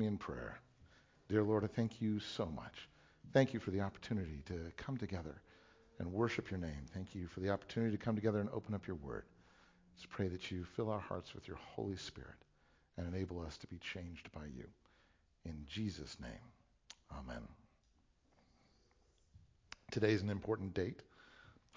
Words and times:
me 0.00 0.06
in 0.06 0.16
prayer. 0.16 0.58
Dear 1.28 1.42
Lord, 1.42 1.62
I 1.62 1.66
thank 1.66 2.00
you 2.00 2.18
so 2.20 2.46
much. 2.46 2.88
Thank 3.34 3.52
you 3.52 3.60
for 3.60 3.70
the 3.70 3.82
opportunity 3.82 4.42
to 4.46 4.72
come 4.78 4.96
together 4.96 5.42
and 5.98 6.10
worship 6.10 6.50
your 6.50 6.58
name. 6.58 6.86
Thank 6.94 7.14
you 7.14 7.26
for 7.28 7.40
the 7.40 7.50
opportunity 7.50 7.96
to 7.96 8.02
come 8.02 8.16
together 8.16 8.40
and 8.40 8.48
open 8.50 8.74
up 8.74 8.86
your 8.86 8.96
word. 8.96 9.24
Let's 9.94 10.06
pray 10.08 10.28
that 10.28 10.50
you 10.50 10.64
fill 10.64 10.90
our 10.90 10.98
hearts 10.98 11.34
with 11.34 11.46
your 11.46 11.58
Holy 11.76 11.96
Spirit 11.96 12.38
and 12.96 13.06
enable 13.06 13.42
us 13.42 13.58
to 13.58 13.66
be 13.66 13.76
changed 13.76 14.32
by 14.32 14.46
you. 14.56 14.64
In 15.44 15.66
Jesus' 15.68 16.16
name, 16.18 16.30
amen. 17.12 17.42
Today 19.90 20.12
is 20.12 20.22
an 20.22 20.30
important 20.30 20.72
date. 20.72 21.02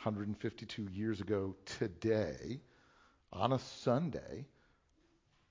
152 0.02 0.88
years 0.94 1.20
ago 1.20 1.56
today, 1.66 2.62
on 3.34 3.52
a 3.52 3.60
Sunday, 3.60 4.46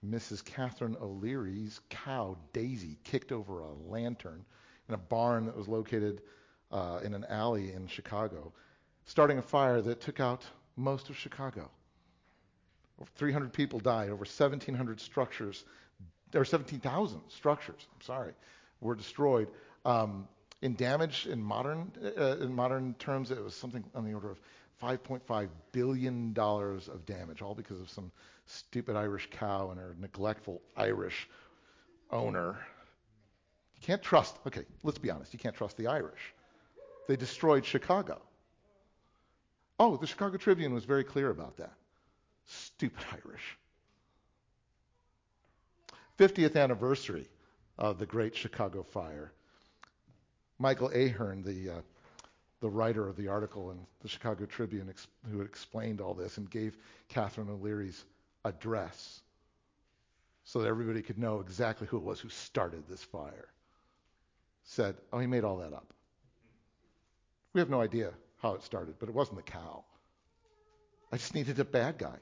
Mrs. 0.09 0.45
Catherine 0.45 0.97
O'Leary's 1.01 1.81
cow, 1.89 2.37
Daisy, 2.53 2.99
kicked 3.05 3.33
over 3.33 3.61
a 3.61 3.73
lantern 3.73 4.45
in 4.89 4.95
a 4.95 4.99
barn 4.99 5.47
that 5.47 5.57
was 5.57 5.69
located 5.69 6.23
uh, 6.73 7.01
in 7.05 7.15
an 7.15 7.25
alley 7.29 7.73
in 7.73 7.87
Chicago, 7.87 8.53
starting 9.05 9.39
a 9.39 9.43
fire 9.43 9.81
that 9.81 10.01
took 10.01 10.19
out 10.19 10.45
most 10.77 11.09
of 11.11 11.17
Chicago. 11.17 11.71
Over 13.01 13.11
300 13.17 13.53
people 13.53 13.79
died, 13.79 14.09
over 14.09 14.25
1,700 14.25 15.01
structures, 15.01 15.65
or 16.35 16.45
17,000 16.45 17.21
structures, 17.29 17.87
I'm 17.95 18.01
sorry, 18.03 18.33
were 18.81 18.95
destroyed. 18.95 19.49
Um, 19.85 20.27
in 20.63 20.77
damage 20.77 21.27
in 21.27 21.43
modern 21.43 21.91
uh, 22.17 22.37
in 22.39 22.55
modern 22.55 22.95
terms, 22.95 23.33
it 23.33 23.43
was 23.43 23.55
something 23.55 23.85
on 23.95 24.05
the 24.05 24.15
order 24.15 24.31
of 24.31 24.41
5.5 24.83 25.49
billion 25.71 26.33
dollars 26.33 26.89
of 26.89 27.07
damage, 27.07 27.41
all 27.41 27.55
because 27.55 27.81
of 27.81 27.89
some 27.89 28.11
stupid 28.47 28.97
Irish 28.97 29.29
cow 29.31 29.71
and 29.71 29.79
her 29.79 29.95
neglectful 30.01 30.61
Irish 30.77 31.29
owner. 32.11 32.59
You 33.77 33.87
can't 33.87 34.03
trust. 34.03 34.37
Okay, 34.47 34.65
let's 34.83 34.99
be 34.99 35.11
honest. 35.11 35.33
You 35.33 35.39
can't 35.39 35.55
trust 35.55 35.77
the 35.77 35.87
Irish. 35.87 36.35
They 37.09 37.17
destroyed 37.17 37.65
Chicago. 37.65 38.21
Oh, 39.79 39.97
the 39.97 40.07
Chicago 40.07 40.37
Tribune 40.37 40.75
was 40.75 40.85
very 40.85 41.05
clear 41.05 41.31
about 41.31 41.57
that. 41.57 41.73
Stupid 42.47 43.05
Irish. 43.13 43.57
50th 46.19 46.57
anniversary 46.57 47.29
of 47.79 47.99
the 47.99 48.07
Great 48.07 48.37
Chicago 48.37 48.83
Fire. 48.83 49.33
Michael 50.59 50.91
Ahern, 50.95 51.43
the 51.43 51.71
uh, 51.71 51.81
the 52.63 52.71
writer 52.71 53.09
of 53.09 53.17
the 53.17 53.27
article 53.27 53.73
in 53.73 53.79
the 54.03 54.09
Chicago 54.09 54.47
Tribune, 54.47 54.89
ex- 54.89 55.09
who 55.31 55.43
explained 55.43 56.01
all 56.01 56.15
this 56.15 56.39
and 56.39 56.49
gave 56.49 56.79
Catherine 57.09 57.51
O'Leary's 57.51 58.05
address 58.45 59.21
so 60.45 60.61
that 60.61 60.69
everybody 60.69 61.03
could 61.03 61.19
know 61.19 61.41
exactly 61.41 61.89
who 61.89 61.97
it 61.97 62.05
was 62.05 62.21
who 62.21 62.29
started 62.29 62.85
this 62.89 63.03
fire, 63.03 63.49
said, 64.63 64.97
"Oh, 65.13 65.19
he 65.19 65.27
made 65.27 65.43
all 65.43 65.59
that 65.59 65.73
up." 65.73 65.93
We 67.53 67.61
have 67.61 67.69
no 67.69 67.81
idea 67.81 68.15
how 68.41 68.55
it 68.55 68.63
started, 68.63 68.95
but 69.01 69.09
it 69.09 69.15
wasn't 69.15 69.39
the 69.39 69.43
cow. 69.43 69.85
I 71.11 71.17
just 71.17 71.35
needed 71.35 71.59
a 71.59 71.65
bad 71.65 71.99
guy. 71.99 72.19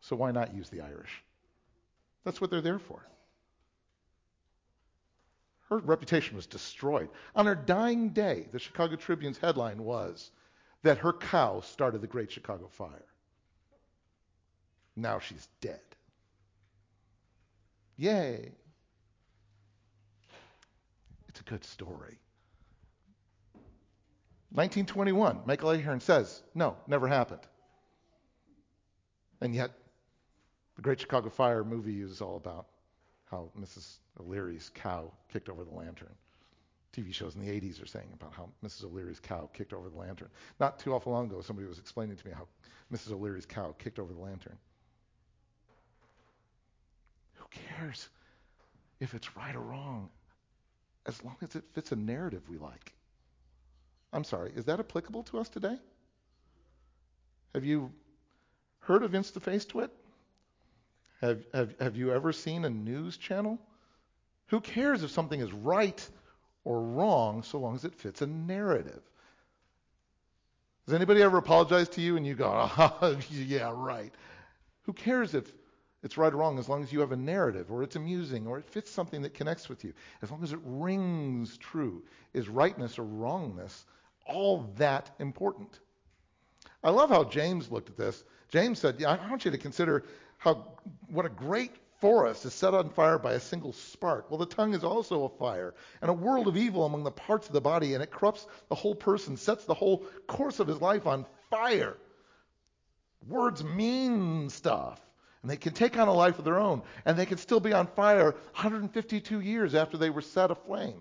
So 0.00 0.16
why 0.16 0.32
not 0.32 0.52
use 0.52 0.68
the 0.68 0.80
Irish? 0.80 1.22
That's 2.24 2.40
what 2.40 2.50
they're 2.50 2.60
there 2.60 2.80
for. 2.80 3.06
Her 5.70 5.78
reputation 5.78 6.36
was 6.36 6.46
destroyed. 6.46 7.08
On 7.34 7.46
her 7.46 7.54
dying 7.54 8.10
day, 8.10 8.48
the 8.52 8.58
Chicago 8.58 8.96
Tribune's 8.96 9.38
headline 9.38 9.82
was 9.82 10.30
that 10.82 10.98
her 10.98 11.12
cow 11.12 11.60
started 11.60 12.00
the 12.00 12.06
Great 12.06 12.30
Chicago 12.30 12.68
Fire. 12.68 13.06
Now 14.96 15.18
she's 15.18 15.48
dead. 15.60 15.80
Yay. 17.96 18.52
It's 21.28 21.40
a 21.40 21.44
good 21.44 21.64
story. 21.64 22.18
1921, 24.50 25.40
Michael 25.46 25.70
Ahern 25.70 25.98
says, 26.00 26.42
no, 26.54 26.76
never 26.86 27.08
happened. 27.08 27.40
And 29.40 29.52
yet, 29.52 29.72
the 30.76 30.82
Great 30.82 31.00
Chicago 31.00 31.28
Fire 31.28 31.64
movie 31.64 32.00
is 32.00 32.20
all 32.20 32.36
about 32.36 32.66
how 33.30 33.50
Mrs. 33.58 33.96
O'Leary's 34.20 34.70
cow 34.74 35.10
kicked 35.32 35.48
over 35.48 35.64
the 35.64 35.74
lantern. 35.74 36.14
TV 36.94 37.12
shows 37.12 37.34
in 37.34 37.40
the 37.40 37.48
80s 37.48 37.82
are 37.82 37.86
saying 37.86 38.08
about 38.12 38.32
how 38.32 38.48
Mrs. 38.64 38.84
O'Leary's 38.84 39.18
cow 39.18 39.50
kicked 39.52 39.72
over 39.72 39.88
the 39.88 39.96
lantern. 39.96 40.28
Not 40.60 40.78
too 40.78 40.94
awful 40.94 41.12
long 41.12 41.26
ago, 41.26 41.40
somebody 41.40 41.66
was 41.66 41.78
explaining 41.78 42.16
to 42.16 42.26
me 42.26 42.32
how 42.32 42.46
Mrs. 42.92 43.12
O'Leary's 43.12 43.46
cow 43.46 43.74
kicked 43.78 43.98
over 43.98 44.12
the 44.12 44.20
lantern. 44.20 44.56
Who 47.34 47.44
cares 47.50 48.08
if 49.00 49.14
it's 49.14 49.36
right 49.36 49.54
or 49.56 49.60
wrong, 49.60 50.08
as 51.06 51.22
long 51.24 51.36
as 51.42 51.56
it 51.56 51.64
fits 51.72 51.90
a 51.90 51.96
narrative 51.96 52.48
we 52.48 52.58
like? 52.58 52.92
I'm 54.12 54.24
sorry, 54.24 54.52
is 54.54 54.66
that 54.66 54.78
applicable 54.78 55.24
to 55.24 55.38
us 55.38 55.48
today? 55.48 55.76
Have 57.54 57.64
you 57.64 57.90
heard 58.80 59.02
of 59.02 59.12
InstaFace 59.12 59.66
Twit? 59.66 59.90
Have, 61.20 61.44
have, 61.52 61.74
have 61.80 61.96
you 61.96 62.12
ever 62.12 62.32
seen 62.32 62.64
a 62.64 62.70
news 62.70 63.16
channel? 63.16 63.58
Who 64.48 64.60
cares 64.60 65.02
if 65.02 65.10
something 65.10 65.40
is 65.40 65.52
right 65.52 66.08
or 66.64 66.80
wrong 66.80 67.42
so 67.42 67.58
long 67.58 67.74
as 67.74 67.84
it 67.84 67.94
fits 67.94 68.22
a 68.22 68.26
narrative? 68.26 69.02
Has 70.86 70.94
anybody 70.94 71.22
ever 71.22 71.38
apologized 71.38 71.92
to 71.92 72.02
you 72.02 72.16
and 72.16 72.26
you 72.26 72.34
go, 72.34 72.50
oh, 72.76 73.18
yeah, 73.30 73.72
right? 73.74 74.12
Who 74.82 74.92
cares 74.92 75.34
if 75.34 75.50
it's 76.02 76.18
right 76.18 76.32
or 76.32 76.36
wrong 76.36 76.58
as 76.58 76.68
long 76.68 76.82
as 76.82 76.92
you 76.92 77.00
have 77.00 77.12
a 77.12 77.16
narrative 77.16 77.72
or 77.72 77.82
it's 77.82 77.96
amusing 77.96 78.46
or 78.46 78.58
it 78.58 78.68
fits 78.68 78.90
something 78.90 79.22
that 79.22 79.32
connects 79.32 79.68
with 79.68 79.82
you? 79.82 79.94
As 80.20 80.30
long 80.30 80.42
as 80.42 80.52
it 80.52 80.60
rings 80.62 81.56
true. 81.56 82.02
Is 82.34 82.48
rightness 82.48 82.98
or 82.98 83.04
wrongness 83.04 83.86
all 84.26 84.70
that 84.76 85.10
important? 85.18 85.80
I 86.82 86.90
love 86.90 87.08
how 87.08 87.24
James 87.24 87.70
looked 87.70 87.88
at 87.88 87.96
this. 87.96 88.24
James 88.50 88.78
said, 88.78 88.96
yeah, 88.98 89.12
I 89.12 89.30
want 89.30 89.46
you 89.46 89.50
to 89.50 89.58
consider 89.58 90.04
how 90.36 90.66
what 91.08 91.24
a 91.24 91.30
great 91.30 91.72
forest 92.04 92.44
is 92.44 92.52
set 92.52 92.74
on 92.74 92.90
fire 92.90 93.18
by 93.18 93.32
a 93.32 93.40
single 93.40 93.72
spark. 93.72 94.30
Well, 94.30 94.36
the 94.36 94.44
tongue 94.44 94.74
is 94.74 94.84
also 94.84 95.24
a 95.24 95.38
fire, 95.38 95.72
and 96.02 96.10
a 96.10 96.12
world 96.12 96.48
of 96.48 96.54
evil 96.54 96.84
among 96.84 97.02
the 97.02 97.10
parts 97.10 97.46
of 97.46 97.54
the 97.54 97.62
body, 97.62 97.94
and 97.94 98.02
it 98.02 98.10
corrupts 98.10 98.46
the 98.68 98.74
whole 98.74 98.94
person, 98.94 99.38
sets 99.38 99.64
the 99.64 99.72
whole 99.72 100.04
course 100.26 100.60
of 100.60 100.66
his 100.66 100.82
life 100.82 101.06
on 101.06 101.24
fire. 101.48 101.96
Words 103.26 103.64
mean 103.64 104.50
stuff, 104.50 105.00
and 105.40 105.50
they 105.50 105.56
can 105.56 105.72
take 105.72 105.96
on 105.96 106.08
a 106.08 106.12
life 106.12 106.38
of 106.38 106.44
their 106.44 106.58
own, 106.58 106.82
and 107.06 107.18
they 107.18 107.24
can 107.24 107.38
still 107.38 107.58
be 107.58 107.72
on 107.72 107.86
fire 107.86 108.32
152 108.32 109.40
years 109.40 109.74
after 109.74 109.96
they 109.96 110.10
were 110.10 110.20
set 110.20 110.50
aflame. 110.50 111.00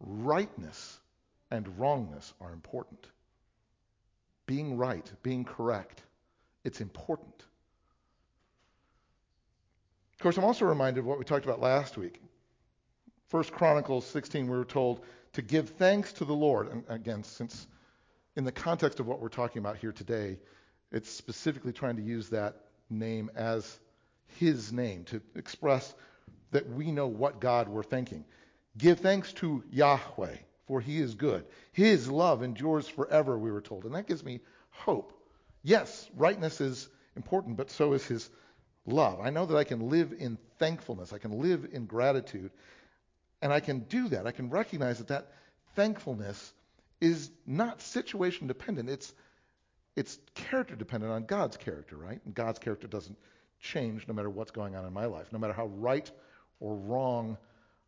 Rightness 0.00 0.98
and 1.52 1.78
wrongness 1.78 2.34
are 2.40 2.52
important 2.52 3.06
being 4.44 4.76
right, 4.76 5.08
being 5.22 5.44
correct. 5.44 6.02
It's 6.64 6.80
important. 6.80 7.44
Of 10.14 10.22
course, 10.22 10.36
I'm 10.36 10.44
also 10.44 10.64
reminded 10.64 11.00
of 11.00 11.06
what 11.06 11.18
we 11.18 11.24
talked 11.24 11.44
about 11.44 11.60
last 11.60 11.96
week. 11.96 12.20
First 13.28 13.52
Chronicles 13.52 14.06
16, 14.06 14.46
we 14.46 14.56
were 14.56 14.64
told 14.64 15.00
to 15.32 15.42
give 15.42 15.70
thanks 15.70 16.12
to 16.14 16.24
the 16.24 16.34
Lord. 16.34 16.70
And 16.70 16.84
again, 16.88 17.24
since 17.24 17.66
in 18.36 18.44
the 18.44 18.52
context 18.52 19.00
of 19.00 19.06
what 19.06 19.20
we're 19.20 19.28
talking 19.28 19.58
about 19.58 19.78
here 19.78 19.92
today, 19.92 20.38
it's 20.92 21.10
specifically 21.10 21.72
trying 21.72 21.96
to 21.96 22.02
use 22.02 22.28
that 22.28 22.56
name 22.90 23.30
as 23.34 23.80
his 24.38 24.72
name 24.72 25.04
to 25.04 25.20
express 25.34 25.94
that 26.50 26.68
we 26.68 26.92
know 26.92 27.06
what 27.06 27.40
God 27.40 27.68
we're 27.68 27.82
thanking. 27.82 28.24
Give 28.76 29.00
thanks 29.00 29.32
to 29.34 29.64
Yahweh 29.70 30.36
for 30.66 30.80
he 30.80 30.98
is 30.98 31.14
good. 31.14 31.44
His 31.72 32.08
love 32.08 32.42
endures 32.42 32.88
forever, 32.88 33.38
we 33.38 33.50
were 33.50 33.60
told. 33.60 33.84
And 33.84 33.94
that 33.94 34.06
gives 34.06 34.24
me 34.24 34.40
hope. 34.70 35.12
Yes, 35.62 36.08
rightness 36.16 36.60
is 36.60 36.88
important, 37.16 37.56
but 37.56 37.70
so 37.70 37.92
is 37.92 38.04
his 38.04 38.28
love. 38.86 39.20
I 39.20 39.30
know 39.30 39.46
that 39.46 39.56
I 39.56 39.64
can 39.64 39.88
live 39.88 40.12
in 40.18 40.38
thankfulness, 40.58 41.12
I 41.12 41.18
can 41.18 41.40
live 41.40 41.68
in 41.72 41.86
gratitude, 41.86 42.50
and 43.40 43.52
I 43.52 43.60
can 43.60 43.80
do 43.80 44.08
that. 44.08 44.26
I 44.26 44.32
can 44.32 44.50
recognize 44.50 44.98
that 44.98 45.08
that 45.08 45.32
thankfulness 45.74 46.52
is 47.00 47.30
not 47.46 47.80
situation 47.80 48.46
dependent. 48.46 48.88
It's 48.88 49.12
it's 49.94 50.18
character 50.34 50.74
dependent 50.74 51.12
on 51.12 51.26
God's 51.26 51.58
character, 51.58 51.96
right? 51.96 52.20
And 52.24 52.34
God's 52.34 52.58
character 52.58 52.86
doesn't 52.86 53.18
change 53.60 54.08
no 54.08 54.14
matter 54.14 54.30
what's 54.30 54.50
going 54.50 54.74
on 54.74 54.86
in 54.86 54.92
my 54.92 55.04
life. 55.04 55.26
No 55.32 55.38
matter 55.38 55.52
how 55.52 55.66
right 55.66 56.10
or 56.60 56.74
wrong 56.76 57.36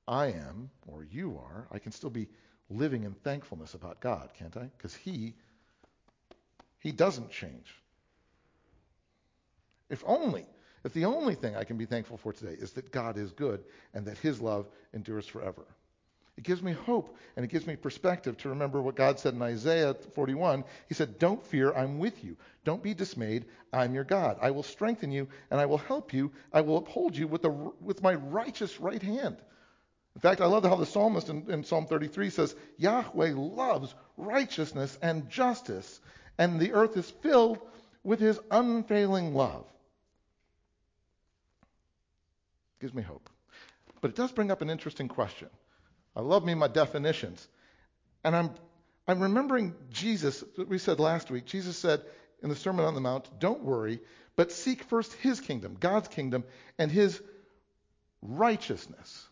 I 0.07 0.27
am 0.27 0.71
or 0.87 1.05
you 1.05 1.39
are, 1.39 1.67
I 1.71 1.79
can 1.79 1.93
still 1.93 2.11
be 2.11 2.29
living 2.69 3.05
in 3.05 3.15
thankfulness 3.15 3.73
about 3.73 4.01
God, 4.01 4.31
can't 4.39 4.57
I? 4.57 4.71
Because 4.77 4.95
He 4.95 5.35
He 6.85 6.93
doesn't 6.93 7.31
change. 7.31 7.75
If 9.89 10.05
only, 10.07 10.47
if 10.85 10.93
the 10.93 11.07
only 11.07 11.35
thing 11.35 11.57
I 11.57 11.65
can 11.65 11.79
be 11.79 11.87
thankful 11.87 12.19
for 12.19 12.33
today 12.33 12.57
is 12.59 12.73
that 12.73 12.93
God 12.93 13.17
is 13.17 13.33
good 13.33 13.65
and 13.95 14.07
that 14.07 14.19
His 14.19 14.41
love 14.41 14.69
endures 14.93 15.27
forever. 15.27 15.65
It 16.37 16.45
gives 16.45 16.63
me 16.63 16.73
hope 16.73 17.17
and 17.37 17.45
it 17.45 17.51
gives 17.51 17.67
me 17.67 17.77
perspective 17.77 18.37
to 18.39 18.51
remember 18.51 18.83
what 18.83 18.97
God 18.97 19.19
said 19.19 19.33
in 19.33 19.41
Isaiah 19.41 19.95
41. 19.95 20.65
He 20.89 20.95
said, 20.95 21.19
Don't 21.19 21.43
fear, 21.47 21.73
I'm 21.73 21.99
with 21.99 22.23
you. 22.23 22.37
Don't 22.65 22.83
be 22.83 22.93
dismayed, 22.93 23.47
I'm 23.73 23.95
your 23.95 24.05
God. 24.05 24.37
I 24.43 24.51
will 24.51 24.63
strengthen 24.63 25.11
you 25.11 25.29
and 25.51 25.61
I 25.61 25.67
will 25.67 25.79
help 25.79 26.13
you. 26.13 26.33
I 26.53 26.61
will 26.61 26.77
uphold 26.77 27.17
you 27.17 27.29
with, 27.29 27.43
the, 27.43 27.51
with 27.51 28.03
my 28.03 28.15
righteous 28.15 28.79
right 28.79 29.03
hand. 29.03 29.39
In 30.17 30.21
fact, 30.21 30.41
I 30.41 30.47
love 30.47 30.65
how 30.65 30.77
the 30.77 30.87
psalmist 30.87 31.29
in, 31.29 31.51
in 31.51 31.65
Psalm 31.65 31.87
33 31.87 32.31
says, 32.31 32.55
Yahweh 32.77 33.33
loves 33.35 33.95
righteousness 34.17 34.97
and 35.03 35.29
justice, 35.29 36.01
and 36.39 36.61
the 36.61 36.73
earth 36.73 36.97
is 36.97 37.11
filled 37.11 37.59
with 38.03 38.21
his 38.21 38.39
unfailing 38.51 39.35
love. 39.35 39.65
Gives 42.81 42.95
me 42.95 43.03
hope. 43.03 43.29
But 44.01 44.11
it 44.11 44.17
does 44.17 44.33
bring 44.33 44.51
up 44.51 44.61
an 44.61 44.71
interesting 44.71 45.09
question. 45.09 45.49
I 46.15 46.21
love 46.21 46.45
me 46.45 46.55
my 46.55 46.69
definitions. 46.69 47.47
And 48.23 48.37
I'm, 48.37 48.51
I'm 49.09 49.21
remembering 49.21 49.75
Jesus, 49.91 50.45
we 50.69 50.79
said 50.79 51.01
last 51.01 51.31
week. 51.31 51.47
Jesus 51.47 51.77
said 51.77 52.03
in 52.43 52.49
the 52.49 52.57
Sermon 52.57 52.85
on 52.85 52.95
the 52.95 53.01
Mount, 53.01 53.29
don't 53.39 53.63
worry, 53.63 54.01
but 54.37 54.53
seek 54.53 54.83
first 54.85 55.13
his 55.15 55.41
kingdom, 55.41 55.77
God's 55.79 56.09
kingdom, 56.09 56.45
and 56.79 56.91
his 56.91 57.21
righteousness. 58.21 59.27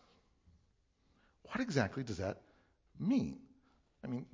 What 1.45 1.61
exactly 1.61 2.03
does 2.03 2.19
that 2.19 2.41
mean? 2.99 3.39
I 4.03 4.09
mean, 4.09 4.27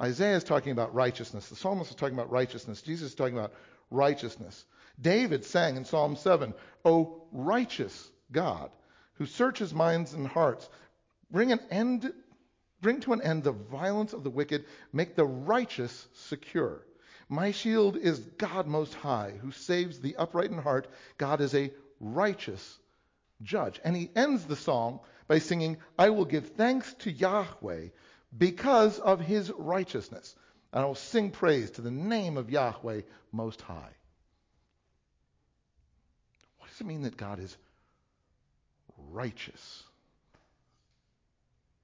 Isaiah 0.00 0.36
is 0.36 0.44
talking 0.44 0.72
about 0.72 0.94
righteousness. 0.94 1.48
The 1.48 1.56
psalmist 1.56 1.90
is 1.90 1.96
talking 1.96 2.14
about 2.14 2.30
righteousness. 2.30 2.82
Jesus 2.82 3.10
is 3.10 3.14
talking 3.14 3.38
about 3.38 3.54
righteousness. 3.90 4.64
David 5.00 5.44
sang 5.44 5.76
in 5.76 5.84
Psalm 5.84 6.16
7, 6.16 6.54
O 6.84 7.22
righteous 7.32 8.10
God, 8.32 8.70
who 9.14 9.26
searches 9.26 9.72
minds 9.72 10.12
and 10.12 10.26
hearts, 10.26 10.68
bring 11.30 11.52
an 11.52 11.60
end 11.70 12.12
bring 12.80 13.00
to 13.00 13.12
an 13.12 13.22
end 13.22 13.42
the 13.42 13.52
violence 13.52 14.12
of 14.12 14.22
the 14.22 14.30
wicked, 14.30 14.64
make 14.92 15.16
the 15.16 15.24
righteous 15.24 16.06
secure. 16.12 16.82
My 17.28 17.50
shield 17.50 17.96
is 17.96 18.20
God 18.20 18.66
most 18.66 18.94
high, 18.94 19.32
who 19.40 19.50
saves 19.50 19.98
the 19.98 20.14
upright 20.16 20.50
in 20.50 20.58
heart. 20.58 20.86
God 21.18 21.40
is 21.40 21.54
a 21.54 21.72
righteous 21.98 22.78
judge. 23.42 23.80
And 23.82 23.96
he 23.96 24.10
ends 24.14 24.44
the 24.44 24.56
song 24.56 25.00
by 25.26 25.38
singing, 25.38 25.78
I 25.98 26.10
will 26.10 26.24
give 26.24 26.50
thanks 26.50 26.94
to 27.00 27.10
Yahweh 27.10 27.88
because 28.36 28.98
of 28.98 29.20
his 29.20 29.50
righteousness. 29.50 30.34
And 30.72 30.82
I 30.82 30.86
will 30.86 30.94
sing 30.94 31.30
praise 31.30 31.70
to 31.72 31.80
the 31.80 31.90
name 31.90 32.36
of 32.36 32.50
Yahweh 32.50 33.02
most 33.32 33.62
high. 33.62 33.94
What 36.58 36.70
does 36.70 36.80
it 36.80 36.86
mean 36.86 37.02
that 37.02 37.16
God 37.16 37.38
is 37.38 37.56
righteous? 39.10 39.82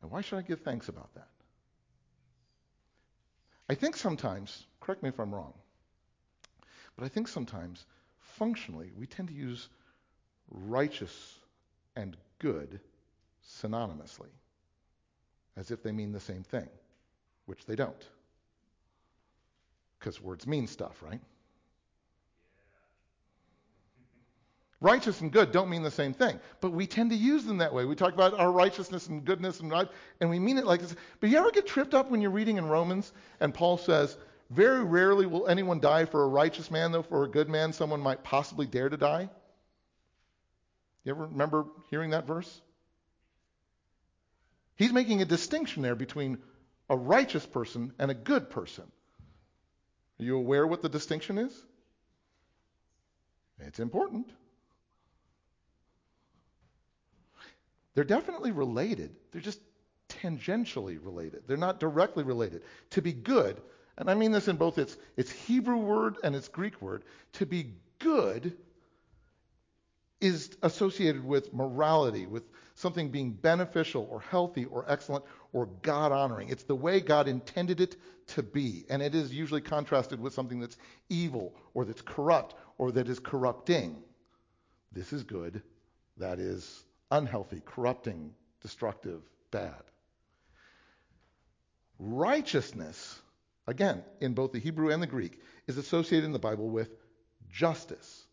And 0.03 0.11
why 0.11 0.21
should 0.21 0.39
I 0.39 0.43
give 0.43 0.61
thanks 0.61 0.89
about 0.89 1.15
that? 1.15 1.29
I 3.69 3.75
think 3.75 3.97
sometimes, 3.97 4.67
correct 4.81 5.03
me 5.03 5.09
if 5.09 5.19
I'm 5.19 5.35
wrong, 5.35 5.55
but 6.97 7.05
I 7.05 7.09
think 7.09 7.29
sometimes, 7.29 7.87
functionally, 8.19 8.93
we 8.99 9.07
tend 9.07 9.29
to 9.29 9.35
use 9.35 9.69
righteous 10.51 11.39
and 11.97 12.17
good 12.39 12.81
synonymously, 13.63 14.29
as 15.57 15.71
if 15.71 15.83
they 15.83 15.93
mean 15.93 16.13
the 16.13 16.21
same 16.21 16.43
thing, 16.43 16.69
which 17.47 17.65
they 17.67 17.77
don't. 17.77 18.09
Because 19.99 20.21
words 20.21 20.47
mean 20.47 20.67
stuff, 20.67 21.03
right? 21.03 21.21
Righteous 24.81 25.21
and 25.21 25.31
good 25.31 25.53
don't 25.53 25.71
mean 25.71 25.85
the 25.85 25.93
same 25.93 26.13
thing, 26.13 26.41
but 26.61 26.73
we 26.73 26.89
tend 26.89 27.11
to 27.11 27.17
use 27.17 27.45
them 27.45 27.59
that 27.59 27.73
way. 27.73 27.85
We 27.85 27.95
talk 27.95 28.15
about 28.15 28.35
our 28.35 28.51
righteousness 28.51 29.07
and 29.07 29.25
goodness 29.25 29.61
and 29.61 29.71
right, 29.71 29.89
and 30.21 30.29
we 30.29 30.41
mean 30.41 30.59
it 30.59 30.67
like 30.67 30.81
this. 30.81 30.97
But 31.21 31.31
you 31.31 31.39
ever 31.39 31.53
get 31.53 31.69
tripped 31.69 31.95
up 31.95 32.11
when 32.11 32.21
you're 32.21 32.33
reading 32.33 32.57
in 32.57 32.67
Romans 32.67 33.13
and 33.39 33.55
Paul 33.55 33.79
says, 33.79 34.19
"Very 34.51 34.83
rarely 34.83 35.27
will 35.27 35.47
anyone 35.47 35.79
die 35.79 36.05
for 36.05 36.25
a 36.25 36.27
righteous 36.27 36.69
man, 36.69 36.91
though 36.91 37.03
for 37.03 37.23
a 37.23 37.29
good 37.29 37.49
man 37.49 37.73
someone 37.73 38.01
might 38.01 38.25
possibly 38.25 38.67
dare 38.67 38.89
to 38.89 38.97
die." 38.97 39.31
You 41.05 41.13
ever 41.13 41.27
remember 41.27 41.67
hearing 41.89 42.11
that 42.11 42.27
verse? 42.27 42.61
He's 44.77 44.93
making 44.93 45.23
a 45.23 45.27
distinction 45.27 45.83
there 45.83 45.95
between 45.95 46.39
a 46.89 46.97
righteous 46.97 47.47
person 47.47 47.93
and 47.99 48.11
a 48.11 48.15
good 48.15 48.51
person. 48.51 48.85
Are 50.21 50.25
you 50.25 50.37
aware 50.37 50.67
what 50.67 50.83
the 50.83 50.89
distinction 50.89 51.39
is? 51.39 51.53
It's 53.59 53.81
important. 53.81 54.29
They're 57.95 58.05
definitely 58.05 58.53
related. 58.53 59.15
They're 59.31 59.41
just 59.41 59.61
tangentially 60.09 60.99
related. 61.03 61.43
They're 61.47 61.57
not 61.57 61.81
directly 61.81 62.25
related. 62.25 62.63
To 62.91 63.03
be 63.03 63.13
good, 63.13 63.61
and 63.97 64.11
I 64.11 64.15
mean 64.15 64.33
this 64.33 64.49
in 64.49 64.57
both 64.57 64.79
its, 64.79 64.97
its 65.17 65.31
Hebrew 65.31 65.77
word 65.77 66.17
and 66.25 66.35
its 66.35 66.49
Greek 66.49 66.81
word, 66.81 67.05
to 67.35 67.47
be 67.47 67.75
good 67.99 68.57
is 70.21 70.57
associated 70.63 71.25
with 71.25 71.53
morality, 71.53 72.27
with 72.27 72.45
something 72.75 73.11
being 73.11 73.33
beneficial 73.33 74.07
or 74.11 74.21
healthy 74.21 74.65
or 74.65 74.85
excellent 74.89 75.25
or 75.53 75.67
God 75.83 76.13
honoring. 76.13 76.49
It's 76.49 76.65
the 76.65 76.75
way 76.75 77.01
God 77.01 77.29
intended 77.29 77.81
it 77.81 77.97
to 78.29 78.43
be. 78.43 78.85
And 78.89 79.03
it 79.03 79.15
is 79.15 79.33
usually 79.33 79.61
contrasted 79.61 80.21
with 80.21 80.35
something 80.35 80.61
that's 80.61 80.77
evil 81.09 81.55
or 81.75 81.85
that's 81.85 82.03
corrupt 82.03 82.55
or 82.79 82.93
that 82.93 83.09
is 83.09 83.19
corrupting. 83.19 84.03
This 84.93 85.13
is 85.13 85.25
good. 85.25 85.63
That 86.19 86.39
is 86.39 86.85
unhealthy, 87.11 87.63
corrupting, 87.65 88.33
destructive, 88.61 89.21
bad. 89.51 89.83
Righteousness, 91.99 93.21
again, 93.67 94.03
in 94.21 94.35
both 94.35 94.53
the 94.53 94.59
Hebrew 94.59 94.91
and 94.91 95.03
the 95.03 95.07
Greek, 95.07 95.41
is 95.67 95.79
associated 95.79 96.25
in 96.25 96.33
the 96.33 96.39
Bible 96.39 96.69
with 96.69 96.91
justice, 97.51 98.25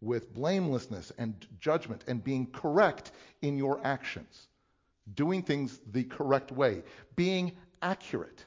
with 0.00 0.32
blamelessness 0.32 1.12
and 1.18 1.46
judgment, 1.60 2.04
and 2.08 2.24
being 2.24 2.46
correct 2.46 3.12
in 3.42 3.58
your 3.58 3.80
actions, 3.84 4.48
doing 5.14 5.42
things 5.42 5.80
the 5.92 6.04
correct 6.04 6.50
way, 6.52 6.82
being 7.16 7.52
accurate. 7.82 8.44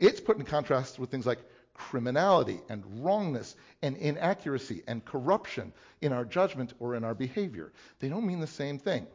It's 0.00 0.20
put 0.20 0.38
in 0.38 0.44
contrast 0.44 0.98
with 0.98 1.10
things 1.10 1.26
like 1.26 1.38
criminality 1.74 2.60
and 2.68 2.84
wrongness 3.04 3.56
and 3.82 3.96
inaccuracy 3.96 4.82
and 4.86 5.04
corruption 5.04 5.72
in 6.00 6.12
our 6.12 6.24
judgment 6.24 6.72
or 6.78 6.94
in 6.94 7.04
our 7.04 7.14
behavior. 7.14 7.72
They 7.98 8.08
don't 8.08 8.26
mean 8.26 8.40
the 8.40 8.46
same 8.46 8.78
thing. 8.78 9.06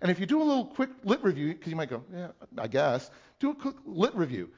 And 0.00 0.10
if 0.10 0.20
you 0.20 0.26
do 0.26 0.42
a 0.42 0.44
little 0.44 0.66
quick 0.66 0.90
lit 1.02 1.22
review, 1.24 1.54
because 1.54 1.70
you 1.70 1.76
might 1.76 1.88
go, 1.88 2.02
yeah, 2.14 2.28
I 2.58 2.68
guess, 2.68 3.10
do 3.40 3.50
a 3.50 3.54
quick 3.54 3.76
lit 3.86 4.14
review. 4.14 4.50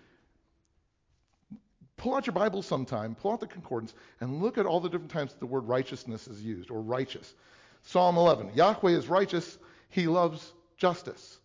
Pull 2.07 2.15
out 2.15 2.25
your 2.25 2.35
Bible 2.35 2.63
sometime, 2.63 3.17
pull 3.17 3.33
out 3.33 3.41
the 3.41 3.49
concordance, 3.49 3.93
and 4.21 4.41
look 4.41 4.59
at 4.59 4.65
all 4.65 4.79
the 4.79 4.89
different 4.89 5.11
times 5.11 5.33
that 5.33 5.41
the 5.41 5.47
word 5.47 5.67
righteousness 5.67 6.29
is 6.29 6.41
used, 6.41 6.71
or 6.71 6.81
righteous. 6.81 7.35
Psalm 7.83 8.17
11 8.17 8.53
Yahweh 8.55 8.93
is 8.93 9.09
righteous, 9.09 9.59
he 9.89 10.07
loves 10.07 10.53
justice. 10.77 11.41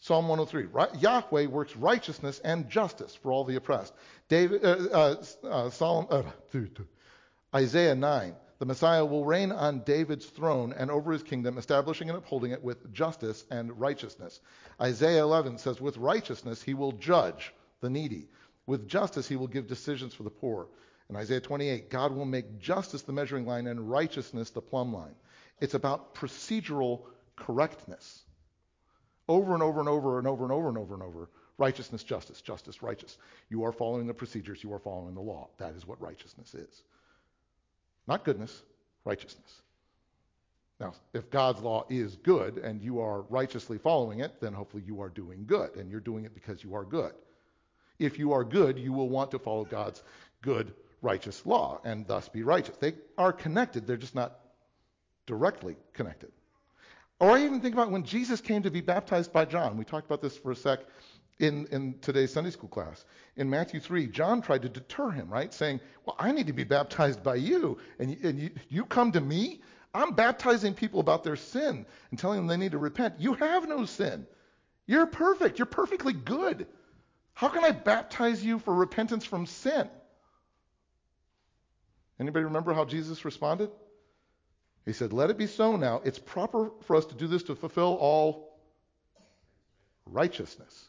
Psalm 0.00 0.26
103. 0.26 0.72
Right, 0.72 1.02
Yahweh 1.02 1.44
works 1.48 1.76
righteousness 1.76 2.40
and 2.42 2.70
justice 2.70 3.14
for 3.14 3.32
all 3.32 3.44
the 3.44 3.56
oppressed. 3.56 3.92
David, 4.30 4.64
uh, 4.64 4.68
uh, 4.90 5.16
uh, 5.44 5.68
Psalm, 5.68 6.06
uh, 6.08 6.22
Isaiah 7.54 7.94
9. 7.94 8.34
The 8.60 8.64
Messiah 8.64 9.04
will 9.04 9.26
reign 9.26 9.52
on 9.52 9.80
David's 9.80 10.24
throne 10.24 10.72
and 10.72 10.90
over 10.90 11.12
his 11.12 11.22
kingdom, 11.22 11.58
establishing 11.58 12.08
and 12.08 12.16
upholding 12.16 12.52
it 12.52 12.64
with 12.64 12.94
justice 12.94 13.44
and 13.50 13.78
righteousness. 13.78 14.40
Isaiah 14.80 15.20
11 15.20 15.58
says, 15.58 15.82
With 15.82 15.98
righteousness 15.98 16.62
he 16.62 16.72
will 16.72 16.92
judge 16.92 17.52
the 17.82 17.90
needy. 17.90 18.28
With 18.68 18.86
justice 18.86 19.26
he 19.26 19.36
will 19.36 19.46
give 19.46 19.66
decisions 19.66 20.12
for 20.12 20.24
the 20.24 20.30
poor. 20.30 20.68
In 21.08 21.16
Isaiah 21.16 21.40
28, 21.40 21.88
God 21.88 22.12
will 22.12 22.26
make 22.26 22.58
justice 22.58 23.00
the 23.00 23.14
measuring 23.14 23.46
line 23.46 23.66
and 23.66 23.90
righteousness 23.90 24.50
the 24.50 24.60
plumb 24.60 24.92
line. 24.92 25.14
It's 25.58 25.72
about 25.72 26.14
procedural 26.14 27.04
correctness 27.34 28.24
over 29.26 29.54
and 29.54 29.62
over 29.62 29.80
and 29.80 29.88
over 29.88 30.18
and 30.18 30.28
over 30.28 30.44
and 30.44 30.52
over 30.52 30.68
and 30.68 30.76
over 30.76 30.94
and 30.94 31.02
over. 31.02 31.30
Righteousness, 31.56 32.04
justice, 32.04 32.42
justice, 32.42 32.82
righteous. 32.82 33.16
You 33.48 33.64
are 33.64 33.72
following 33.72 34.06
the 34.06 34.12
procedures, 34.12 34.62
you 34.62 34.70
are 34.74 34.78
following 34.78 35.14
the 35.14 35.22
law. 35.22 35.48
That 35.56 35.74
is 35.74 35.86
what 35.86 35.98
righteousness 36.02 36.54
is. 36.54 36.82
Not 38.06 38.22
goodness, 38.22 38.62
righteousness. 39.06 39.62
Now, 40.78 40.92
if 41.14 41.30
God's 41.30 41.62
law 41.62 41.86
is 41.88 42.16
good 42.16 42.58
and 42.58 42.82
you 42.82 43.00
are 43.00 43.22
righteously 43.30 43.78
following 43.78 44.20
it, 44.20 44.42
then 44.42 44.52
hopefully 44.52 44.82
you 44.86 45.00
are 45.00 45.08
doing 45.08 45.44
good 45.46 45.74
and 45.76 45.90
you're 45.90 46.00
doing 46.00 46.26
it 46.26 46.34
because 46.34 46.62
you 46.62 46.74
are 46.74 46.84
good. 46.84 47.14
If 47.98 48.18
you 48.18 48.32
are 48.32 48.44
good, 48.44 48.78
you 48.78 48.92
will 48.92 49.08
want 49.08 49.30
to 49.32 49.38
follow 49.38 49.64
God's 49.64 50.02
good, 50.42 50.72
righteous 51.02 51.44
law 51.44 51.80
and 51.84 52.06
thus 52.06 52.28
be 52.28 52.42
righteous. 52.42 52.76
They 52.76 52.94
are 53.16 53.32
connected, 53.32 53.86
they're 53.86 53.96
just 53.96 54.14
not 54.14 54.38
directly 55.26 55.76
connected. 55.92 56.32
Or 57.20 57.32
I 57.32 57.44
even 57.44 57.60
think 57.60 57.74
about 57.74 57.90
when 57.90 58.04
Jesus 58.04 58.40
came 58.40 58.62
to 58.62 58.70
be 58.70 58.80
baptized 58.80 59.32
by 59.32 59.44
John. 59.44 59.76
We 59.76 59.84
talked 59.84 60.06
about 60.06 60.22
this 60.22 60.36
for 60.36 60.52
a 60.52 60.56
sec 60.56 60.80
in, 61.40 61.66
in 61.66 61.98
today's 62.00 62.32
Sunday 62.32 62.50
school 62.50 62.68
class. 62.68 63.04
In 63.36 63.50
Matthew 63.50 63.80
3, 63.80 64.06
John 64.06 64.40
tried 64.40 64.62
to 64.62 64.68
deter 64.68 65.10
him, 65.10 65.28
right? 65.28 65.52
Saying, 65.52 65.80
Well, 66.04 66.16
I 66.18 66.32
need 66.32 66.46
to 66.46 66.52
be 66.52 66.64
baptized 66.64 67.22
by 67.22 67.36
you, 67.36 67.78
and, 67.98 68.16
and 68.22 68.38
you, 68.38 68.50
you 68.68 68.84
come 68.84 69.12
to 69.12 69.20
me? 69.20 69.60
I'm 69.94 70.14
baptizing 70.14 70.74
people 70.74 71.00
about 71.00 71.24
their 71.24 71.36
sin 71.36 71.86
and 72.10 72.18
telling 72.18 72.38
them 72.38 72.46
they 72.46 72.56
need 72.56 72.72
to 72.72 72.78
repent. 72.78 73.14
You 73.18 73.34
have 73.34 73.68
no 73.68 73.84
sin. 73.84 74.26
You're 74.86 75.06
perfect. 75.06 75.58
You're 75.58 75.66
perfectly 75.66 76.12
good. 76.12 76.66
How 77.38 77.48
can 77.48 77.64
I 77.64 77.70
baptize 77.70 78.44
you 78.44 78.58
for 78.58 78.74
repentance 78.74 79.24
from 79.24 79.46
sin? 79.46 79.88
Anybody 82.18 82.44
remember 82.44 82.74
how 82.74 82.84
Jesus 82.84 83.24
responded? 83.24 83.70
He 84.84 84.92
said, 84.92 85.12
Let 85.12 85.30
it 85.30 85.38
be 85.38 85.46
so 85.46 85.76
now. 85.76 86.00
It's 86.04 86.18
proper 86.18 86.72
for 86.82 86.96
us 86.96 87.06
to 87.06 87.14
do 87.14 87.28
this 87.28 87.44
to 87.44 87.54
fulfill 87.54 87.96
all 88.00 88.58
righteousness. 90.04 90.88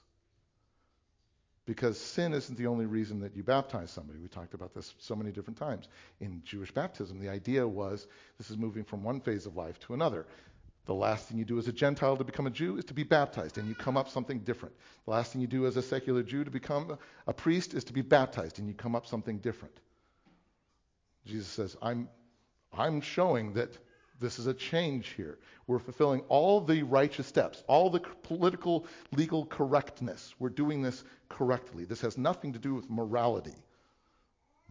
Because 1.68 2.00
sin 2.00 2.34
isn't 2.34 2.58
the 2.58 2.66
only 2.66 2.88
reason 2.88 3.20
that 3.20 3.36
you 3.36 3.44
baptize 3.44 3.92
somebody. 3.92 4.18
We 4.18 4.28
talked 4.28 4.56
about 4.56 4.74
this 4.74 4.96
so 4.98 5.16
many 5.16 5.32
different 5.32 5.60
times. 5.60 5.88
In 6.20 6.42
Jewish 6.44 6.72
baptism, 6.72 7.20
the 7.20 7.30
idea 7.30 7.68
was 7.68 8.08
this 8.40 8.50
is 8.50 8.58
moving 8.58 8.86
from 8.86 9.04
one 9.04 9.22
phase 9.22 9.46
of 9.46 9.56
life 9.56 9.80
to 9.82 9.94
another. 9.94 10.26
The 10.90 10.96
last 10.96 11.28
thing 11.28 11.38
you 11.38 11.46
do 11.46 11.60
as 11.60 11.68
a 11.68 11.72
Gentile 11.72 12.18
to 12.18 12.24
become 12.24 12.48
a 12.48 12.50
Jew 12.50 12.78
is 12.78 12.86
to 12.86 12.96
be 12.96 13.04
baptized, 13.04 13.60
and 13.60 13.68
you 13.68 13.76
come 13.76 13.96
up 13.96 14.10
something 14.10 14.40
different. 14.40 14.74
The 15.06 15.12
last 15.12 15.32
thing 15.32 15.40
you 15.40 15.46
do 15.46 15.68
as 15.68 15.78
a 15.78 15.84
secular 15.84 16.24
Jew 16.24 16.44
to 16.44 16.50
become 16.50 16.98
a 17.28 17.32
priest 17.32 17.76
is 17.76 17.84
to 17.84 17.94
be 17.94 18.02
baptized, 18.02 18.58
and 18.58 18.68
you 18.68 18.74
come 18.74 18.96
up 18.96 19.06
something 19.06 19.38
different. 19.38 19.76
Jesus 21.28 21.48
says, 21.48 21.78
I'm, 21.80 22.10
I'm 22.74 23.02
showing 23.02 23.54
that 23.54 23.78
this 24.20 24.40
is 24.40 24.48
a 24.48 24.54
change 24.56 25.10
here. 25.10 25.38
We're 25.68 25.78
fulfilling 25.78 26.22
all 26.22 26.60
the 26.60 26.82
righteous 26.82 27.28
steps, 27.28 27.64
all 27.68 27.92
the 27.92 28.00
political, 28.24 28.88
legal 29.12 29.46
correctness. 29.46 30.34
We're 30.40 30.50
doing 30.50 30.82
this 30.82 31.04
correctly. 31.30 31.86
This 31.86 32.02
has 32.02 32.18
nothing 32.18 32.52
to 32.54 32.60
do 32.60 32.74
with 32.74 32.90
morality, 32.90 33.54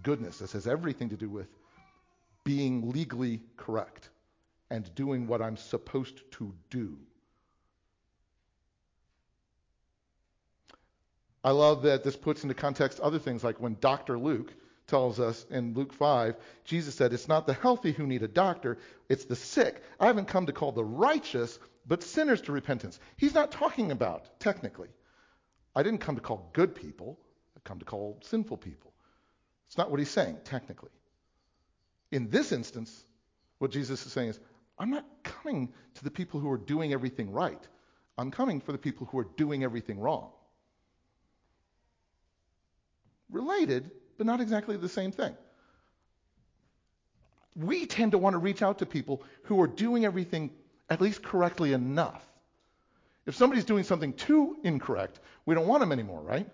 goodness. 0.02 0.38
This 0.40 0.50
has 0.50 0.66
everything 0.66 1.10
to 1.10 1.16
do 1.16 1.28
with 1.28 1.46
being 2.42 2.90
legally 2.90 3.40
correct 3.56 4.10
and 4.70 4.94
doing 4.94 5.26
what 5.26 5.42
I'm 5.42 5.56
supposed 5.56 6.20
to 6.32 6.54
do. 6.70 6.98
I 11.44 11.50
love 11.52 11.82
that 11.82 12.04
this 12.04 12.16
puts 12.16 12.42
into 12.42 12.54
context 12.54 13.00
other 13.00 13.18
things 13.18 13.44
like 13.44 13.60
when 13.60 13.76
Dr. 13.80 14.18
Luke 14.18 14.52
tells 14.86 15.20
us 15.20 15.46
in 15.50 15.74
Luke 15.74 15.92
5, 15.92 16.36
Jesus 16.64 16.94
said, 16.94 17.12
It's 17.12 17.28
not 17.28 17.46
the 17.46 17.54
healthy 17.54 17.92
who 17.92 18.06
need 18.06 18.22
a 18.22 18.28
doctor, 18.28 18.78
it's 19.08 19.24
the 19.24 19.36
sick. 19.36 19.82
I 20.00 20.06
haven't 20.06 20.26
come 20.26 20.46
to 20.46 20.52
call 20.52 20.72
the 20.72 20.84
righteous, 20.84 21.58
but 21.86 22.02
sinners 22.02 22.40
to 22.42 22.52
repentance. 22.52 22.98
He's 23.16 23.34
not 23.34 23.52
talking 23.52 23.92
about, 23.92 24.40
technically. 24.40 24.88
I 25.74 25.82
didn't 25.82 26.00
come 26.00 26.16
to 26.16 26.20
call 26.20 26.50
good 26.52 26.74
people, 26.74 27.18
I've 27.56 27.64
come 27.64 27.78
to 27.78 27.84
call 27.84 28.18
sinful 28.22 28.56
people. 28.56 28.92
It's 29.68 29.78
not 29.78 29.90
what 29.90 30.00
he's 30.00 30.10
saying, 30.10 30.38
technically. 30.44 30.90
In 32.10 32.30
this 32.30 32.52
instance, 32.52 33.04
what 33.58 33.70
Jesus 33.70 34.04
is 34.04 34.12
saying 34.12 34.30
is, 34.30 34.40
I'm 34.78 34.90
not 34.90 35.04
coming 35.22 35.72
to 35.94 36.04
the 36.04 36.10
people 36.10 36.40
who 36.40 36.50
are 36.50 36.58
doing 36.58 36.92
everything 36.92 37.32
right. 37.32 37.60
I'm 38.16 38.30
coming 38.30 38.60
for 38.60 38.72
the 38.72 38.78
people 38.78 39.06
who 39.06 39.18
are 39.18 39.28
doing 39.36 39.64
everything 39.64 39.98
wrong. 39.98 40.30
Related, 43.30 43.90
but 44.16 44.26
not 44.26 44.40
exactly 44.40 44.76
the 44.76 44.88
same 44.88 45.12
thing. 45.12 45.34
We 47.56 47.86
tend 47.86 48.12
to 48.12 48.18
want 48.18 48.34
to 48.34 48.38
reach 48.38 48.62
out 48.62 48.78
to 48.78 48.86
people 48.86 49.22
who 49.44 49.60
are 49.60 49.66
doing 49.66 50.04
everything 50.04 50.50
at 50.90 51.00
least 51.00 51.22
correctly 51.22 51.72
enough. 51.72 52.24
If 53.26 53.34
somebody's 53.34 53.64
doing 53.64 53.84
something 53.84 54.12
too 54.14 54.56
incorrect, 54.62 55.20
we 55.44 55.54
don't 55.54 55.66
want 55.66 55.80
them 55.80 55.92
anymore, 55.92 56.22
right? 56.22 56.48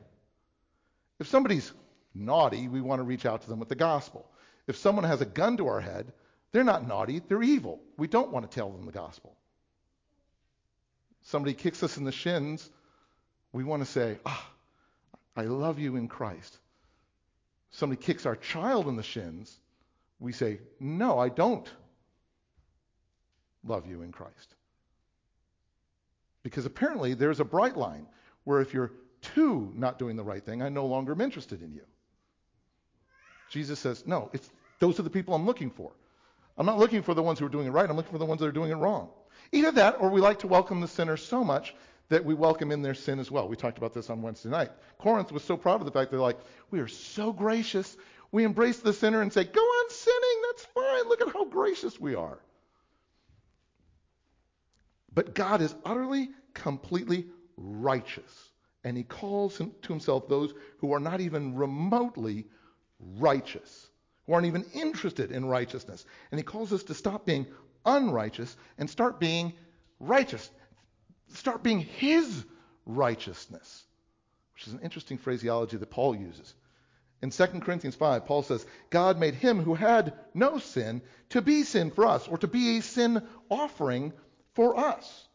If 1.21 1.29
somebody's 1.29 1.73
naughty, 2.15 2.69
we 2.69 2.81
want 2.81 2.99
to 2.99 3.05
reach 3.05 3.27
out 3.27 3.43
to 3.43 3.49
them 3.49 3.61
with 3.61 3.69
the 3.69 3.77
gospel. 3.77 4.27
If 4.67 4.77
someone 4.77 5.05
has 5.05 5.21
a 5.21 5.27
gun 5.27 5.57
to 5.59 5.69
our 5.69 5.81
head, 5.81 6.13
they're 6.55 6.63
not 6.63 6.87
naughty, 6.87 7.21
they're 7.27 7.43
evil. 7.43 7.81
We 7.97 8.07
don't 8.07 8.31
want 8.31 8.49
to 8.49 8.55
tell 8.55 8.71
them 8.71 8.87
the 8.87 8.93
gospel. 8.93 9.37
Somebody 11.23 11.53
kicks 11.53 11.83
us 11.83 11.97
in 11.97 12.05
the 12.05 12.13
shins, 12.13 12.71
we 13.53 13.65
want 13.65 13.85
to 13.85 13.91
say, 13.91 14.19
Ah, 14.25 14.51
I 15.37 15.43
love 15.43 15.81
you 15.81 15.97
in 15.97 16.07
Christ. 16.07 16.57
Somebody 17.73 18.01
kicks 18.01 18.25
our 18.25 18.37
child 18.37 18.87
in 18.87 18.95
the 18.95 19.03
shins, 19.03 19.59
we 20.21 20.31
say, 20.31 20.61
No, 20.79 21.19
I 21.19 21.29
don't 21.29 21.69
love 23.65 23.89
you 23.89 24.03
in 24.03 24.13
Christ. 24.13 24.55
Because 26.45 26.67
apparently 26.67 27.15
there's 27.15 27.41
a 27.41 27.45
bright 27.45 27.77
line 27.77 28.07
where 28.45 28.61
if 28.61 28.73
you're 28.73 28.93
too 29.23 29.73
not 29.75 29.99
doing 29.99 30.15
the 30.15 30.23
right 30.23 30.45
thing, 30.45 30.63
I 30.63 30.69
no 30.69 30.87
longer 30.87 31.15
am 31.15 31.21
interested 31.21 31.63
in 31.63 31.73
you. 31.73 31.83
Jesus 33.51 33.81
says, 33.81 34.07
No, 34.07 34.31
it's, 34.33 34.49
those 34.79 35.01
are 35.01 35.03
the 35.03 35.11
people 35.11 35.35
I'm 35.35 35.47
looking 35.47 35.73
for. 35.73 35.91
I'm 36.57 36.67
not 36.67 36.79
looking 36.79 37.03
for 37.03 37.15
the 37.15 37.23
ones 37.23 37.39
who 37.39 37.47
are 37.47 37.51
doing 37.51 37.67
it 37.67 37.71
right. 37.71 37.89
I'm 37.89 37.97
looking 37.97 38.13
for 38.13 38.19
the 38.19 38.25
ones 38.25 38.41
that 38.41 38.47
are 38.47 38.53
doing 38.53 38.71
it 38.71 38.77
wrong. 38.77 39.11
Either 39.53 39.73
that, 39.73 39.97
or 40.01 40.11
we 40.11 40.21
like 40.21 40.39
to 40.41 40.47
welcome 40.47 40.81
the 40.81 40.89
sinner 40.89 41.17
so 41.17 41.45
much 41.45 41.75
that 42.09 42.25
we 42.25 42.35
welcome 42.35 42.71
in 42.71 42.83
their 42.83 42.95
sin 42.95 43.19
as 43.19 43.31
well. 43.31 43.49
We 43.49 43.57
talked 43.57 43.79
about 43.79 43.95
this 43.95 44.11
on 44.11 44.23
Wednesday 44.23 44.51
night. 44.51 44.71
Corinth 44.99 45.33
was 45.33 45.43
so 45.43 45.57
proud 45.57 45.81
of 45.81 45.87
the 45.87 45.91
fact 45.91 46.11
they're 46.11 46.21
like, 46.21 46.39
we 46.71 46.81
are 46.81 46.89
so 46.89 47.33
gracious. 47.33 47.97
We 48.31 48.45
embrace 48.45 48.79
the 48.79 48.93
sinner 48.93 49.23
and 49.23 49.33
say, 49.33 49.45
go 49.45 49.61
on 49.61 49.91
sinning. 49.91 50.43
That's 50.51 50.65
fine. 50.67 51.09
Look 51.09 51.23
at 51.23 51.33
how 51.33 51.45
gracious 51.47 51.99
we 51.99 52.15
are. 52.15 52.39
But 55.13 55.35
God 55.35 55.61
is 55.61 55.75
utterly, 55.85 56.31
completely 56.53 57.27
righteous. 57.57 58.51
And 58.85 58.97
he 58.97 59.03
calls 59.03 59.57
to 59.57 59.73
himself 59.89 60.29
those 60.29 60.53
who 60.79 60.93
are 60.93 61.01
not 61.01 61.21
even 61.21 61.55
remotely 61.55 62.47
righteous 62.99 63.89
who 64.27 64.33
aren't 64.33 64.47
even 64.47 64.65
interested 64.75 65.31
in 65.31 65.45
righteousness. 65.45 66.05
And 66.31 66.39
he 66.39 66.45
calls 66.45 66.73
us 66.73 66.85
to 66.85 66.95
stop 66.95 67.27
being 67.27 67.47
unrighteous 67.85 68.57
and 68.79 68.89
start 68.89 69.21
being 69.21 69.53
righteous. 70.01 70.51
Start 71.35 71.63
being 71.63 71.81
his 71.81 72.45
righteousness, 72.87 73.85
which 74.55 74.67
is 74.67 74.73
an 74.73 74.81
interesting 74.81 75.19
phraseology 75.19 75.77
that 75.77 75.91
Paul 75.91 76.15
uses. 76.15 76.55
In 77.23 77.31
2 77.31 77.47
Corinthians 77.61 77.95
5, 77.95 78.27
Paul 78.27 78.43
says, 78.43 78.67
God 78.91 79.19
made 79.19 79.35
him 79.35 79.59
who 79.63 79.75
had 79.75 80.13
no 80.35 80.59
sin 80.59 81.01
to 81.31 81.41
be 81.41 81.63
sin 81.63 81.91
for 81.91 82.07
us, 82.07 82.29
or 82.29 82.37
to 82.39 82.47
be 82.47 82.77
a 82.77 82.83
sin 82.83 83.23
offering 83.49 84.13
for 84.53 84.79
us, 84.79 85.29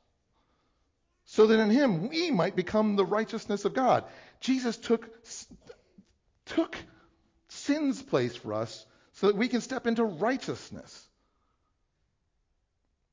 so 1.25 1.47
that 1.47 1.59
in 1.59 1.71
him 1.71 2.09
we 2.09 2.29
might 2.31 2.55
become 2.55 2.95
the 2.95 3.05
righteousness 3.05 3.65
of 3.65 3.73
God. 3.73 4.03
Jesus 4.39 4.77
took, 4.77 5.09
took 6.45 6.77
sin's 7.65 8.01
place 8.01 8.35
for 8.35 8.53
us 8.53 8.85
so 9.13 9.27
that 9.27 9.35
we 9.35 9.47
can 9.47 9.61
step 9.61 9.87
into 9.87 10.03
righteousness. 10.03 11.07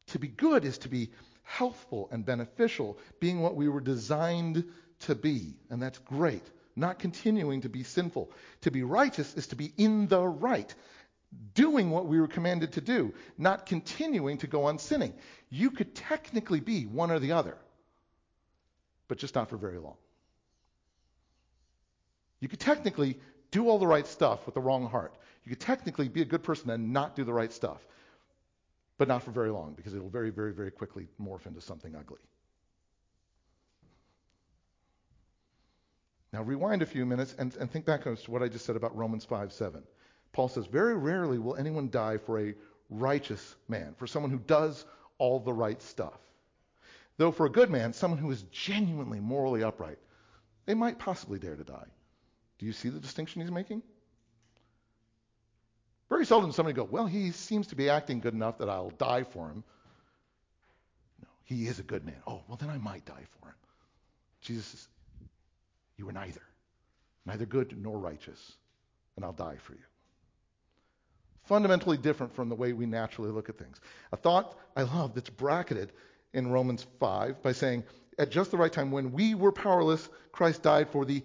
To 0.08 0.18
be 0.18 0.28
good 0.28 0.64
is 0.64 0.78
to 0.78 0.88
be 0.88 1.10
healthful 1.42 2.08
and 2.10 2.24
beneficial, 2.24 2.98
being 3.20 3.40
what 3.40 3.56
we 3.56 3.68
were 3.68 3.80
designed 3.80 4.64
to 5.00 5.14
be. 5.14 5.54
And 5.70 5.82
that's 5.82 5.98
great. 5.98 6.42
Not 6.74 6.98
continuing 6.98 7.62
to 7.62 7.68
be 7.68 7.82
sinful. 7.82 8.30
To 8.62 8.70
be 8.70 8.82
righteous 8.82 9.34
is 9.34 9.48
to 9.48 9.56
be 9.56 9.72
in 9.76 10.08
the 10.08 10.22
right, 10.26 10.72
doing 11.54 11.90
what 11.90 12.06
we 12.06 12.20
were 12.20 12.28
commanded 12.28 12.72
to 12.72 12.80
do, 12.80 13.14
not 13.38 13.66
continuing 13.66 14.38
to 14.38 14.46
go 14.46 14.64
on 14.64 14.78
sinning. 14.78 15.14
You 15.50 15.70
could 15.70 15.94
technically 15.94 16.60
be 16.60 16.84
one 16.84 17.10
or 17.10 17.18
the 17.18 17.32
other, 17.32 17.56
but 19.08 19.18
just 19.18 19.34
not 19.34 19.48
for 19.48 19.56
very 19.56 19.78
long. 19.78 19.96
You 22.40 22.48
could 22.48 22.60
technically 22.60 23.18
do 23.50 23.68
all 23.68 23.78
the 23.78 23.86
right 23.86 24.06
stuff 24.06 24.44
with 24.46 24.54
the 24.54 24.60
wrong 24.60 24.86
heart. 24.86 25.14
You 25.44 25.50
could 25.50 25.60
technically 25.60 26.08
be 26.08 26.22
a 26.22 26.24
good 26.24 26.42
person 26.42 26.70
and 26.70 26.92
not 26.92 27.14
do 27.14 27.24
the 27.24 27.32
right 27.32 27.52
stuff, 27.52 27.86
but 28.98 29.08
not 29.08 29.22
for 29.22 29.30
very 29.30 29.50
long 29.50 29.74
because 29.74 29.94
it'll 29.94 30.08
very, 30.08 30.30
very, 30.30 30.52
very 30.52 30.70
quickly 30.70 31.08
morph 31.20 31.46
into 31.46 31.60
something 31.60 31.94
ugly. 31.94 32.18
Now, 36.32 36.42
rewind 36.42 36.82
a 36.82 36.86
few 36.86 37.06
minutes 37.06 37.34
and, 37.38 37.56
and 37.56 37.70
think 37.70 37.86
back 37.86 38.04
to 38.04 38.16
what 38.26 38.42
I 38.42 38.48
just 38.48 38.66
said 38.66 38.76
about 38.76 38.96
Romans 38.96 39.24
5 39.24 39.52
7. 39.52 39.82
Paul 40.32 40.48
says, 40.48 40.66
Very 40.66 40.94
rarely 40.94 41.38
will 41.38 41.56
anyone 41.56 41.88
die 41.88 42.18
for 42.18 42.38
a 42.40 42.54
righteous 42.90 43.54
man, 43.68 43.94
for 43.96 44.06
someone 44.06 44.30
who 44.30 44.40
does 44.40 44.84
all 45.18 45.40
the 45.40 45.52
right 45.52 45.80
stuff. 45.80 46.18
Though 47.16 47.30
for 47.30 47.46
a 47.46 47.50
good 47.50 47.70
man, 47.70 47.92
someone 47.92 48.18
who 48.18 48.30
is 48.30 48.42
genuinely 48.52 49.20
morally 49.20 49.62
upright, 49.62 49.98
they 50.66 50.74
might 50.74 50.98
possibly 50.98 51.38
dare 51.38 51.56
to 51.56 51.64
die. 51.64 51.86
Do 52.58 52.66
you 52.66 52.72
see 52.72 52.88
the 52.88 53.00
distinction 53.00 53.42
he's 53.42 53.50
making? 53.50 53.82
Very 56.08 56.24
seldom 56.24 56.52
somebody 56.52 56.74
go, 56.74 56.84
Well, 56.84 57.06
he 57.06 57.32
seems 57.32 57.66
to 57.68 57.76
be 57.76 57.90
acting 57.90 58.20
good 58.20 58.34
enough 58.34 58.58
that 58.58 58.68
I'll 58.68 58.90
die 58.90 59.24
for 59.24 59.48
him. 59.48 59.64
No, 61.20 61.28
he 61.44 61.66
is 61.66 61.78
a 61.78 61.82
good 61.82 62.04
man. 62.04 62.22
Oh, 62.26 62.42
well, 62.48 62.56
then 62.56 62.70
I 62.70 62.78
might 62.78 63.04
die 63.04 63.24
for 63.40 63.48
him. 63.48 63.54
Jesus 64.40 64.66
says, 64.66 64.88
You 65.96 66.08
are 66.08 66.12
neither, 66.12 66.42
neither 67.24 67.46
good 67.46 67.76
nor 67.76 67.98
righteous, 67.98 68.52
and 69.16 69.24
I'll 69.24 69.32
die 69.32 69.56
for 69.58 69.72
you. 69.72 69.80
Fundamentally 71.44 71.96
different 71.96 72.34
from 72.34 72.48
the 72.48 72.54
way 72.54 72.72
we 72.72 72.86
naturally 72.86 73.30
look 73.30 73.48
at 73.48 73.58
things. 73.58 73.80
A 74.12 74.16
thought 74.16 74.58
I 74.76 74.82
love 74.82 75.14
that's 75.14 75.30
bracketed 75.30 75.92
in 76.32 76.50
Romans 76.50 76.86
5 76.98 77.42
by 77.42 77.52
saying, 77.52 77.84
At 78.18 78.30
just 78.30 78.50
the 78.50 78.56
right 78.56 78.72
time, 78.72 78.90
when 78.90 79.12
we 79.12 79.34
were 79.34 79.52
powerless, 79.52 80.08
Christ 80.32 80.62
died 80.62 80.88
for 80.90 81.04
the 81.04 81.22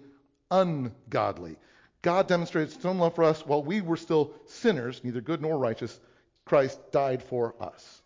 ungodly. 0.52 1.56
God 2.02 2.28
demonstrated 2.28 2.74
his 2.74 2.84
own 2.84 2.98
love 2.98 3.14
for 3.14 3.24
us 3.24 3.46
while 3.46 3.62
we 3.62 3.80
were 3.80 3.96
still 3.96 4.34
sinners, 4.46 5.00
neither 5.02 5.20
good 5.20 5.40
nor 5.40 5.56
righteous, 5.56 5.98
Christ 6.44 6.78
died 6.92 7.22
for 7.22 7.54
us. 7.60 8.02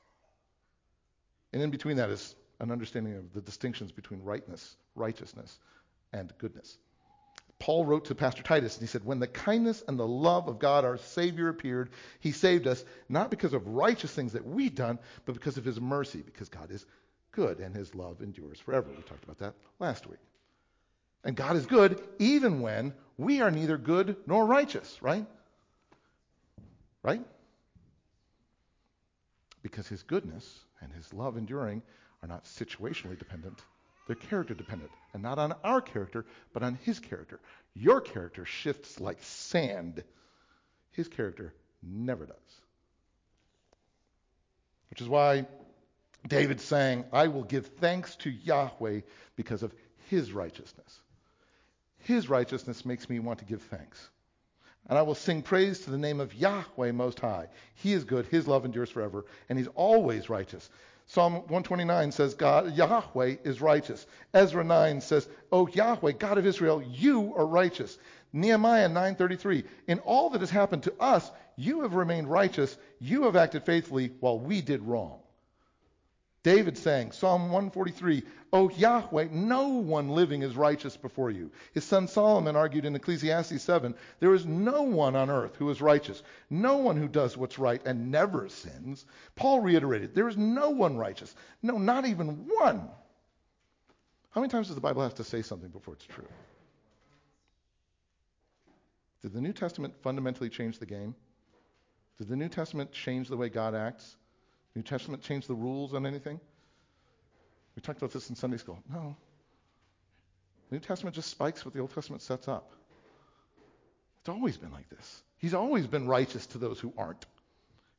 And 1.53 1.63
in 1.63 1.71
between 1.71 1.97
that 1.97 2.11
is 2.11 2.35
an 2.61 2.71
understanding 2.71 3.17
of 3.17 3.33
the 3.33 3.41
distinctions 3.41 3.93
between 3.93 4.23
rightness, 4.23 4.77
righteousness, 4.95 5.59
and 6.13 6.33
goodness. 6.39 6.79
Paul 7.59 7.87
wrote 7.87 8.05
to 8.07 8.15
Pastor 8.15 8.43
Titus, 8.43 8.75
and 8.75 8.83
he 8.83 8.87
said, 8.87 9.05
When 9.05 9.19
the 9.19 9.27
kindness 9.27 9.83
and 9.89 9.99
the 9.99 10.07
love 10.07 10.47
of 10.47 10.59
God 10.59 10.85
our 10.85 10.99
Savior 10.99 11.49
appeared, 11.49 11.91
he 12.21 12.33
saved 12.33 12.67
us, 12.67 12.85
not 13.09 13.31
because 13.31 13.55
of 13.55 13.67
righteous 13.67 14.13
things 14.13 14.35
that 14.35 14.47
we'd 14.47 14.75
done, 14.75 14.99
but 15.25 15.35
because 15.35 15.57
of 15.57 15.65
his 15.65 15.81
mercy, 15.81 16.23
because 16.23 16.51
God 16.51 16.71
is 16.71 16.85
good 17.33 17.59
and 17.59 17.75
his 17.75 17.95
love 17.95 18.21
endures 18.21 18.61
forever. 18.61 18.89
We 18.91 19.03
talked 19.03 19.25
about 19.25 19.39
that 19.39 19.55
last 19.79 20.07
week. 20.07 20.19
And 21.25 21.37
God 21.37 21.57
is 21.57 21.67
good 21.67 22.01
even 22.19 22.61
when 22.61 22.95
we 23.19 23.41
are 23.41 23.51
neither 23.51 23.79
good 23.79 24.17
nor 24.27 24.47
righteous, 24.47 24.99
right? 25.03 25.27
Right? 27.03 27.23
Because 29.63 29.89
his 29.89 30.03
goodness 30.03 30.65
and 30.81 30.93
his 30.93 31.13
love 31.13 31.37
enduring 31.37 31.83
are 32.23 32.29
not 32.29 32.45
situationally 32.45 33.19
dependent, 33.19 33.61
they're 34.07 34.17
character 34.17 34.55
dependent. 34.55 34.91
And 35.13 35.23
not 35.23 35.39
on 35.39 35.55
our 35.65 35.81
character, 35.81 36.27
but 36.53 36.63
on 36.63 36.79
his 36.83 37.01
character. 37.01 37.41
Your 37.75 38.01
character 38.01 38.45
shifts 38.45 39.01
like 39.01 39.23
sand, 39.23 40.05
his 40.93 41.09
character 41.09 41.55
never 41.83 42.27
does. 42.27 42.37
Which 44.91 45.01
is 45.01 45.09
why 45.09 45.47
David's 46.29 46.65
saying, 46.65 47.05
I 47.13 47.29
will 47.29 47.45
give 47.45 47.67
thanks 47.67 48.17
to 48.17 48.31
Yahweh 48.31 49.01
because 49.37 49.63
of 49.63 49.75
his 50.09 50.33
righteousness. 50.33 51.01
His 52.07 52.29
righteousness 52.29 52.85
makes 52.85 53.11
me 53.11 53.19
want 53.19 53.41
to 53.41 53.45
give 53.45 53.63
thanks. 53.63 54.11
And 54.89 54.97
I 54.97 55.03
will 55.03 55.17
sing 55.17 55.43
praise 55.43 55.81
to 55.81 55.91
the 55.91 55.99
name 55.99 56.21
of 56.21 56.33
Yahweh 56.33 56.93
Most 56.93 57.19
High. 57.19 57.49
He 57.75 57.93
is 57.93 58.05
good, 58.05 58.27
His 58.27 58.47
love 58.47 58.65
endures 58.65 58.91
forever, 58.91 59.25
and 59.49 59.59
He's 59.59 59.67
always 59.75 60.31
righteous. 60.31 60.71
Psalm 61.07 61.35
129 61.35 62.13
says, 62.13 62.35
God, 62.35 62.77
Yahweh 62.77 63.39
is 63.43 63.61
righteous. 63.61 64.07
Ezra 64.33 64.63
9 64.63 65.01
says, 65.01 65.29
O 65.51 65.67
Yahweh, 65.67 66.13
God 66.13 66.39
of 66.39 66.47
Israel, 66.47 66.81
you 66.81 67.35
are 67.37 67.47
righteous. 67.47 67.99
Nehemiah 68.33 68.89
9:33, 68.89 69.65
in 69.89 69.99
all 70.01 70.31
that 70.31 70.43
has 70.43 70.51
happened 70.51 70.85
to 70.85 70.95
us, 71.01 71.29
you 71.57 71.81
have 71.81 71.95
remained 71.95 72.31
righteous. 72.31 72.79
You 73.01 73.25
have 73.25 73.35
acted 73.35 73.65
faithfully 73.65 74.13
while 74.21 74.39
we 74.39 74.61
did 74.61 74.83
wrong. 74.83 75.19
David 76.47 76.79
sang 76.79 77.11
Psalm 77.11 77.51
143, 77.51 78.23
O 78.53 78.71
Yahweh, 78.71 79.27
no 79.33 79.67
one 79.67 80.11
living 80.11 80.43
is 80.43 80.57
righteous 80.57 80.97
before 80.97 81.33
you. 81.33 81.51
His 81.75 81.83
son 81.83 82.07
Solomon 82.07 82.55
argued 82.55 82.85
in 82.85 82.95
Ecclesiastes 82.95 83.61
7, 83.61 83.93
there 84.21 84.33
is 84.33 84.47
no 84.47 84.83
one 84.83 85.17
on 85.17 85.29
earth 85.29 85.57
who 85.57 85.69
is 85.71 85.83
righteous, 85.83 86.23
no 86.49 86.77
one 86.77 86.97
who 86.97 87.09
does 87.09 87.37
what's 87.37 87.59
right 87.59 87.85
and 87.85 88.13
never 88.13 88.49
sins. 88.49 89.07
Paul 89.35 89.59
reiterated, 89.59 90.15
there 90.15 90.29
is 90.29 90.37
no 90.37 90.71
one 90.71 90.97
righteous, 90.97 91.35
no, 91.65 91.79
not 91.79 92.07
even 92.07 92.29
one. 92.47 92.89
How 94.31 94.41
many 94.41 94.49
times 94.49 94.69
does 94.69 94.77
the 94.77 94.81
Bible 94.81 95.03
have 95.03 95.17
to 95.17 95.25
say 95.25 95.43
something 95.43 95.71
before 95.71 95.95
it's 95.95 96.07
true? 96.07 96.29
Did 99.23 99.33
the 99.33 99.41
New 99.41 99.53
Testament 99.53 99.95
fundamentally 100.01 100.49
change 100.49 100.79
the 100.79 100.87
game? 100.87 101.17
Did 102.19 102.29
the 102.29 102.37
New 102.37 102.49
Testament 102.49 102.93
change 102.93 103.27
the 103.29 103.37
way 103.37 103.49
God 103.49 103.75
acts? 103.75 104.15
New 104.77 104.83
Testament 104.83 105.23
change 105.23 105.47
the 105.47 105.55
rules 105.55 105.95
on 105.95 106.05
anything? 106.07 106.39
We 107.75 107.81
talked 107.81 107.99
about 107.99 108.13
this 108.13 108.29
in 108.29 108.37
Sunday 108.37 108.59
school. 108.59 108.79
No. 108.93 109.17
New 110.71 110.79
Testament 110.79 111.17
just 111.17 111.31
spikes 111.31 111.65
what 111.65 111.73
the 111.73 111.81
Old 111.81 111.95
Testament 111.95 112.21
sets 112.21 112.47
up. 112.47 112.71
It's 114.21 114.29
always 114.29 114.59
been 114.59 114.73
like 114.73 114.89
this. 114.91 115.23
He's 115.39 115.55
always 115.55 115.87
been 115.87 116.07
righteous 116.07 116.47
to 116.49 116.59
those 116.59 116.79
who 116.79 116.93
aren't. 116.99 117.25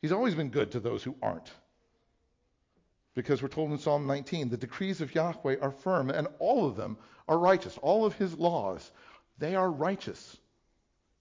He's 0.02 0.12
always 0.12 0.36
been 0.36 0.50
good 0.50 0.72
to 0.74 0.80
those 0.80 1.02
who 1.02 1.16
aren't. 1.22 1.52
Because 3.16 3.42
we're 3.42 3.48
told 3.48 3.72
in 3.72 3.80
Psalm 3.80 4.06
19, 4.06 4.50
the 4.50 4.58
decrees 4.58 5.02
of 5.02 5.16
Yahweh 5.16 5.58
are 5.60 5.72
firm, 5.72 6.12
and 6.12 6.28
all 6.38 6.68
of 6.68 6.76
them 6.76 6.98
are 7.28 7.40
righteous. 7.40 7.76
All 7.80 8.06
of 8.06 8.14
his 8.14 8.38
laws, 8.38 8.92
they 9.40 9.56
are 9.56 9.72
righteous. 9.72 10.38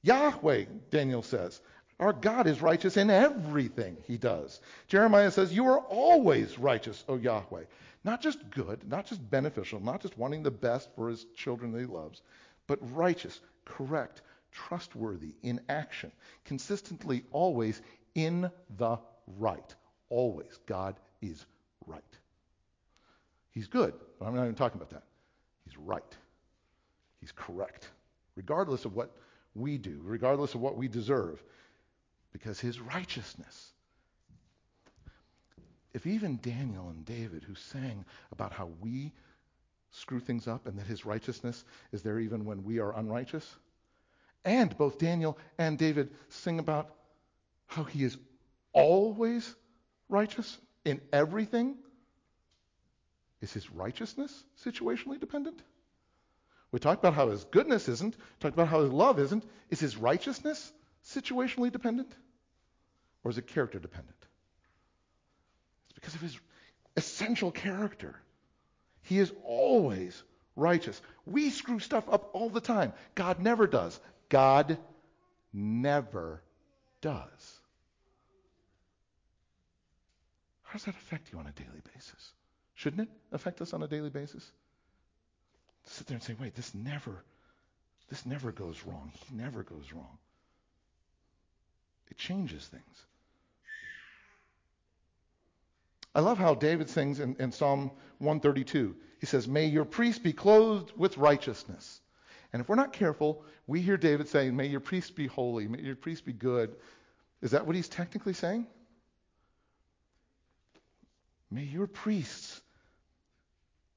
Yahweh, 0.03 0.67
Daniel 0.91 1.23
says, 1.23 1.61
our 1.99 2.13
God 2.13 2.47
is 2.47 2.61
righteous 2.61 2.97
in 2.97 3.09
everything 3.09 3.97
he 4.07 4.19
does. 4.19 4.61
Jeremiah 4.87 5.31
says, 5.31 5.53
You 5.53 5.67
are 5.67 5.79
always 5.79 6.59
righteous, 6.59 7.05
O 7.09 7.17
Yahweh. 7.17 7.65
Not 8.05 8.21
just 8.21 8.51
good, 8.51 8.89
not 8.89 9.07
just 9.07 9.31
beneficial, 9.31 9.81
not 9.81 10.03
just 10.03 10.19
wanting 10.19 10.43
the 10.43 10.51
best 10.51 10.91
for 10.95 11.09
his 11.09 11.25
children 11.35 11.73
that 11.73 11.81
he 11.81 11.87
loves, 11.87 12.23
but 12.67 12.79
righteous, 12.95 13.41
correct, 13.65 14.23
trustworthy, 14.53 15.35
in 15.43 15.61
action, 15.69 16.13
consistently, 16.45 17.25
always 17.33 17.81
in 18.15 18.51
the 18.77 18.99
right. 19.39 19.75
Always. 20.09 20.59
God 20.67 20.97
is 21.23 21.47
right. 21.87 22.03
He's 23.51 23.67
good, 23.67 23.95
but 24.19 24.27
I'm 24.27 24.35
not 24.35 24.45
even 24.45 24.55
talking 24.55 24.81
about 24.81 24.91
that. 24.91 25.05
He's 25.65 25.79
right. 25.79 26.17
He's 27.21 27.33
correct, 27.33 27.89
regardless 28.37 28.85
of 28.85 28.95
what 28.95 29.17
we 29.55 29.79
do, 29.79 30.01
regardless 30.05 30.55
of 30.55 30.61
what 30.61 30.77
we 30.77 30.87
deserve 30.89 31.43
because 32.37 32.61
his 32.61 32.79
righteousness. 32.79 33.73
If 35.95 36.07
even 36.07 36.39
Daniel 36.43 36.91
and 36.91 37.03
David, 37.07 37.43
who 37.43 37.55
sang 37.55 38.05
about 38.31 38.53
how 38.53 38.69
we 38.81 39.11
screw 39.91 40.21
things 40.21 40.47
up 40.47 40.67
and 40.67 40.79
that 40.79 40.87
his 40.87 41.07
righteousness 41.07 41.65
is 41.93 42.03
there 42.03 42.21
even 42.21 42.45
when 42.45 42.63
we 42.63 42.79
are 42.79 42.95
unrighteous, 42.95 43.51
and 44.45 44.77
both 44.77 44.99
Daniel 44.99 45.39
and 45.57 45.79
David 45.79 46.11
sing 46.29 46.59
about 46.59 46.91
how 47.69 47.85
he 47.85 48.05
is 48.05 48.19
always 48.75 49.55
righteous 50.11 50.59
in 50.85 51.01
everything, 51.15 51.75
is 53.41 53.55
his 53.55 53.71
righteousness 53.71 54.45
situationally 54.63 55.19
dependent? 55.19 55.59
We 56.71 56.81
talked 56.81 57.03
about 57.03 57.15
how 57.15 57.31
his 57.31 57.45
goodness 57.45 57.89
isn't, 57.89 58.15
talked 58.41 58.55
about 58.55 58.69
how 58.69 58.83
his 58.83 58.93
love 58.93 59.19
isn't. 59.19 59.45
Is 59.71 59.81
his 59.81 59.97
righteousness 59.97 60.71
situationally 61.03 61.73
dependent? 61.73 62.15
Or 63.27 63.31
is 63.31 63.39
it 63.39 63.49
character 63.49 63.81
dependent? 63.81 64.15
It's 65.87 65.95
because 65.95 66.15
of 66.15 66.21
his 66.21 66.39
essential 66.97 67.51
character. 67.51 68.15
He 69.03 69.19
is 69.19 69.33
always 69.43 70.23
righteous. 70.55 71.03
We 71.25 71.51
screw 71.51 71.81
stuff 71.81 72.09
up 72.09 72.31
all 72.35 72.51
the 72.51 72.61
time. 72.61 72.93
God 73.17 73.41
never 73.41 73.67
does. 73.67 73.99
God 74.29 74.79
never 75.53 76.41
does. 77.01 77.59
How 80.63 80.75
does 80.75 80.85
that 80.85 80.95
affect 80.95 81.33
you 81.33 81.41
on 81.41 81.49
a 81.49 81.53
daily 81.53 81.83
basis? 81.97 82.33
Shouldn't 82.77 83.09
it 83.09 83.09
affect 83.33 83.61
us 83.61 83.73
on 83.73 83.83
a 83.83 83.89
daily 83.89 84.11
basis? 84.11 84.49
Sit 85.87 86.07
there 86.07 86.15
and 86.15 86.23
say, 86.23 86.37
wait, 86.41 86.55
this 86.55 86.73
never, 86.77 87.25
this 88.09 88.25
never 88.25 88.53
goes 88.53 88.85
wrong. 88.87 89.11
He 89.27 89.35
never 89.35 89.65
goes 89.65 89.93
wrong. 89.93 90.17
It 92.09 92.19
changes 92.19 92.65
things. 92.65 93.07
I 96.17 96.21
love 96.21 96.39
how 96.39 96.55
David 96.55 96.89
sings 96.89 97.21
in, 97.21 97.37
in 97.39 97.53
Psalm 97.53 97.91
132. 98.21 98.97
He 99.21 99.27
says, 99.27 99.47
May 99.47 99.67
your 99.67 99.85
priests 99.85 100.19
be 100.19 100.33
clothed 100.33 100.91
with 100.97 101.19
righteousness. 101.19 102.01
And 102.55 102.63
if 102.63 102.71
we're 102.71 102.77
not 102.77 102.95
careful, 102.95 103.45
we 103.67 103.83
hear 103.83 103.99
David 103.99 104.27
saying, 104.27 104.57
May 104.57 104.65
your 104.65 104.81
priests 104.81 105.11
be 105.11 105.27
holy, 105.27 105.69
may 105.69 105.83
your 105.83 105.95
priests 105.95 106.23
be 106.23 106.33
good. 106.33 106.75
Is 107.43 107.51
that 107.51 107.67
what 107.67 107.77
he's 107.77 107.91
technically 107.91 108.33
saying? 108.33 108.67
May 111.51 111.65
your 111.65 111.87
priests 111.87 112.63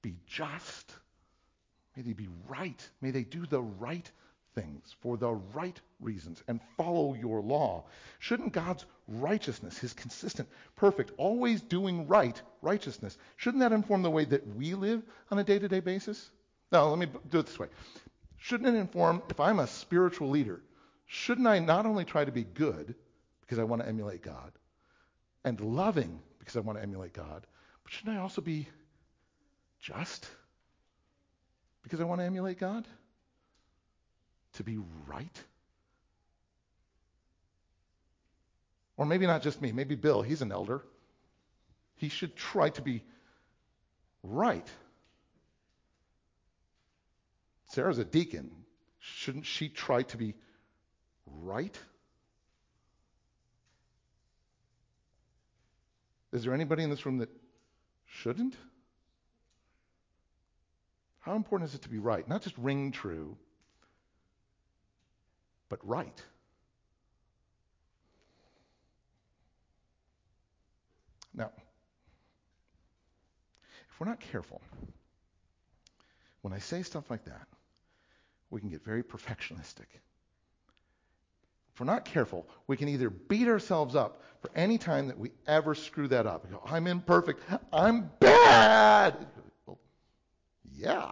be 0.01 0.17
just. 0.27 0.93
May 1.95 2.03
they 2.03 2.13
be 2.13 2.27
right. 2.49 2.89
May 2.99 3.11
they 3.11 3.23
do 3.23 3.45
the 3.45 3.61
right 3.61 4.11
things 4.55 4.93
for 4.99 5.15
the 5.15 5.31
right 5.53 5.79
reasons 6.01 6.43
and 6.49 6.59
follow 6.75 7.13
your 7.13 7.41
law. 7.41 7.85
Shouldn't 8.19 8.51
God's 8.51 8.85
righteousness, 9.09 9.77
his 9.77 9.93
consistent, 9.93 10.49
perfect, 10.75 11.11
always 11.17 11.61
doing 11.61 12.07
right 12.07 12.41
righteousness, 12.61 13.17
shouldn't 13.37 13.61
that 13.61 13.71
inform 13.71 14.01
the 14.01 14.09
way 14.09 14.25
that 14.25 14.55
we 14.55 14.73
live 14.75 15.03
on 15.31 15.39
a 15.39 15.43
day 15.43 15.59
to 15.59 15.67
day 15.67 15.79
basis? 15.79 16.29
Now, 16.71 16.87
let 16.87 16.99
me 16.99 17.07
do 17.29 17.39
it 17.39 17.45
this 17.47 17.59
way. 17.59 17.67
Shouldn't 18.37 18.75
it 18.75 18.79
inform, 18.79 19.21
if 19.29 19.39
I'm 19.39 19.59
a 19.59 19.67
spiritual 19.67 20.29
leader, 20.29 20.61
shouldn't 21.07 21.47
I 21.47 21.59
not 21.59 21.85
only 21.85 22.05
try 22.05 22.23
to 22.23 22.31
be 22.31 22.43
good 22.43 22.95
because 23.41 23.59
I 23.59 23.63
want 23.63 23.81
to 23.81 23.87
emulate 23.87 24.21
God 24.21 24.51
and 25.43 25.59
loving 25.59 26.21
because 26.39 26.55
I 26.55 26.59
want 26.61 26.77
to 26.77 26.83
emulate 26.83 27.13
God, 27.13 27.45
but 27.83 27.91
shouldn't 27.91 28.17
I 28.17 28.21
also 28.21 28.41
be 28.41 28.67
just 29.79 30.27
because 31.83 31.99
I 31.99 32.03
want 32.03 32.21
to 32.21 32.25
emulate 32.25 32.59
God? 32.59 32.85
to 34.53 34.63
be 34.63 34.77
right? 35.07 35.43
Or 38.99 39.05
maybe 39.05 39.25
not 39.25 39.41
just 39.41 39.61
me, 39.61 39.71
maybe 39.71 39.95
Bill, 39.95 40.21
he's 40.21 40.41
an 40.41 40.51
elder. 40.51 40.83
He 41.95 42.09
should 42.09 42.35
try 42.35 42.69
to 42.71 42.81
be 42.81 43.01
right. 44.23 44.67
Sarah's 47.67 47.97
a 47.97 48.03
deacon. 48.03 48.51
Shouldn't 48.99 49.45
she 49.45 49.69
try 49.69 50.03
to 50.03 50.17
be 50.17 50.35
right? 51.25 51.79
Is 56.33 56.43
there 56.43 56.53
anybody 56.53 56.83
in 56.83 56.89
this 56.89 57.05
room 57.05 57.19
that 57.19 57.29
shouldn't? 58.05 58.55
How 61.21 61.37
important 61.37 61.69
is 61.69 61.75
it 61.75 61.83
to 61.83 61.89
be 61.89 61.99
right? 61.99 62.27
Not 62.27 62.41
just 62.41 62.57
ring 62.57 62.91
true, 62.91 63.37
but 65.69 65.79
right. 65.87 66.21
Now, 71.39 71.51
if 73.89 73.99
we're 73.99 74.07
not 74.07 74.19
careful, 74.19 74.61
when 76.41 76.53
I 76.53 76.59
say 76.59 76.83
stuff 76.83 77.09
like 77.09 77.23
that, 77.25 77.47
we 78.49 78.59
can 78.59 78.69
get 78.69 78.83
very 78.83 79.03
perfectionistic. 79.03 79.87
If 81.73 81.79
we're 81.79 81.85
not 81.85 82.03
careful, 82.03 82.45
we 82.67 82.75
can 82.75 82.89
either 82.89 83.09
beat 83.09 83.47
ourselves 83.47 83.95
up 83.95 84.21
for 84.41 84.51
any 84.53 84.77
time 84.77 85.07
that 85.07 85.17
we 85.17 85.31
ever 85.47 85.73
screw 85.75 86.09
that 86.09 86.27
up. 86.27 86.49
Go, 86.51 86.61
I'm 86.65 86.87
imperfect. 86.87 87.41
I'm 87.71 88.11
bad. 88.19 89.15
Well, 89.65 89.79
yeah. 90.75 91.11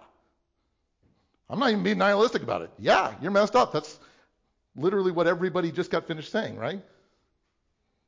I'm 1.49 1.59
not 1.59 1.69
even 1.69 1.83
being 1.83 1.99
nihilistic 1.99 2.43
about 2.43 2.63
it. 2.63 2.71
Yeah, 2.77 3.13
you're 3.21 3.31
messed 3.31 3.55
up. 3.55 3.71
That's 3.71 3.97
literally 4.75 5.11
what 5.11 5.25
everybody 5.25 5.71
just 5.71 5.89
got 5.89 6.05
finished 6.05 6.31
saying, 6.33 6.57
right? 6.57 6.83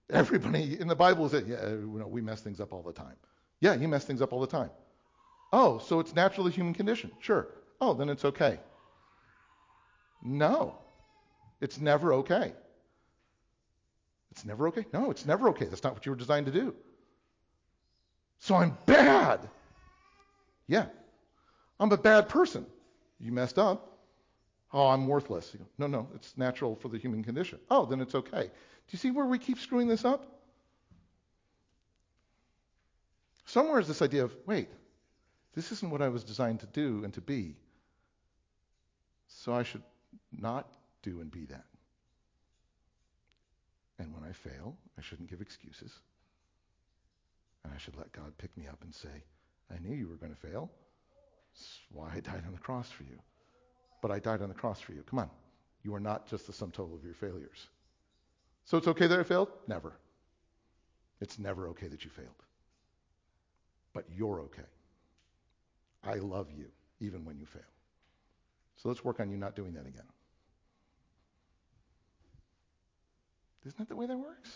Everybody 0.10 0.80
in 0.80 0.88
the 0.88 0.96
Bible 0.96 1.30
said, 1.30 1.46
yeah, 1.48 1.58
uh, 1.58 1.70
know, 1.70 2.08
we 2.08 2.22
mess 2.22 2.42
things 2.42 2.60
up 2.60 2.74
all 2.74 2.82
the 2.82 2.94
time. 2.94 3.16
Yeah, 3.62 3.76
you 3.76 3.88
mess 3.88 4.06
things 4.06 4.22
up 4.22 4.34
all 4.34 4.42
the 4.42 4.48
time. 4.48 4.72
Oh, 5.54 5.80
so 5.80 6.00
it's 6.00 6.16
naturally 6.16 6.52
human 6.52 6.74
condition. 6.74 7.12
Sure. 7.20 7.48
Oh, 7.82 7.94
then 7.94 8.10
it's 8.10 8.26
okay. 8.26 8.60
No. 10.24 10.78
It's 11.62 11.80
never 11.80 12.14
okay. 12.14 12.54
It's 14.32 14.46
never 14.46 14.68
okay? 14.70 14.86
No, 14.94 15.12
it's 15.12 15.26
never 15.26 15.50
okay. 15.50 15.66
That's 15.66 15.84
not 15.84 15.94
what 15.94 16.06
you 16.06 16.12
were 16.12 16.18
designed 16.18 16.46
to 16.46 16.52
do. 16.52 16.74
So 18.40 18.56
I'm 18.56 18.78
bad. 18.86 19.42
Yeah. 20.68 20.86
I'm 21.80 21.92
a 21.92 21.98
bad 21.98 22.30
person. 22.30 22.66
You 23.20 23.32
messed 23.32 23.60
up. 23.60 23.98
Oh, 24.72 24.88
I'm 24.88 25.08
worthless. 25.08 25.56
No, 25.78 25.88
no, 25.88 26.08
it's 26.14 26.38
natural 26.38 26.76
for 26.76 26.90
the 26.90 26.98
human 26.98 27.24
condition. 27.24 27.60
Oh, 27.70 27.86
then 27.86 28.02
it's 28.02 28.16
okay. 28.16 28.52
Do 28.90 28.96
you 28.96 29.00
see 29.00 29.12
where 29.12 29.26
we 29.26 29.38
keep 29.38 29.60
screwing 29.60 29.88
this 29.88 30.04
up? 30.04 30.26
Somewhere 33.46 33.80
is 33.80 33.88
this 33.88 34.02
idea 34.02 34.24
of, 34.24 34.36
wait, 34.48 34.68
this 35.54 35.72
isn't 35.72 35.92
what 35.92 36.02
I 36.02 36.08
was 36.08 36.24
designed 36.24 36.62
to 36.62 36.66
do 36.66 37.04
and 37.04 37.14
to 37.14 37.22
be. 37.22 37.56
So 39.28 39.54
I 39.54 39.62
should 39.62 39.84
not 40.32 40.68
do 41.04 41.22
and 41.22 41.30
be 41.30 41.46
that. 41.46 41.66
And 44.00 44.12
when 44.12 44.24
I 44.24 44.32
fail, 44.32 44.76
I 44.98 45.02
shouldn't 45.02 45.30
give 45.30 45.42
excuses. 45.42 45.92
And 47.64 47.72
I 47.72 47.78
should 47.78 47.96
let 47.96 48.12
God 48.12 48.36
pick 48.40 48.56
me 48.58 48.66
up 48.68 48.82
and 48.82 48.94
say, 48.94 49.24
I 49.72 49.78
knew 49.80 49.96
you 49.96 50.08
were 50.08 50.16
going 50.16 50.34
to 50.34 50.48
fail. 50.48 50.72
That's 51.54 51.80
why 51.92 52.12
I 52.16 52.22
died 52.22 52.44
on 52.48 52.54
the 52.54 52.60
cross 52.60 52.90
for 52.90 53.04
you. 53.04 53.20
But 54.02 54.10
I 54.10 54.18
died 54.18 54.42
on 54.42 54.50
the 54.50 54.56
cross 54.56 54.80
for 54.80 54.94
you. 54.94 55.04
Come 55.04 55.20
on. 55.20 55.30
You 55.84 55.94
are 55.94 56.00
not 56.00 56.28
just 56.28 56.48
the 56.48 56.54
sum 56.54 56.72
total 56.72 56.96
of 56.96 57.04
your 57.04 57.14
failures. 57.14 57.68
So 58.70 58.78
it's 58.78 58.88
okay 58.88 59.08
that 59.08 59.20
I 59.20 59.24
failed? 59.24 59.48
Never. 59.68 59.94
It's 61.22 61.40
never 61.40 61.70
okay 61.70 61.88
that 61.88 62.06
you 62.06 62.12
failed. 62.12 62.30
But 63.94 64.06
you're 64.16 64.42
okay. 64.42 64.62
I 66.04 66.18
love 66.18 66.50
you 66.56 66.68
even 67.00 67.26
when 67.26 67.40
you 67.40 67.48
fail. 67.48 67.64
So 68.78 68.88
let's 68.88 69.04
work 69.04 69.20
on 69.20 69.32
you 69.32 69.38
not 69.38 69.56
doing 69.56 69.74
that 69.74 69.88
again. 69.88 70.06
Isn't 73.66 73.80
that 73.80 73.90
the 73.90 73.96
way 73.96 74.06
that 74.06 74.18
works? 74.18 74.52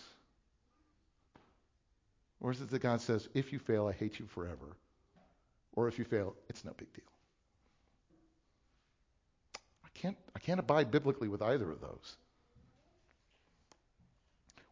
Or 2.40 2.52
is 2.52 2.62
it 2.62 2.70
that 2.70 2.84
God 2.84 3.02
says, 3.02 3.28
if 3.34 3.52
you 3.52 3.58
fail, 3.58 3.88
I 3.88 3.94
hate 3.94 4.20
you 4.20 4.28
forever? 4.28 4.78
Or 5.74 5.88
if 5.88 5.98
you 5.98 6.06
fail, 6.06 6.36
it's 6.50 6.64
no 6.64 6.74
big 6.78 6.94
deal. 6.94 7.04
I 9.84 9.90
can't, 9.96 10.18
I 10.36 10.40
can't 10.40 10.60
abide 10.60 10.92
biblically 10.92 11.30
with 11.30 11.42
either 11.42 11.72
of 11.72 11.82
those. 11.82 12.16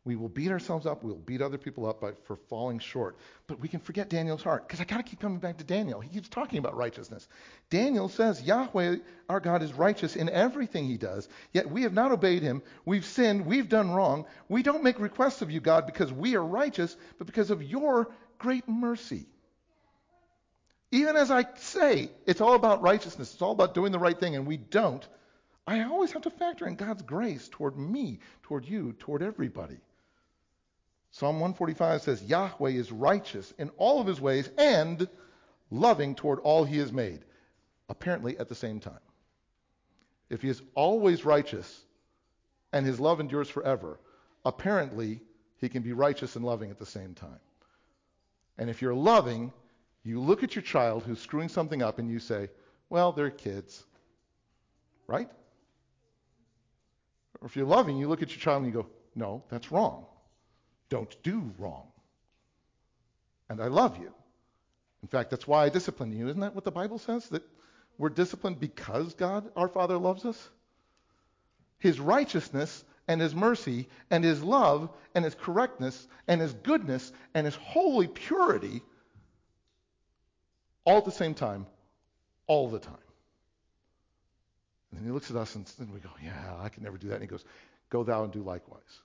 We 0.04 0.16
will 0.16 0.30
beat 0.30 0.50
ourselves 0.50 0.88
up. 0.88 1.04
We'll 1.04 1.16
beat 1.16 1.44
other 1.44 1.60
people 1.60 1.86
up 1.86 2.02
by, 2.02 2.14
for 2.24 2.36
falling 2.36 2.80
short. 2.80 3.18
But 3.46 3.60
we 3.60 3.68
can 3.68 3.80
forget 3.80 4.10
Daniel's 4.10 4.42
heart 4.42 4.68
because 4.68 4.82
I 4.82 4.86
got 4.86 4.98
to 4.98 5.04
keep 5.04 5.20
coming 5.20 5.38
back 5.38 5.58
to 5.58 5.64
Daniel. 5.64 6.00
He 6.00 6.10
keeps 6.10 6.28
talking 6.28 6.58
about 6.58 6.76
righteousness. 6.76 7.28
Daniel 7.70 8.10
says 8.10 8.42
Yahweh, 8.42 8.98
our 9.30 9.40
God, 9.40 9.62
is 9.62 9.74
righteous 9.74 10.16
in 10.16 10.28
everything 10.28 10.86
he 10.88 10.98
does. 10.98 11.30
Yet 11.54 11.70
we 11.70 11.84
have 11.84 11.94
not 11.94 12.12
obeyed 12.12 12.42
him. 12.42 12.64
We've 12.84 13.06
sinned. 13.06 13.46
We've 13.46 13.70
done 13.70 13.92
wrong. 13.92 14.26
We 14.50 14.64
don't 14.64 14.84
make 14.84 15.00
requests 15.00 15.44
of 15.44 15.52
you, 15.52 15.60
God, 15.60 15.86
because 15.86 16.12
we 16.12 16.36
are 16.36 16.44
righteous, 16.44 16.98
but 17.20 17.28
because 17.28 17.52
of 17.52 17.62
your 17.62 18.12
great 18.40 18.68
mercy. 18.68 19.28
Even 20.90 21.16
as 21.16 21.30
I 21.30 21.46
say, 21.58 22.10
it's 22.26 22.42
all 22.42 22.56
about 22.56 22.82
righteousness. 22.82 23.34
It's 23.34 23.42
all 23.42 23.52
about 23.52 23.76
doing 23.76 23.92
the 23.92 24.00
right 24.00 24.20
thing, 24.20 24.36
and 24.36 24.48
we 24.48 24.58
don't. 24.58 25.08
I 25.68 25.84
always 25.84 26.12
have 26.14 26.24
to 26.24 26.32
factor 26.32 26.68
in 26.68 26.76
God's 26.76 27.04
grace 27.04 27.48
toward 27.50 27.78
me, 27.78 28.20
toward 28.44 28.68
you, 28.68 28.94
toward 28.94 29.22
everybody. 29.22 29.78
Psalm 31.12 31.36
145 31.36 32.02
says, 32.02 32.24
Yahweh 32.24 32.71
is 32.71 32.91
righteous 32.91 33.54
in 33.58 33.69
all 33.78 34.00
of 34.00 34.08
his 34.08 34.21
ways 34.21 34.50
and 34.58 35.08
loving 35.69 36.15
toward 36.15 36.39
all 36.39 36.63
he 36.63 36.78
has 36.78 36.91
made, 36.91 37.19
apparently 37.89 38.38
at 38.39 38.47
the 38.47 38.56
same 38.56 38.80
time. 38.80 39.00
If 40.30 40.41
he 40.41 40.50
is 40.50 40.62
always 40.74 41.26
righteous 41.26 41.84
and 42.71 42.86
his 42.86 43.00
love 43.00 43.19
endures 43.19 43.50
forever, 43.50 44.00
apparently 44.45 45.19
he 45.58 45.67
can 45.67 45.84
be 45.84 45.91
righteous 45.91 46.38
and 46.38 46.45
loving 46.45 46.71
at 46.71 46.80
the 46.80 46.86
same 46.86 47.13
time. 47.13 47.39
And 48.58 48.69
if 48.69 48.82
you're 48.82 48.93
loving, 48.93 49.52
you 50.04 50.21
look 50.21 50.43
at 50.43 50.56
your 50.56 50.63
child 50.63 51.04
who's 51.04 51.19
screwing 51.19 51.50
something 51.50 51.84
up 51.84 52.00
and 52.00 52.10
you 52.10 52.19
say, 52.19 52.50
well, 52.89 53.12
they're 53.12 53.30
kids. 53.30 53.84
Right? 55.08 55.30
Or 57.41 57.47
if 57.47 57.58
you're 57.58 57.65
loving, 57.65 57.97
you 57.97 58.08
look 58.08 58.21
at 58.21 58.30
your 58.30 58.39
child 58.39 58.63
and 58.63 58.74
you 58.74 58.82
go, 58.82 58.88
no, 59.13 59.43
that's 59.50 59.74
wrong 59.74 60.06
don't 60.91 61.23
do 61.23 61.51
wrong. 61.58 61.88
And 63.49 63.60
I 63.60 63.67
love 63.67 63.97
you. 63.97 64.13
In 65.01 65.08
fact, 65.08 65.32
that's 65.32 65.47
why 65.47 65.63
I 65.63 65.69
discipline 65.69 66.12
you. 66.12 66.27
Isn't 66.27 66.41
that 66.41 66.54
what 66.54 66.65
the 66.65 66.71
Bible 66.71 66.99
says? 66.99 67.27
That 67.30 67.41
we're 67.97 68.10
disciplined 68.10 68.60
because 68.60 69.15
God, 69.15 69.49
our 69.56 69.67
Father, 69.67 69.97
loves 69.97 70.25
us? 70.25 70.49
His 71.80 71.99
righteousness 71.99 72.84
and 73.08 73.19
His 73.19 73.34
mercy 73.34 73.88
and 74.12 74.23
His 74.23 74.43
love 74.43 74.89
and 75.15 75.25
His 75.25 75.34
correctness 75.34 76.08
and 76.27 76.39
His 76.39 76.54
goodness 76.54 77.12
and 77.34 77.45
His 77.45 77.56
holy 77.56 78.08
purity 78.08 78.84
all 80.86 80.97
at 80.97 81.06
the 81.06 81.12
same 81.12 81.34
time, 81.34 81.65
all 82.47 82.69
the 82.69 82.80
time. 82.80 82.93
And 84.91 84.99
then 84.99 85.06
He 85.06 85.12
looks 85.12 85.32
at 85.32 85.38
us 85.38 85.56
and, 85.56 85.71
and 85.80 85.91
we 85.93 85.99
go, 85.99 86.10
Yeah, 86.23 86.56
I 86.60 86.69
can 86.69 86.84
never 86.84 86.97
do 86.97 87.08
that. 87.08 87.15
And 87.15 87.23
He 87.23 87.27
goes, 87.27 87.45
Go 87.89 88.04
thou 88.04 88.23
and 88.23 88.32
do 88.32 88.43
likewise. 88.43 89.01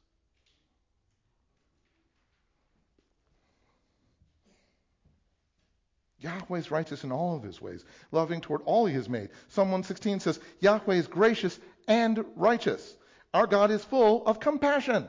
Yahweh 6.21 6.59
is 6.59 6.71
righteous 6.71 7.05
in 7.05 7.13
all 7.13 7.37
of 7.37 7.43
his 7.43 7.61
ways, 7.61 7.85
loving 8.11 8.41
toward 8.41 8.63
all 8.65 8.87
he 8.87 8.95
has 8.95 9.09
made. 9.09 9.29
Psalm 9.49 9.69
116 9.69 10.21
says, 10.21 10.41
Yahweh 10.61 10.95
is 10.95 11.07
gracious 11.07 11.59
and 11.87 12.25
righteous. 12.37 12.97
Our 13.35 13.47
God 13.47 13.71
is 13.71 13.85
full 13.85 14.27
of 14.27 14.41
compassion. 14.41 15.09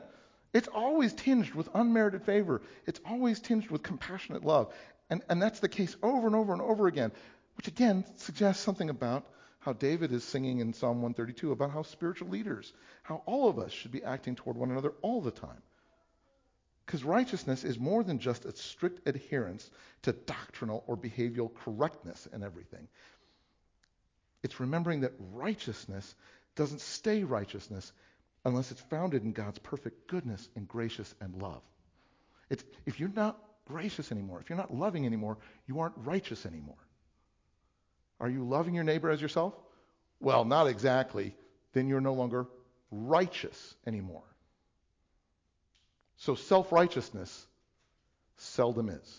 It's 0.53 0.67
always 0.67 1.13
tinged 1.13 1.53
with 1.53 1.69
unmerited 1.73 2.23
favor. 2.23 2.61
It's 2.85 2.99
always 3.05 3.39
tinged 3.39 3.69
with 3.69 3.83
compassionate 3.83 4.43
love. 4.43 4.73
And, 5.09 5.21
and 5.29 5.41
that's 5.41 5.59
the 5.59 5.69
case 5.69 5.95
over 6.03 6.27
and 6.27 6.35
over 6.35 6.51
and 6.51 6.61
over 6.61 6.87
again, 6.87 7.11
which 7.55 7.67
again 7.67 8.03
suggests 8.17 8.63
something 8.63 8.89
about 8.89 9.25
how 9.59 9.73
David 9.73 10.11
is 10.11 10.23
singing 10.23 10.59
in 10.59 10.73
Psalm 10.73 11.01
132 11.01 11.51
about 11.51 11.71
how 11.71 11.83
spiritual 11.83 12.29
leaders, 12.29 12.73
how 13.03 13.21
all 13.25 13.49
of 13.49 13.59
us 13.59 13.71
should 13.71 13.91
be 13.91 14.03
acting 14.03 14.35
toward 14.35 14.57
one 14.57 14.71
another 14.71 14.93
all 15.01 15.21
the 15.21 15.31
time. 15.31 15.61
Because 16.87 17.03
righteousness 17.03 17.65
is 17.65 17.77
more 17.77 18.01
than 18.01 18.17
just 18.17 18.45
a 18.45 18.55
strict 18.55 19.09
adherence 19.09 19.69
to 20.03 20.13
doctrinal 20.13 20.85
or 20.87 20.95
behavioral 20.95 21.53
correctness 21.53 22.29
and 22.31 22.45
everything. 22.45 22.87
It's 24.41 24.61
remembering 24.61 25.01
that 25.01 25.11
righteousness 25.33 26.15
doesn't 26.55 26.79
stay 26.79 27.25
righteousness 27.25 27.91
unless 28.45 28.71
it's 28.71 28.79
founded 28.79 29.23
in 29.23 29.33
God's 29.33 29.59
perfect 29.59 30.07
goodness 30.07 30.47
and 30.55 30.65
gracious 30.65 31.13
and 31.19 31.41
love. 31.41 31.61
It's, 32.49 32.63
if 32.85 33.01
you're 33.01 33.09
not 33.09 33.37
gracious 33.65 34.09
anymore, 34.13 34.39
if 34.39 34.49
you're 34.49 34.57
not 34.57 34.73
loving 34.73 35.05
anymore, 35.05 35.39
you 35.67 35.81
aren't 35.81 35.97
righteous 35.97 36.45
anymore. 36.45 36.77
Are 38.21 38.29
you 38.29 38.47
loving 38.47 38.73
your 38.73 38.85
neighbor 38.85 39.09
as 39.11 39.21
yourself? 39.21 39.53
Well, 40.21 40.45
not 40.45 40.67
exactly. 40.67 41.35
Then 41.73 41.89
you're 41.89 41.99
no 41.99 42.13
longer 42.13 42.47
righteous 42.91 43.75
anymore. 43.85 44.23
So 46.17 46.35
self 46.35 46.71
righteousness 46.71 47.45
seldom 48.37 48.89
is. 48.89 49.17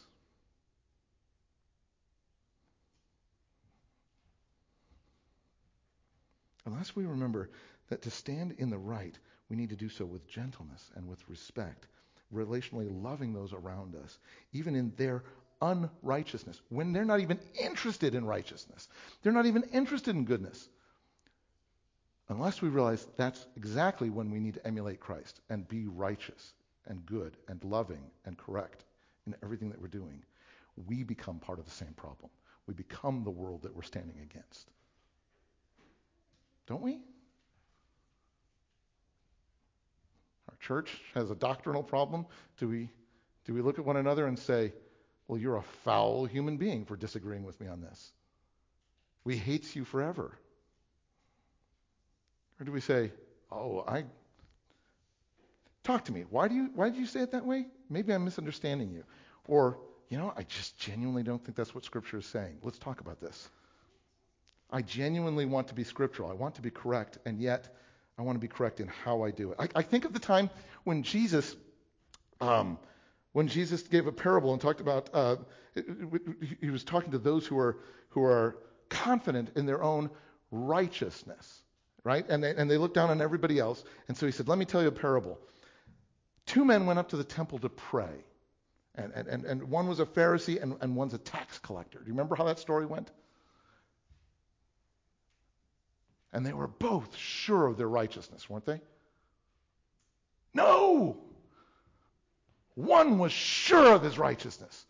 Unless 6.67 6.95
we 6.95 7.07
remember 7.07 7.49
that 7.89 8.03
to 8.03 8.11
stand 8.11 8.57
in 8.59 8.69
the 8.71 8.79
right, 8.79 9.17
we 9.49 9.57
need 9.57 9.71
to 9.71 9.77
do 9.77 9.89
so 9.89 10.05
with 10.05 10.29
gentleness 10.29 10.91
and 10.95 11.09
with 11.09 11.27
respect. 11.29 11.87
relationally 12.35 12.89
loving 13.03 13.33
those 13.33 13.55
around 13.55 13.95
us, 13.97 14.19
even 14.53 14.75
in 14.75 14.93
their 14.97 15.25
unrighteousness, 15.63 16.61
when 16.69 16.93
they're 16.93 17.07
not 17.07 17.21
even 17.21 17.39
interested 17.59 18.15
in 18.15 18.27
righteousness. 18.27 18.87
They're 19.23 19.33
not 19.33 19.47
even 19.47 19.63
interested 19.73 20.15
in 20.15 20.25
goodness. 20.27 20.69
Unless 22.29 22.61
we 22.61 22.69
realize 22.69 23.07
that's 23.17 23.47
exactly 23.57 24.11
when 24.11 24.31
we 24.31 24.41
need 24.41 24.55
to 24.55 24.67
emulate 24.67 25.01
Christ 25.01 25.41
and 25.49 25.67
be 25.67 25.87
righteous 25.87 26.53
and 26.89 27.05
good 27.07 27.37
and 27.49 27.63
loving 27.65 28.11
and 28.25 28.37
correct 28.37 28.85
in 29.27 29.35
everything 29.43 29.71
that 29.71 29.81
we're 29.81 29.89
doing, 29.89 30.23
we 30.87 31.03
become 31.03 31.39
part 31.39 31.59
of 31.59 31.65
the 31.65 31.71
same 31.71 31.93
problem. 31.93 32.31
We 32.67 32.75
become 32.75 33.25
the 33.25 33.31
world 33.31 33.63
that 33.63 33.75
we're 33.75 33.83
standing 33.83 34.17
against. 34.23 34.71
Don't 36.67 36.83
we? 36.83 36.99
Our 40.49 40.57
church 40.61 41.01
has 41.15 41.31
a 41.31 41.35
doctrinal 41.35 41.83
problem. 41.83 42.27
Do 42.59 42.69
we, 42.69 42.91
do 43.45 43.55
we 43.55 43.63
look 43.63 43.79
at 43.79 43.85
one 43.85 43.97
another 43.97 44.27
and 44.27 44.39
say, 44.39 44.73
well, 45.29 45.39
you're 45.39 45.57
a 45.57 45.63
foul 45.63 46.25
human 46.25 46.57
being 46.57 46.85
for 46.85 46.97
disagreeing 46.97 47.45
with 47.45 47.61
me 47.61 47.69
on 47.69 47.81
this? 47.81 48.13
We 49.25 49.37
hate 49.37 49.75
you 49.77 49.85
forever. 49.85 50.39
Or 52.61 52.65
do 52.65 52.73
we 52.73 52.81
say, 52.81 53.13
oh, 53.53 53.85
I. 53.87 54.05
Talk 55.89 56.05
to 56.05 56.13
me. 56.13 56.27
Why 56.29 56.49
do 56.49 56.55
you 56.55 56.71
why 56.75 56.91
did 56.91 56.99
you 56.99 57.07
say 57.07 57.21
it 57.21 57.33
that 57.33 57.47
way? 57.47 57.65
Maybe 57.89 58.13
I'm 58.13 58.23
misunderstanding 58.23 58.91
you. 58.91 59.05
Or, 59.47 59.79
you 60.11 60.19
know, 60.19 60.35
I 60.37 60.43
just 60.43 60.79
genuinely 60.79 61.23
don't 61.23 61.43
think 61.43 61.57
that's 61.57 61.75
what 61.75 61.83
Scripture 61.83 62.19
is 62.19 62.27
saying. 62.27 62.59
Let's 62.63 62.77
talk 62.77 63.01
about 63.01 63.23
this. 63.23 63.49
I 64.71 64.83
genuinely 64.83 65.47
want 65.47 65.69
to 65.69 65.75
be 65.75 65.85
scriptural. 65.85 66.31
I 66.31 66.35
want 66.35 66.57
to 66.57 66.61
be 66.61 66.71
correct, 66.71 67.17
and 67.25 67.41
yet 67.41 67.75
I 68.19 68.23
want 68.23 68.37
to 68.37 68.39
be 68.39 68.49
correct 68.49 68.81
in 68.81 68.89
how 68.89 69.23
I 69.23 69.31
do 69.31 69.53
it. 69.53 69.57
I, 69.59 69.69
I 69.77 69.83
think 69.83 70.05
of 70.05 70.13
the 70.13 70.19
time 70.19 70.51
when 70.85 71.05
Jesus, 71.05 71.57
um, 72.43 72.79
when 73.33 73.49
Jesus 73.49 73.81
gave 73.81 74.07
a 74.07 74.13
parable 74.13 74.53
and 74.53 74.61
talked 74.61 74.83
about, 74.83 75.09
uh, 75.15 75.37
he 76.61 76.69
was 76.69 76.85
talking 76.85 77.13
to 77.13 77.19
those 77.19 77.47
who 77.47 77.59
are 77.59 77.79
who 78.11 78.23
are 78.25 78.59
confident 78.91 79.53
in 79.57 79.65
their 79.65 79.83
own 79.83 80.11
righteousness, 80.51 81.63
right? 82.05 82.29
And 82.29 82.45
they, 82.45 82.55
and 82.55 82.71
they 82.71 82.77
look 82.77 82.93
down 82.93 83.09
on 83.09 83.23
everybody 83.23 83.59
else. 83.59 83.83
And 84.09 84.15
so 84.19 84.27
he 84.27 84.33
said, 84.33 84.49
"Let 84.49 84.59
me 84.59 84.67
tell 84.67 84.83
you 84.83 84.89
a 84.89 84.93
parable. 84.93 85.39
Two 86.49 86.65
men 86.65 86.87
went 86.87 86.99
up 86.99 87.11
to 87.11 87.17
the 87.17 87.25
temple 87.25 87.59
to 87.61 87.69
pray, 87.69 88.25
and 88.95 89.13
and 89.13 89.45
and 89.45 89.63
one 89.71 89.87
was 89.87 90.01
a 90.01 90.07
Pharisee 90.07 90.61
and, 90.61 90.77
and 90.81 90.97
one's 90.97 91.15
a 91.15 91.19
tax 91.19 91.59
collector. 91.59 91.99
Do 91.99 92.07
you 92.07 92.13
remember 92.13 92.35
how 92.35 92.45
that 92.45 92.59
story 92.59 92.87
went?" 92.87 93.11
And 96.33 96.45
they 96.45 96.55
were 96.55 96.67
both 96.67 97.15
sure 97.17 97.67
of 97.67 97.77
their 97.77 97.89
righteousness, 97.89 98.49
weren't 98.49 98.65
they? 98.65 98.81
No! 100.55 101.19
One 102.75 103.19
was 103.19 103.33
sure 103.33 103.93
of 103.95 104.03
his 104.03 104.19
righteousness. 104.19 104.87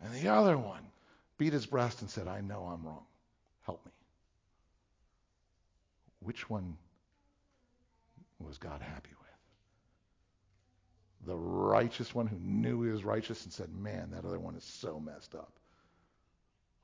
And 0.00 0.14
the 0.14 0.28
other 0.28 0.56
one 0.56 0.82
beat 1.38 1.52
his 1.52 1.66
breast 1.66 2.00
and 2.00 2.10
said, 2.10 2.28
I 2.28 2.40
know 2.40 2.62
I'm 2.72 2.86
wrong. 2.86 3.04
Help 3.64 3.84
me. 3.84 3.92
Which 6.20 6.48
one 6.48 6.76
was 8.38 8.58
God 8.58 8.80
happy 8.80 9.10
with? 9.10 9.19
The 11.26 11.36
righteous 11.36 12.14
one 12.14 12.26
who 12.26 12.38
knew 12.38 12.82
he 12.82 12.90
was 12.90 13.04
righteous 13.04 13.44
and 13.44 13.52
said, 13.52 13.74
Man, 13.74 14.10
that 14.12 14.24
other 14.24 14.38
one 14.38 14.54
is 14.56 14.64
so 14.64 14.98
messed 14.98 15.34
up. 15.34 15.52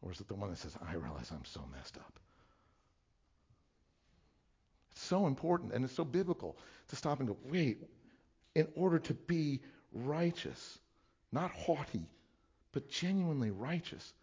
Or 0.03 0.13
is 0.13 0.21
it 0.21 0.29
the 0.29 0.35
one 0.35 0.51
that 0.51 0.59
says, 0.59 0.77
I 0.87 0.95
realize 0.95 1.31
I'm 1.31 1.45
so 1.45 1.65
messed 1.75 1.97
up? 1.97 2.21
It's 4.93 5.03
so 5.03 5.27
important 5.27 5.73
and 5.73 5.85
it's 5.85 5.95
so 5.95 6.05
biblical 6.05 6.57
to 6.89 6.97
stop 6.97 7.21
and 7.21 7.29
go, 7.29 7.37
wait, 7.45 7.83
in 8.55 8.67
order 8.75 8.99
to 8.99 9.15
be 9.15 9.61
righteous, 9.93 10.79
not 11.33 11.51
haughty, 11.51 12.07
but 12.73 12.89
genuinely 12.89 13.51
righteous, 13.51 14.15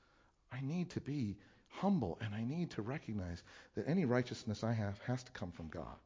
I 0.51 0.61
need 0.61 0.89
to 0.91 1.01
be 1.01 1.37
humble 1.67 2.17
and 2.21 2.33
I 2.33 2.43
need 2.43 2.71
to 2.71 2.81
recognize 2.81 3.43
that 3.75 3.87
any 3.87 4.05
righteousness 4.05 4.63
I 4.63 4.73
have 4.73 4.99
has 5.05 5.23
to 5.23 5.31
come 5.31 5.51
from 5.51 5.67
God. 5.67 5.97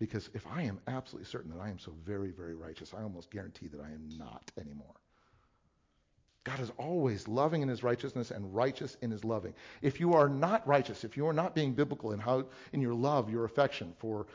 Because 0.00 0.30
if 0.32 0.46
I 0.46 0.62
am 0.62 0.80
absolutely 0.88 1.28
certain 1.28 1.50
that 1.50 1.60
I 1.60 1.68
am 1.68 1.78
so 1.78 1.92
very, 2.04 2.30
very 2.30 2.54
righteous, 2.54 2.94
I 2.96 3.02
almost 3.02 3.30
guarantee 3.30 3.68
that 3.68 3.80
I 3.80 3.90
am 3.90 4.08
not 4.16 4.50
anymore. 4.58 4.94
God 6.42 6.58
is 6.58 6.72
always 6.78 7.28
loving 7.28 7.60
in 7.60 7.68
his 7.68 7.82
righteousness 7.82 8.30
and 8.30 8.54
righteous 8.54 8.96
in 9.02 9.10
his 9.10 9.24
loving. 9.24 9.52
If 9.82 10.00
you 10.00 10.14
are 10.14 10.26
not 10.26 10.66
righteous, 10.66 11.04
if 11.04 11.18
you 11.18 11.28
are 11.28 11.34
not 11.34 11.54
being 11.54 11.74
biblical 11.74 12.12
in 12.12 12.18
how 12.18 12.46
in 12.72 12.80
your 12.80 12.94
love, 12.94 13.28
your 13.28 13.44
affection 13.44 13.92
for 13.98 14.26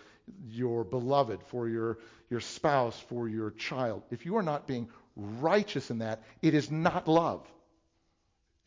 your 0.47 0.83
beloved, 0.83 1.41
for 1.47 1.67
your, 1.67 1.97
your 2.29 2.41
spouse, 2.41 2.99
for 3.09 3.27
your 3.27 3.49
child, 3.49 4.03
if 4.11 4.23
you 4.23 4.37
are 4.37 4.43
not 4.43 4.67
being 4.67 4.87
righteous 5.15 5.89
in 5.89 5.97
that, 5.97 6.21
it 6.43 6.53
is 6.53 6.69
not 6.69 7.07
love. 7.07 7.43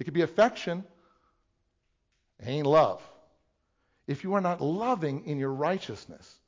It 0.00 0.04
could 0.04 0.14
be 0.14 0.22
affection, 0.22 0.84
it 2.40 2.48
ain't 2.48 2.66
love. 2.66 3.00
If 4.08 4.24
you 4.24 4.34
are 4.34 4.40
not 4.40 4.61
loving 4.61 5.26
in 5.26 5.38
your 5.38 5.52
righteousness, 5.52 6.40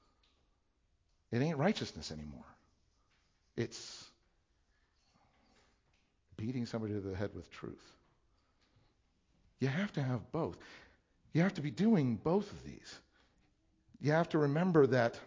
it 1.33 1.43
ain't 1.43 1.59
righteousness 1.59 2.11
anymore. 2.11 2.45
It's 3.57 4.05
beating 6.37 6.67
somebody 6.67 6.95
to 6.95 7.01
the 7.01 7.15
head 7.15 7.31
with 7.35 7.51
truth. 7.51 7.85
You 9.59 9.69
have 9.69 9.93
to 9.93 10.03
have 10.03 10.33
both. 10.33 10.57
You 11.33 11.43
have 11.43 11.55
to 11.55 11.61
be 11.61 11.71
doing 11.71 12.17
both 12.17 12.51
of 12.51 12.65
these. 12.65 12.99
You 14.01 14.13
have 14.13 14.31
to 14.31 14.39
remember 14.39 14.87
that 14.89 15.19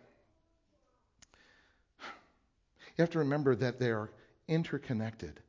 you 2.97 3.01
have 3.01 3.11
to 3.11 3.19
remember 3.19 3.55
that 3.55 3.79
they 3.79 3.89
are 3.89 4.09
interconnected 4.47 5.39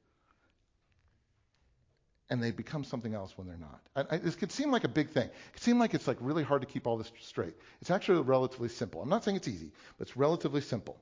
and 2.30 2.42
they 2.42 2.50
become 2.50 2.84
something 2.84 3.14
else 3.14 3.36
when 3.36 3.46
they're 3.46 3.56
not. 3.56 3.80
I, 3.94 4.14
I, 4.14 4.18
this 4.18 4.34
could 4.34 4.50
seem 4.50 4.70
like 4.70 4.84
a 4.84 4.88
big 4.88 5.10
thing. 5.10 5.26
It 5.26 5.52
could 5.52 5.62
seem 5.62 5.78
like 5.78 5.94
it's 5.94 6.08
like 6.08 6.16
really 6.20 6.42
hard 6.42 6.62
to 6.62 6.66
keep 6.66 6.86
all 6.86 6.96
this 6.96 7.12
straight. 7.20 7.54
It's 7.80 7.90
actually 7.90 8.20
relatively 8.22 8.68
simple. 8.68 9.02
I'm 9.02 9.08
not 9.08 9.24
saying 9.24 9.36
it's 9.36 9.48
easy, 9.48 9.72
but 9.98 10.08
it's 10.08 10.16
relatively 10.16 10.60
simple. 10.60 10.96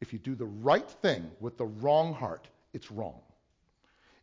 If 0.00 0.12
you 0.12 0.18
do 0.18 0.34
the 0.34 0.46
right 0.46 0.88
thing 1.02 1.30
with 1.40 1.56
the 1.56 1.64
wrong 1.64 2.12
heart, 2.12 2.48
it's 2.74 2.90
wrong. 2.90 3.20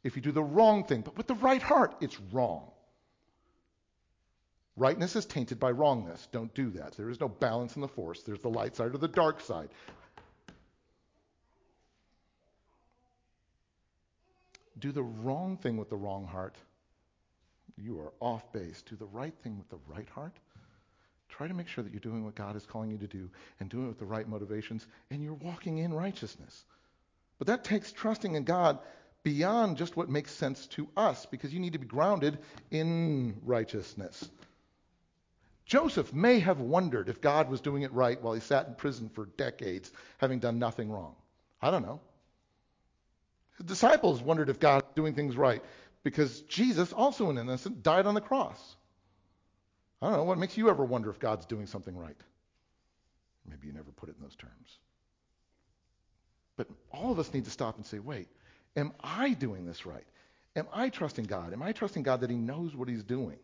If 0.04 0.16
you 0.16 0.22
do 0.22 0.32
the 0.32 0.44
wrong 0.44 0.84
thing, 0.84 1.02
but 1.02 1.18
with 1.18 1.28
the 1.28 1.36
right 1.36 1.62
heart, 1.62 1.96
it's 2.02 2.20
wrong. 2.32 2.70
Rightness 4.76 5.16
is 5.16 5.26
tainted 5.26 5.60
by 5.60 5.72
wrongness. 5.72 6.28
Don't 6.32 6.54
do 6.54 6.70
that. 6.72 6.94
There 6.94 7.10
is 7.10 7.20
no 7.20 7.30
balance 7.30 7.76
in 7.76 7.82
the 7.82 7.88
force. 7.88 8.24
There's 8.24 8.40
the 8.40 8.50
light 8.50 8.76
side 8.76 8.94
or 8.94 8.98
the 8.98 9.08
dark 9.08 9.40
side. 9.40 9.70
Do 14.80 14.92
the 14.92 15.04
wrong 15.04 15.58
thing 15.58 15.78
with 15.78 15.90
the 15.90 15.96
wrong 15.96 16.26
heart. 16.26 16.56
You 17.78 18.00
are 18.00 18.14
off 18.20 18.52
base. 18.52 18.82
Do 18.82 18.96
the 18.96 19.06
right 19.06 19.34
thing 19.44 19.58
with 19.58 19.70
the 19.70 19.80
right 19.88 20.10
heart. 20.10 20.36
Try 21.30 21.48
to 21.48 21.54
make 21.54 21.68
sure 21.68 21.84
that 21.84 21.92
you're 21.92 22.00
doing 22.00 22.24
what 22.24 22.36
God 22.36 22.56
is 22.56 22.66
calling 22.66 22.92
you 22.92 22.98
to 22.98 23.08
do 23.08 23.30
and 23.60 23.70
doing 23.70 23.86
it 23.86 23.90
with 23.90 24.00
the 24.00 24.06
right 24.06 24.28
motivations, 24.28 24.86
and 25.10 25.24
you're 25.24 25.34
walking 25.34 25.80
in 25.80 25.94
righteousness. 25.94 26.64
But 27.40 27.48
that 27.48 27.64
takes 27.64 27.92
trusting 27.92 28.36
in 28.36 28.44
God 28.44 28.80
beyond 29.24 29.78
just 29.78 29.98
what 29.98 30.10
makes 30.10 30.32
sense 30.32 30.68
to 30.68 30.88
us 30.96 31.26
because 31.26 31.54
you 31.54 31.60
need 31.60 31.74
to 31.74 31.80
be 31.80 31.88
grounded 31.88 32.38
in 32.70 33.36
righteousness. 33.44 34.30
Joseph 35.66 36.14
may 36.14 36.40
have 36.40 36.60
wondered 36.60 37.10
if 37.10 37.22
God 37.22 37.50
was 37.50 37.62
doing 37.62 37.84
it 37.84 37.94
right 37.94 38.22
while 38.22 38.34
he 38.34 38.42
sat 38.42 38.68
in 38.68 38.76
prison 38.76 39.10
for 39.10 39.26
decades, 39.38 39.92
having 40.18 40.40
done 40.40 40.60
nothing 40.60 40.92
wrong. 40.92 41.16
I 41.62 41.72
don't 41.72 41.84
know. 41.84 42.02
His 43.58 43.66
disciples 43.66 44.22
wondered 44.22 44.50
if 44.50 44.60
God 44.60 44.84
was 44.84 44.94
doing 44.96 45.14
things 45.14 45.36
right 45.36 45.64
because 46.04 46.42
Jesus, 46.42 46.92
also 46.94 47.30
an 47.30 47.38
innocent, 47.38 47.84
died 47.84 48.06
on 48.06 48.14
the 48.14 48.22
cross. 48.22 48.76
I 50.02 50.08
don't 50.08 50.18
know. 50.18 50.24
What 50.24 50.38
makes 50.38 50.58
you 50.58 50.70
ever 50.70 50.84
wonder 50.84 51.10
if 51.10 51.20
God's 51.20 51.46
doing 51.46 51.68
something 51.68 51.96
right? 51.96 52.18
Maybe 53.50 53.68
you 53.68 53.74
never 53.74 53.92
put 53.92 54.10
it 54.10 54.16
in 54.18 54.24
those 54.24 54.36
terms. 54.36 54.80
But 56.56 56.68
all 56.92 57.12
of 57.12 57.20
us 57.20 57.34
need 57.34 57.46
to 57.46 57.52
stop 57.52 57.78
and 57.78 57.86
say, 57.86 58.00
wait, 58.00 58.28
Am 58.76 58.92
I 59.04 59.34
doing 59.34 59.66
this 59.66 59.86
right? 59.86 60.06
Am 60.56 60.68
I 60.74 60.90
trusting 60.90 61.26
God? 61.26 61.54
Am 61.54 61.62
I 61.62 61.72
trusting 61.72 62.04
God 62.04 62.22
that 62.22 62.30
He 62.30 62.36
knows 62.36 62.76
what 62.76 62.88
He's 62.88 63.04
doing? 63.04 63.38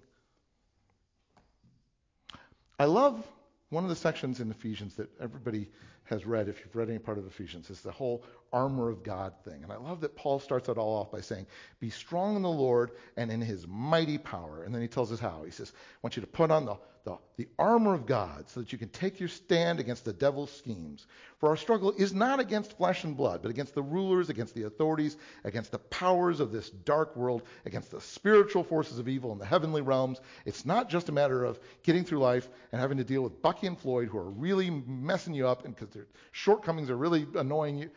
I 2.80 2.86
love 2.86 3.24
one 3.70 3.84
of 3.84 3.90
the 3.90 3.96
sections 3.96 4.40
in 4.40 4.50
Ephesians 4.50 4.96
that 4.96 5.10
everybody 5.22 5.70
has 6.10 6.26
read, 6.26 6.50
if 6.50 6.60
you've 6.60 6.76
read 6.76 6.90
any 6.90 7.00
part 7.00 7.18
of 7.18 7.28
Ephesians, 7.28 7.70
is 7.70 7.82
the 7.82 7.92
whole 7.92 8.24
armor 8.52 8.90
of 8.90 9.04
God 9.04 9.34
thing. 9.44 9.64
And 9.64 9.72
I 9.72 9.78
love 9.78 10.02
that 10.02 10.16
Paul 10.16 10.40
starts 10.40 10.70
it 10.70 10.78
all 10.78 10.96
off 11.02 11.12
by 11.12 11.22
saying, 11.22 11.46
Be 11.80 11.90
strong 11.90 12.36
in 12.36 12.42
the 12.42 12.50
Lord 12.50 12.92
and 13.16 13.32
in 13.32 13.42
his 13.42 13.68
mighty 13.68 14.18
power. 14.18 14.64
And 14.64 14.74
then 14.74 14.82
he 14.82 14.88
tells 14.88 15.12
us 15.12 15.20
how. 15.20 15.44
He 15.46 15.52
says, 15.52 15.72
I 15.76 15.98
want 16.02 16.16
you 16.16 16.22
to 16.22 16.28
put 16.28 16.50
on 16.50 16.66
the, 16.66 16.76
the, 17.06 17.18
the 17.38 17.48
armor 17.58 17.94
of 17.94 18.06
God 18.06 18.50
so 18.50 18.60
that 18.60 18.72
you 18.72 18.78
can 18.78 18.90
take 18.90 19.20
your 19.20 19.30
stand 19.30 19.80
against 19.80 20.04
the 20.04 20.14
devil's 20.14 20.52
schemes. 20.52 21.06
For 21.40 21.50
our 21.50 21.58
struggle 21.58 21.92
is 21.92 22.14
not 22.14 22.40
against 22.40 22.78
flesh 22.78 23.04
and 23.04 23.16
blood, 23.16 23.42
but 23.42 23.52
against 23.52 23.76
the 23.76 23.82
rulers, 23.82 24.30
against 24.30 24.56
the 24.56 24.64
authorities, 24.64 25.16
against 25.44 25.72
the 25.72 25.80
powers 25.80 26.40
of 26.40 26.52
this 26.52 26.70
dark 26.70 27.16
world, 27.16 27.44
against 27.66 27.92
the 27.92 28.02
spiritual 28.02 28.64
forces 28.64 29.00
of 29.00 29.08
evil 29.08 29.32
in 29.32 29.38
the 29.38 29.46
heavenly 29.46 29.82
realms. 29.82 30.20
It's 30.46 30.66
not 30.66 30.90
just 30.90 31.10
a 31.10 31.14
matter 31.14 31.44
of 31.44 31.60
getting 31.84 32.04
through 32.04 32.20
life 32.20 32.50
and 32.72 32.82
having 32.82 32.98
to 32.98 33.04
deal 33.04 33.22
with 33.22 33.42
Bucky 33.42 33.68
and 33.68 33.80
Floyd 33.80 34.10
who 34.10 34.18
are 34.18 34.30
really 34.30 34.70
messing 34.70 35.34
you 35.34 35.48
up 35.48 35.64
because 35.64 35.96
shortcomings 36.32 36.90
are 36.90 36.98
really 36.98 37.28
annoying 37.36 37.78
you. 37.78 37.90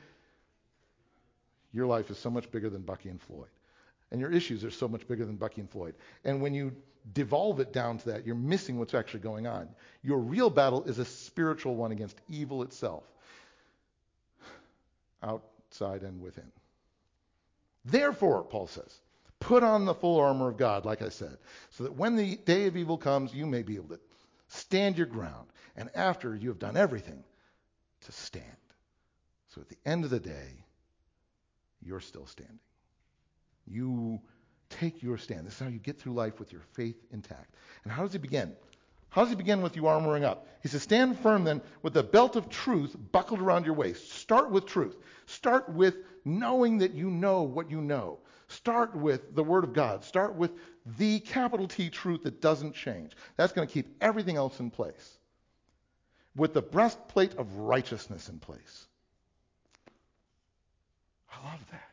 your 1.73 1.87
life 1.87 2.11
is 2.11 2.19
so 2.19 2.31
much 2.31 2.51
bigger 2.51 2.71
than 2.71 2.83
Bucky 2.83 3.09
and 3.09 3.21
Floyd. 3.21 3.49
And 4.11 4.21
your 4.21 4.31
issues 4.31 4.63
are 4.65 4.71
so 4.71 4.89
much 4.89 5.09
bigger 5.09 5.25
than 5.25 5.37
Bucky 5.37 5.63
and 5.63 5.71
Floyd. 5.71 5.95
And 6.25 6.43
when 6.43 6.53
you 6.53 6.73
devolve 7.15 7.61
it 7.61 7.73
down 7.73 7.99
to 7.99 8.11
that, 8.11 8.27
you're 8.27 8.35
missing 8.35 8.79
what's 8.79 8.95
actually 8.95 9.21
going 9.21 9.47
on. 9.47 9.69
Your 10.03 10.19
real 10.19 10.51
battle 10.51 10.85
is 10.85 10.99
a 10.99 11.05
spiritual 11.05 11.75
one 11.75 11.93
against 11.93 12.17
evil 12.29 12.63
itself, 12.63 13.05
outside 15.23 16.03
and 16.03 16.21
within. 16.21 16.53
Therefore, 17.85 18.45
Paul 18.45 18.67
says, 18.67 19.01
put 19.41 19.63
on 19.65 19.87
the 19.87 19.95
full 19.95 20.21
armor 20.21 20.49
of 20.49 20.59
God, 20.59 20.85
like 20.85 21.03
I 21.03 21.09
said, 21.09 21.37
so 21.71 21.85
that 21.85 21.97
when 21.97 22.15
the 22.15 22.37
day 22.37 22.67
of 22.67 22.77
evil 22.77 22.99
comes, 22.99 23.35
you 23.35 23.47
may 23.47 23.63
be 23.63 23.77
able 23.77 23.89
to 23.89 24.01
stand 24.49 24.99
your 24.99 25.07
ground. 25.07 25.49
And 25.75 25.91
after 25.95 26.37
you 26.37 26.51
have 26.51 26.59
done 26.59 26.77
everything, 26.77 27.25
to 28.03 28.13
stand. 28.13 28.45
So 29.49 29.61
at 29.61 29.69
the 29.69 29.79
end 29.85 30.05
of 30.05 30.11
the 30.11 30.21
day, 30.21 30.65
you're 31.83 32.01
still 32.01 32.27
standing. 32.27 32.59
You 33.67 34.21
take 34.71 35.03
your 35.03 35.19
stand. 35.19 35.47
This 35.47 35.55
is 35.55 35.61
how 35.61 35.69
you 35.69 35.79
get 35.79 36.01
through 36.01 36.15
life 36.15 36.39
with 36.39 36.53
your 36.53 36.63
faith 36.73 36.97
intact. 37.13 37.55
And 37.85 37.93
how 37.93 38.03
does 38.03 38.13
he 38.13 38.19
begin? 38.19 38.55
How 39.11 39.23
does 39.23 39.31
he 39.31 39.37
begin 39.37 39.61
with 39.61 39.77
you 39.77 39.83
armoring 39.83 40.25
up? 40.25 40.47
He 40.63 40.69
says, 40.69 40.83
Stand 40.83 41.19
firm 41.19 41.45
then 41.45 41.61
with 41.83 41.93
the 41.93 42.03
belt 42.03 42.35
of 42.35 42.49
truth 42.49 42.97
buckled 43.13 43.41
around 43.41 43.67
your 43.67 43.75
waist. 43.75 44.11
Start 44.13 44.51
with 44.51 44.65
truth. 44.65 44.97
Start 45.27 45.69
with 45.69 45.97
knowing 46.25 46.79
that 46.79 46.95
you 46.95 47.11
know 47.11 47.43
what 47.43 47.71
you 47.71 47.83
know. 47.83 48.21
Start 48.49 48.97
with 48.97 49.35
the 49.35 49.45
Word 49.45 49.65
of 49.65 49.75
God. 49.75 50.03
Start 50.03 50.35
with 50.35 50.53
the 50.99 51.21
capital 51.21 51.69
T 51.69 51.91
truth 51.91 52.23
that 52.23 52.41
doesn't 52.41 52.75
change. 52.75 53.13
That's 53.37 53.53
going 53.53 53.69
to 53.69 53.73
keep 53.73 53.97
everything 54.01 54.37
else 54.37 54.61
in 54.61 54.71
place. 54.71 55.19
With 56.35 56.55
the 56.55 56.63
breastplate 56.63 57.35
of 57.35 57.55
righteousness 57.57 58.29
in 58.29 58.39
place. 58.39 58.87
I 61.31 61.45
love 61.51 61.65
that. 61.71 61.93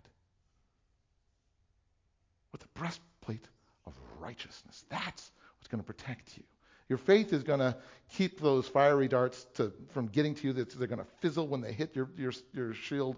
With 2.51 2.61
the 2.61 2.67
breastplate 2.73 3.45
of 3.85 3.93
righteousness. 4.19 4.85
That's 4.89 5.31
what's 5.57 5.67
going 5.67 5.81
to 5.81 5.85
protect 5.85 6.37
you. 6.37 6.43
Your 6.89 6.97
faith 6.97 7.33
is 7.33 7.43
going 7.43 7.59
to 7.59 7.77
keep 8.13 8.39
those 8.39 8.67
fiery 8.67 9.07
darts 9.07 9.45
to, 9.55 9.71
from 9.93 10.07
getting 10.07 10.33
to 10.35 10.47
you. 10.47 10.53
They're 10.53 10.87
going 10.87 10.99
to 10.99 11.07
fizzle 11.19 11.47
when 11.47 11.61
they 11.61 11.71
hit 11.71 11.95
your, 11.95 12.09
your, 12.17 12.33
your 12.53 12.73
shield. 12.73 13.17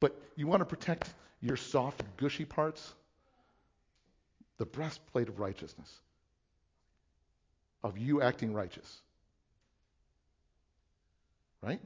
But 0.00 0.20
you 0.36 0.46
want 0.46 0.60
to 0.60 0.66
protect 0.66 1.08
your 1.40 1.56
soft, 1.56 2.02
gushy 2.18 2.44
parts? 2.44 2.92
The 4.58 4.66
breastplate 4.66 5.28
of 5.28 5.40
righteousness, 5.40 5.90
of 7.82 7.98
you 7.98 8.22
acting 8.22 8.52
righteous. 8.52 9.00
Right? 11.64 11.80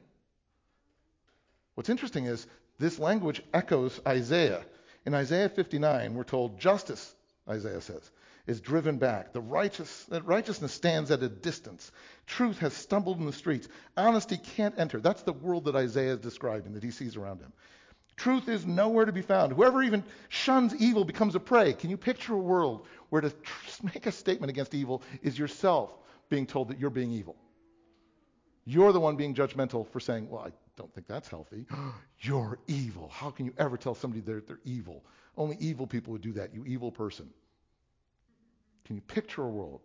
What's 1.75 1.89
interesting 1.89 2.27
is 2.27 2.47
this 2.79 2.99
language 2.99 3.43
echoes 3.55 4.01
Isaiah. 4.07 4.65
In 5.07 5.15
Isaiah 5.15 5.49
59, 5.49 6.15
we're 6.15 6.25
told 6.25 6.59
justice, 6.59 7.15
Isaiah 7.49 7.81
says, 7.81 8.11
is 8.49 8.61
driven 8.61 8.99
back. 8.99 9.33
The 9.33 9.41
righteous, 9.41 10.05
that 10.05 10.25
righteousness 10.25 10.73
stands 10.73 11.11
at 11.13 11.23
a 11.23 11.29
distance. 11.29 11.93
Truth 12.27 12.59
has 12.59 12.73
stumbled 12.75 13.21
in 13.21 13.27
the 13.27 13.33
streets. 13.33 13.69
Honesty 13.97 14.39
can't 14.39 14.79
enter. 14.79 15.01
That's 15.01 15.23
the 15.23 15.33
world 15.33 15.67
that 15.67 15.77
Isaiah 15.77 16.15
is 16.15 16.21
describing, 16.21 16.73
that 16.73 16.83
he 16.83 16.91
sees 16.91 17.17
around 17.17 17.41
him. 17.41 17.53
Truth 18.17 18.49
is 18.49 18.67
nowhere 18.67 19.05
to 19.05 19.13
be 19.13 19.23
found. 19.23 19.53
Whoever 19.53 19.83
even 19.83 20.03
shuns 20.29 20.75
evil 20.75 21.05
becomes 21.05 21.37
a 21.37 21.41
prey. 21.41 21.73
Can 21.73 21.91
you 21.91 21.97
picture 21.97 22.35
a 22.35 22.39
world 22.39 22.87
where 23.11 23.23
to 23.23 23.31
tr- 23.31 23.87
make 23.95 24.07
a 24.07 24.13
statement 24.13 24.51
against 24.51 24.75
evil 24.75 25.03
is 25.23 25.39
yourself 25.39 25.93
being 26.29 26.47
told 26.47 26.69
that 26.69 26.81
you're 26.81 26.91
being 26.91 27.13
evil? 27.13 27.37
You're 28.71 28.93
the 28.93 29.01
one 29.01 29.17
being 29.17 29.35
judgmental 29.35 29.89
for 29.89 29.99
saying, 29.99 30.29
well, 30.29 30.43
I 30.43 30.53
don't 30.77 30.93
think 30.93 31.07
that's 31.07 31.27
healthy. 31.27 31.65
you're 32.21 32.59
evil. 32.67 33.09
How 33.11 33.31
can 33.31 33.47
you 33.47 33.55
ever 33.57 33.79
tell 33.79 33.95
somebody 33.95 34.21
they're, 34.21 34.43
they're 34.43 34.61
evil? 34.63 35.07
Only 35.39 35.57
evil 35.59 35.87
people 35.87 36.13
would 36.13 36.21
do 36.21 36.33
that, 36.33 36.53
you 36.53 36.67
evil 36.67 36.93
person. 36.93 37.31
Can 38.85 38.97
you 38.97 39.01
picture 39.01 39.43
a 39.43 39.49
world? 39.49 39.81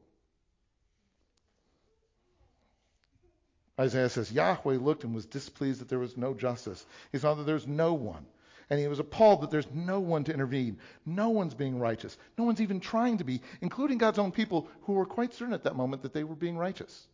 Isaiah 3.79 4.09
says, 4.09 4.33
Yahweh 4.33 4.75
looked 4.75 5.05
and 5.05 5.15
was 5.15 5.27
displeased 5.27 5.79
that 5.79 5.87
there 5.87 5.99
was 5.99 6.17
no 6.17 6.33
justice. 6.33 6.85
He 7.13 7.19
saw 7.19 7.35
that 7.35 7.45
there's 7.45 7.65
no 7.65 7.93
one. 7.93 8.25
And 8.69 8.81
he 8.81 8.87
was 8.89 8.99
appalled 8.99 9.43
that 9.43 9.51
there's 9.51 9.71
no 9.73 10.01
one 10.01 10.25
to 10.25 10.33
intervene. 10.33 10.77
No 11.05 11.29
one's 11.29 11.53
being 11.53 11.79
righteous. 11.79 12.17
No 12.37 12.43
one's 12.43 12.59
even 12.59 12.81
trying 12.81 13.17
to 13.19 13.23
be, 13.23 13.39
including 13.61 13.97
God's 13.97 14.19
own 14.19 14.33
people 14.33 14.67
who 14.81 14.91
were 14.91 15.05
quite 15.05 15.33
certain 15.33 15.53
at 15.53 15.63
that 15.63 15.77
moment 15.77 16.01
that 16.01 16.13
they 16.13 16.25
were 16.25 16.35
being 16.35 16.57
righteous. 16.57 17.07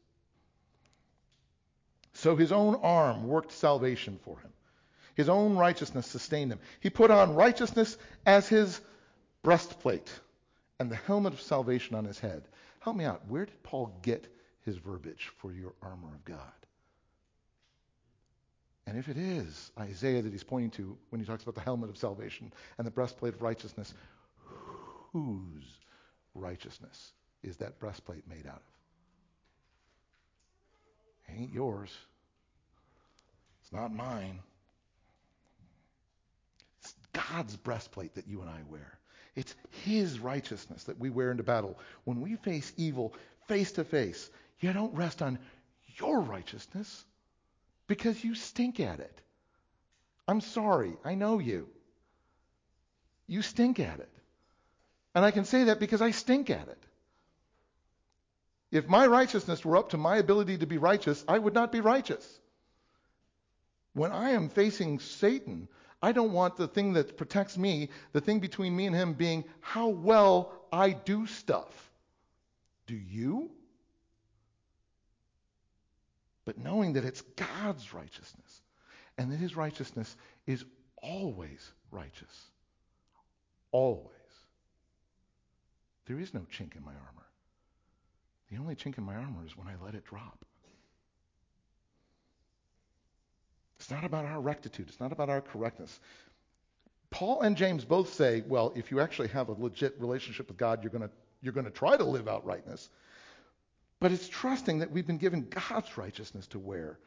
So 2.19 2.35
his 2.35 2.51
own 2.51 2.75
arm 2.75 3.29
worked 3.29 3.53
salvation 3.53 4.19
for 4.23 4.37
him. 4.39 4.51
His 5.15 5.29
own 5.29 5.55
righteousness 5.55 6.05
sustained 6.05 6.51
him. 6.51 6.59
He 6.81 6.89
put 6.89 7.11
on 7.11 7.33
righteousness 7.33 7.97
as 8.25 8.45
his 8.45 8.81
breastplate 9.41 10.11
and 10.79 10.91
the 10.91 10.97
helmet 10.97 11.31
of 11.31 11.39
salvation 11.39 11.95
on 11.95 12.03
his 12.03 12.19
head. 12.19 12.43
Help 12.81 12.97
me 12.97 13.05
out. 13.05 13.25
Where 13.29 13.45
did 13.45 13.63
Paul 13.63 13.97
get 14.01 14.27
his 14.65 14.75
verbiage 14.75 15.31
for 15.37 15.53
your 15.53 15.73
armor 15.81 16.09
of 16.13 16.25
God? 16.25 16.41
And 18.85 18.97
if 18.97 19.07
it 19.07 19.17
is 19.17 19.71
Isaiah 19.79 20.21
that 20.21 20.31
he's 20.33 20.43
pointing 20.43 20.71
to 20.71 20.97
when 21.11 21.21
he 21.21 21.25
talks 21.25 21.43
about 21.43 21.55
the 21.55 21.61
helmet 21.61 21.89
of 21.89 21.97
salvation 21.97 22.51
and 22.77 22.85
the 22.85 22.91
breastplate 22.91 23.35
of 23.35 23.41
righteousness, 23.41 23.93
whose 25.13 25.63
righteousness 26.35 27.13
is 27.43 27.55
that 27.57 27.79
breastplate 27.79 28.27
made 28.27 28.45
out 28.45 28.55
of? 28.55 28.61
It 31.29 31.39
ain't 31.39 31.53
yours. 31.53 31.95
It's 33.69 33.79
not 33.79 33.93
mine. 33.93 34.39
It's 36.81 36.95
God's 37.13 37.55
breastplate 37.55 38.15
that 38.15 38.27
you 38.27 38.41
and 38.41 38.49
I 38.49 38.61
wear. 38.67 38.97
It's 39.35 39.53
His 39.83 40.19
righteousness 40.19 40.85
that 40.85 40.99
we 40.99 41.11
wear 41.11 41.29
into 41.29 41.43
battle. 41.43 41.77
When 42.03 42.21
we 42.21 42.35
face 42.35 42.73
evil 42.77 43.13
face 43.47 43.73
to 43.73 43.83
face, 43.83 44.29
you 44.59 44.73
don't 44.73 44.95
rest 44.95 45.21
on 45.21 45.37
your 45.97 46.19
righteousness 46.19 47.05
because 47.87 48.23
you 48.23 48.33
stink 48.33 48.79
at 48.79 48.99
it. 48.99 49.21
I'm 50.27 50.41
sorry. 50.41 50.97
I 51.05 51.13
know 51.13 51.37
you. 51.37 51.67
You 53.27 53.43
stink 53.43 53.79
at 53.79 53.99
it. 53.99 54.09
And 55.13 55.23
I 55.23 55.29
can 55.31 55.45
say 55.45 55.65
that 55.65 55.79
because 55.79 56.01
I 56.01 56.11
stink 56.11 56.49
at 56.49 56.67
it. 56.67 56.83
If 58.71 58.87
my 58.87 59.05
righteousness 59.05 59.63
were 59.63 59.77
up 59.77 59.89
to 59.89 59.97
my 59.97 60.17
ability 60.17 60.59
to 60.59 60.67
be 60.67 60.77
righteous, 60.77 61.23
I 61.27 61.37
would 61.37 61.53
not 61.53 61.71
be 61.71 61.81
righteous. 61.81 62.39
When 63.99 64.13
I 64.13 64.29
am 64.29 64.47
facing 64.47 64.97
Satan, 64.99 65.67
I 66.01 66.13
don't 66.13 66.31
want 66.31 66.55
the 66.55 66.69
thing 66.69 66.93
that 66.93 67.17
protects 67.17 67.57
me, 67.57 67.89
the 68.13 68.21
thing 68.21 68.39
between 68.39 68.73
me 68.73 68.85
and 68.85 68.95
him, 68.95 69.11
being 69.11 69.43
how 69.59 69.89
well 69.89 70.53
I 70.71 70.91
do 70.91 71.27
stuff. 71.27 71.91
Do 72.87 72.95
you? 72.95 73.51
But 76.45 76.57
knowing 76.57 76.93
that 76.93 77.03
it's 77.03 77.19
God's 77.35 77.93
righteousness 77.93 78.61
and 79.17 79.33
that 79.33 79.35
his 79.35 79.57
righteousness 79.57 80.15
is 80.47 80.63
always 81.03 81.69
righteous. 81.91 82.45
Always. 83.73 84.13
There 86.05 86.21
is 86.21 86.33
no 86.33 86.45
chink 86.57 86.77
in 86.77 86.85
my 86.85 86.93
armor. 86.93 87.27
The 88.49 88.59
only 88.59 88.75
chink 88.75 88.97
in 88.97 89.03
my 89.03 89.15
armor 89.15 89.45
is 89.45 89.57
when 89.57 89.67
I 89.67 89.75
let 89.83 89.93
it 89.93 90.05
drop. 90.05 90.45
It's 93.89 93.95
not 93.95 94.05
about 94.05 94.25
our 94.25 94.39
rectitude. 94.39 94.87
It's 94.87 94.99
not 94.99 95.11
about 95.11 95.29
our 95.29 95.41
correctness. 95.41 95.99
Paul 97.09 97.41
and 97.41 97.57
James 97.57 97.83
both 97.83 98.13
say, 98.13 98.43
well, 98.47 98.71
if 98.75 98.91
you 98.91 98.99
actually 98.99 99.29
have 99.29 99.49
a 99.49 99.53
legit 99.53 99.99
relationship 99.99 100.47
with 100.47 100.57
God, 100.57 100.83
you're 100.83 100.91
going 100.91 101.01
to 101.01 101.09
you're 101.41 101.53
to 101.53 101.71
try 101.71 101.97
to 101.97 102.03
live 102.03 102.27
out 102.27 102.45
rightness. 102.45 102.87
But 103.99 104.11
it's 104.11 104.29
trusting 104.29 104.77
that 104.79 104.91
we've 104.91 105.07
been 105.07 105.17
given 105.17 105.47
God's 105.49 105.97
righteousness 105.97 106.45
to 106.47 106.59
wear 106.59 106.99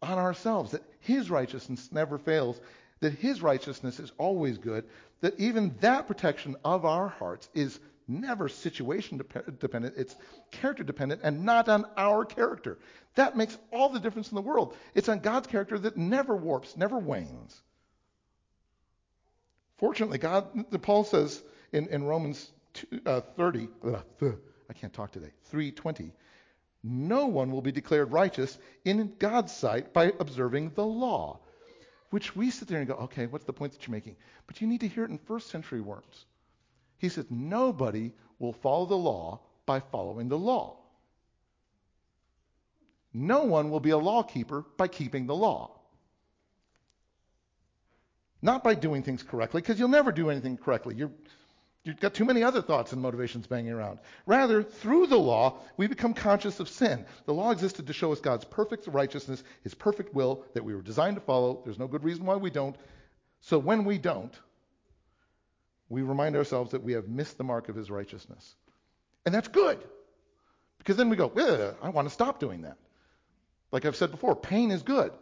on 0.00 0.16
ourselves, 0.16 0.70
that 0.70 0.84
His 1.00 1.28
righteousness 1.28 1.88
never 1.90 2.18
fails, 2.18 2.60
that 3.00 3.14
His 3.14 3.42
righteousness 3.42 3.98
is 3.98 4.12
always 4.16 4.58
good, 4.58 4.84
that 5.22 5.40
even 5.40 5.74
that 5.80 6.06
protection 6.06 6.54
of 6.64 6.84
our 6.84 7.08
hearts 7.08 7.48
is 7.52 7.80
never 8.08 8.48
situation 8.48 9.20
dependent, 9.58 9.94
it's 9.96 10.16
character 10.50 10.82
dependent 10.82 11.20
and 11.24 11.44
not 11.44 11.68
on 11.68 11.84
our 11.96 12.24
character. 12.24 12.78
That 13.14 13.36
makes 13.36 13.56
all 13.72 13.88
the 13.88 14.00
difference 14.00 14.30
in 14.30 14.36
the 14.36 14.42
world. 14.42 14.74
It's 14.94 15.08
on 15.08 15.20
God's 15.20 15.46
character 15.46 15.78
that 15.78 15.96
never 15.96 16.36
warps, 16.36 16.76
never 16.76 16.98
wanes. 16.98 17.60
Fortunately, 19.78 20.18
God, 20.18 20.82
Paul 20.82 21.04
says 21.04 21.42
in, 21.72 21.88
in 21.88 22.04
Romans 22.04 22.50
2, 22.74 23.00
uh, 23.04 23.20
30, 23.20 23.68
uh, 23.84 24.00
I 24.70 24.72
can't 24.74 24.92
talk 24.92 25.10
today, 25.10 25.32
320, 25.46 26.12
no 26.84 27.26
one 27.26 27.50
will 27.50 27.62
be 27.62 27.72
declared 27.72 28.12
righteous 28.12 28.58
in 28.84 29.14
God's 29.18 29.52
sight 29.52 29.92
by 29.92 30.12
observing 30.18 30.72
the 30.74 30.84
law. 30.84 31.40
Which 32.10 32.36
we 32.36 32.50
sit 32.50 32.68
there 32.68 32.78
and 32.78 32.88
go, 32.88 32.94
okay, 32.94 33.26
what's 33.26 33.46
the 33.46 33.52
point 33.54 33.72
that 33.72 33.86
you're 33.86 33.92
making? 33.92 34.16
But 34.46 34.60
you 34.60 34.66
need 34.66 34.80
to 34.80 34.88
hear 34.88 35.04
it 35.04 35.10
in 35.10 35.18
first 35.18 35.48
century 35.48 35.80
words. 35.80 36.26
He 37.02 37.08
says, 37.08 37.26
nobody 37.28 38.12
will 38.38 38.52
follow 38.52 38.86
the 38.86 38.96
law 38.96 39.40
by 39.66 39.80
following 39.80 40.28
the 40.28 40.38
law. 40.38 40.76
No 43.12 43.42
one 43.42 43.70
will 43.70 43.80
be 43.80 43.90
a 43.90 43.98
law 43.98 44.22
keeper 44.22 44.64
by 44.76 44.86
keeping 44.86 45.26
the 45.26 45.34
law. 45.34 45.80
Not 48.40 48.62
by 48.62 48.74
doing 48.74 49.02
things 49.02 49.24
correctly, 49.24 49.60
because 49.60 49.80
you'll 49.80 49.88
never 49.88 50.12
do 50.12 50.30
anything 50.30 50.56
correctly. 50.56 50.94
You're, 50.94 51.10
you've 51.82 51.98
got 51.98 52.14
too 52.14 52.24
many 52.24 52.44
other 52.44 52.62
thoughts 52.62 52.92
and 52.92 53.02
motivations 53.02 53.48
banging 53.48 53.72
around. 53.72 53.98
Rather, 54.24 54.62
through 54.62 55.08
the 55.08 55.18
law, 55.18 55.58
we 55.76 55.88
become 55.88 56.14
conscious 56.14 56.60
of 56.60 56.68
sin. 56.68 57.04
The 57.26 57.34
law 57.34 57.50
existed 57.50 57.88
to 57.88 57.92
show 57.92 58.12
us 58.12 58.20
God's 58.20 58.44
perfect 58.44 58.86
righteousness, 58.86 59.42
His 59.64 59.74
perfect 59.74 60.14
will 60.14 60.44
that 60.54 60.64
we 60.64 60.72
were 60.72 60.82
designed 60.82 61.16
to 61.16 61.22
follow. 61.22 61.62
There's 61.64 61.80
no 61.80 61.88
good 61.88 62.04
reason 62.04 62.26
why 62.26 62.36
we 62.36 62.50
don't. 62.50 62.76
So 63.40 63.58
when 63.58 63.84
we 63.84 63.98
don't, 63.98 64.32
we 65.92 66.00
remind 66.02 66.36
ourselves 66.36 66.70
that 66.70 66.82
we 66.82 66.94
have 66.94 67.06
missed 67.06 67.36
the 67.36 67.44
mark 67.44 67.68
of 67.68 67.76
His 67.76 67.90
righteousness. 67.90 68.54
And 69.26 69.34
that's 69.34 69.48
good. 69.48 69.78
Because 70.78 70.96
then 70.96 71.10
we 71.10 71.16
go, 71.16 71.30
I 71.82 71.90
want 71.90 72.08
to 72.08 72.14
stop 72.14 72.40
doing 72.40 72.62
that. 72.62 72.78
Like 73.70 73.84
I've 73.84 73.94
said 73.94 74.10
before, 74.10 74.34
pain 74.34 74.70
is 74.70 74.82
good. 74.82 75.12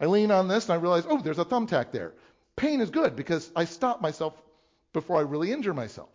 I 0.00 0.06
lean 0.06 0.30
on 0.30 0.48
this 0.48 0.64
and 0.68 0.72
I 0.74 0.82
realize, 0.82 1.04
oh, 1.08 1.20
there's 1.20 1.38
a 1.38 1.44
thumbtack 1.44 1.92
there. 1.92 2.12
Pain 2.56 2.80
is 2.80 2.90
good 2.90 3.14
because 3.14 3.50
I 3.54 3.64
stop 3.64 4.02
myself 4.02 4.34
before 4.92 5.18
I 5.18 5.22
really 5.22 5.52
injure 5.52 5.72
myself. 5.72 6.10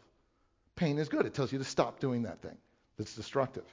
Pain 0.76 1.00
is 1.00 1.08
good. 1.08 1.26
It 1.26 1.34
tells 1.34 1.52
you 1.52 1.60
to 1.60 1.64
stop 1.66 2.00
doing 2.00 2.24
that 2.24 2.42
thing 2.42 2.58
that's 2.98 3.16
destructive. 3.16 3.66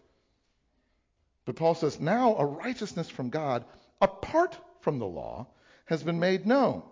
But 1.45 1.57
Paul 1.57 1.75
says, 1.75 1.99
now 1.99 2.37
a 2.37 2.47
righteousness 2.47 3.11
from 3.11 3.31
God 3.31 3.65
apart 4.01 4.57
from 4.81 5.01
the 5.01 5.07
law 5.07 5.49
has 5.87 6.05
been 6.05 6.21
made 6.21 6.47
known. 6.47 6.83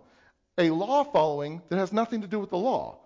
A 0.59 0.71
law 0.71 1.05
following 1.05 1.63
that 1.69 1.79
has 1.79 1.93
nothing 1.93 2.23
to 2.23 2.27
do 2.27 2.41
with 2.41 2.51
the 2.51 2.57
law 2.57 2.99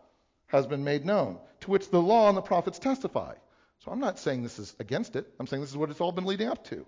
has 0.53 0.67
been 0.67 0.85
made 0.85 1.05
known, 1.05 1.39
to 1.61 1.71
which 1.71 1.91
the 1.91 2.01
law 2.01 2.29
and 2.29 2.37
the 2.37 2.43
prophets 2.43 2.79
testify. 2.79 3.35
So 3.81 3.91
I'm 3.91 4.01
not 4.01 4.19
saying 4.19 4.43
this 4.43 4.59
is 4.59 4.77
against 4.79 5.17
it. 5.17 5.27
I'm 5.41 5.47
saying 5.47 5.63
this 5.63 5.71
is 5.71 5.77
what 5.77 5.91
it's 5.91 6.01
all 6.01 6.13
been 6.13 6.27
leading 6.27 6.49
up 6.49 6.63
to. 6.67 6.87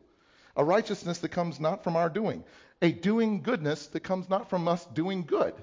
A 0.55 0.65
righteousness 0.65 1.19
that 1.19 1.31
comes 1.31 1.59
not 1.59 1.83
from 1.83 1.97
our 1.97 2.11
doing, 2.11 2.45
a 2.83 2.93
doing 2.93 3.43
goodness 3.43 3.87
that 3.89 4.01
comes 4.01 4.29
not 4.29 4.51
from 4.51 4.69
us 4.69 4.85
doing 4.87 5.25
good. 5.25 5.55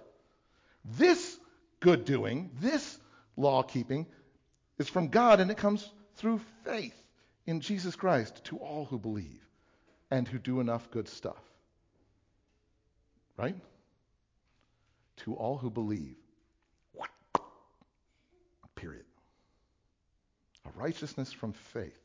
This 0.83 1.39
good 1.79 2.03
doing, 2.03 2.49
this 2.59 2.97
law 3.37 3.61
keeping, 3.61 4.07
is 4.79 4.89
from 4.89 5.07
God 5.07 5.39
and 5.39 5.51
it 5.51 5.57
comes 5.57 5.87
through 6.15 6.41
faith 6.65 6.95
in 7.45 7.61
Jesus 7.61 7.95
Christ 7.95 8.43
to 8.45 8.57
all 8.57 8.85
who 8.85 8.97
believe 8.97 9.45
and 10.09 10.27
who 10.27 10.39
do 10.39 10.59
enough 10.59 10.89
good 10.89 11.07
stuff. 11.07 11.41
Right? 13.37 13.55
To 15.17 15.35
all 15.35 15.57
who 15.57 15.69
believe. 15.69 16.15
Period. 18.81 19.05
A 20.65 20.79
righteousness 20.79 21.31
from 21.31 21.53
faith. 21.53 21.99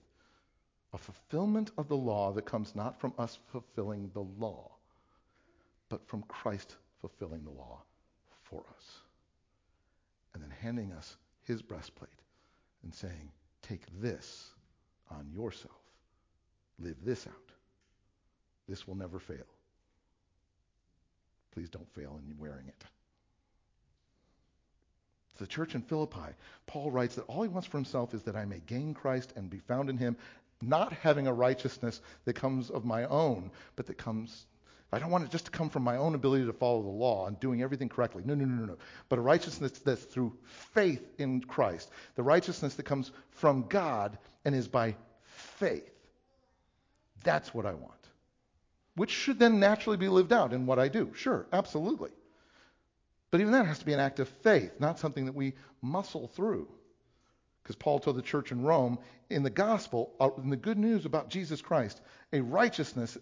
A 0.92 0.98
fulfillment 0.98 1.70
of 1.78 1.88
the 1.88 1.96
law 1.96 2.32
that 2.32 2.44
comes 2.44 2.76
not 2.76 3.00
from 3.00 3.14
us 3.18 3.38
fulfilling 3.50 4.10
the 4.12 4.26
law, 4.38 4.70
but 5.88 6.06
from 6.06 6.22
Christ 6.24 6.76
fulfilling 7.00 7.44
the 7.44 7.50
law 7.50 7.80
for 8.42 8.62
us. 8.76 9.00
And 10.34 10.42
then 10.42 10.50
handing 10.50 10.92
us 10.92 11.16
his 11.44 11.62
breastplate 11.62 12.10
and 12.82 12.94
saying, 12.94 13.32
Take 13.62 13.86
this 13.98 14.50
on 15.10 15.30
yourself. 15.34 15.80
Live 16.78 16.96
this 17.02 17.26
out. 17.26 17.52
This 18.68 18.86
will 18.86 18.96
never 18.96 19.18
fail. 19.18 19.46
Please 21.52 21.70
don't 21.70 21.90
fail 21.94 22.20
in 22.22 22.36
wearing 22.38 22.68
it. 22.68 22.84
To 25.36 25.44
the 25.44 25.48
church 25.48 25.74
in 25.74 25.82
Philippi, 25.82 26.34
Paul 26.66 26.90
writes 26.90 27.14
that 27.16 27.26
all 27.26 27.42
he 27.42 27.48
wants 27.48 27.68
for 27.68 27.76
himself 27.76 28.14
is 28.14 28.22
that 28.22 28.36
I 28.36 28.44
may 28.44 28.60
gain 28.66 28.94
Christ 28.94 29.32
and 29.36 29.50
be 29.50 29.58
found 29.58 29.90
in 29.90 29.98
him, 29.98 30.16
not 30.62 30.92
having 30.92 31.26
a 31.26 31.32
righteousness 31.32 32.00
that 32.24 32.34
comes 32.34 32.70
of 32.70 32.84
my 32.84 33.04
own, 33.06 33.50
but 33.76 33.86
that 33.86 33.98
comes 33.98 34.46
I 34.92 34.98
don't 34.98 35.10
want 35.10 35.24
it 35.24 35.30
just 35.30 35.46
to 35.46 35.50
come 35.50 35.68
from 35.68 35.82
my 35.82 35.96
own 35.96 36.14
ability 36.14 36.46
to 36.46 36.52
follow 36.52 36.80
the 36.82 36.88
law 36.88 37.26
and 37.26 37.38
doing 37.40 37.60
everything 37.60 37.88
correctly. 37.88 38.22
No, 38.24 38.34
no, 38.34 38.44
no, 38.44 38.54
no, 38.54 38.66
no. 38.66 38.76
But 39.08 39.18
a 39.18 39.22
righteousness 39.22 39.72
that's 39.72 40.04
through 40.04 40.32
faith 40.44 41.02
in 41.18 41.40
Christ. 41.40 41.90
The 42.14 42.22
righteousness 42.22 42.74
that 42.74 42.84
comes 42.84 43.10
from 43.30 43.66
God 43.68 44.16
and 44.44 44.54
is 44.54 44.68
by 44.68 44.94
faith. 45.24 45.90
That's 47.24 47.52
what 47.52 47.66
I 47.66 47.74
want. 47.74 47.92
Which 48.94 49.10
should 49.10 49.40
then 49.40 49.58
naturally 49.58 49.96
be 49.96 50.08
lived 50.08 50.32
out 50.32 50.52
in 50.52 50.66
what 50.66 50.78
I 50.78 50.88
do. 50.88 51.12
Sure, 51.14 51.46
absolutely. 51.52 52.10
But 53.36 53.42
even 53.42 53.52
that 53.52 53.66
has 53.66 53.80
to 53.80 53.84
be 53.84 53.92
an 53.92 54.00
act 54.00 54.18
of 54.18 54.30
faith, 54.30 54.72
not 54.78 54.98
something 54.98 55.26
that 55.26 55.34
we 55.34 55.52
muscle 55.82 56.26
through. 56.28 56.66
Because 57.62 57.76
Paul 57.76 57.98
told 57.98 58.16
the 58.16 58.22
church 58.22 58.50
in 58.50 58.62
Rome, 58.62 58.98
in 59.28 59.42
the 59.42 59.50
gospel, 59.50 60.14
uh, 60.18 60.30
in 60.42 60.48
the 60.48 60.56
good 60.56 60.78
news 60.78 61.04
about 61.04 61.28
Jesus 61.28 61.60
Christ, 61.60 62.00
a 62.32 62.40
righteousness 62.40 63.18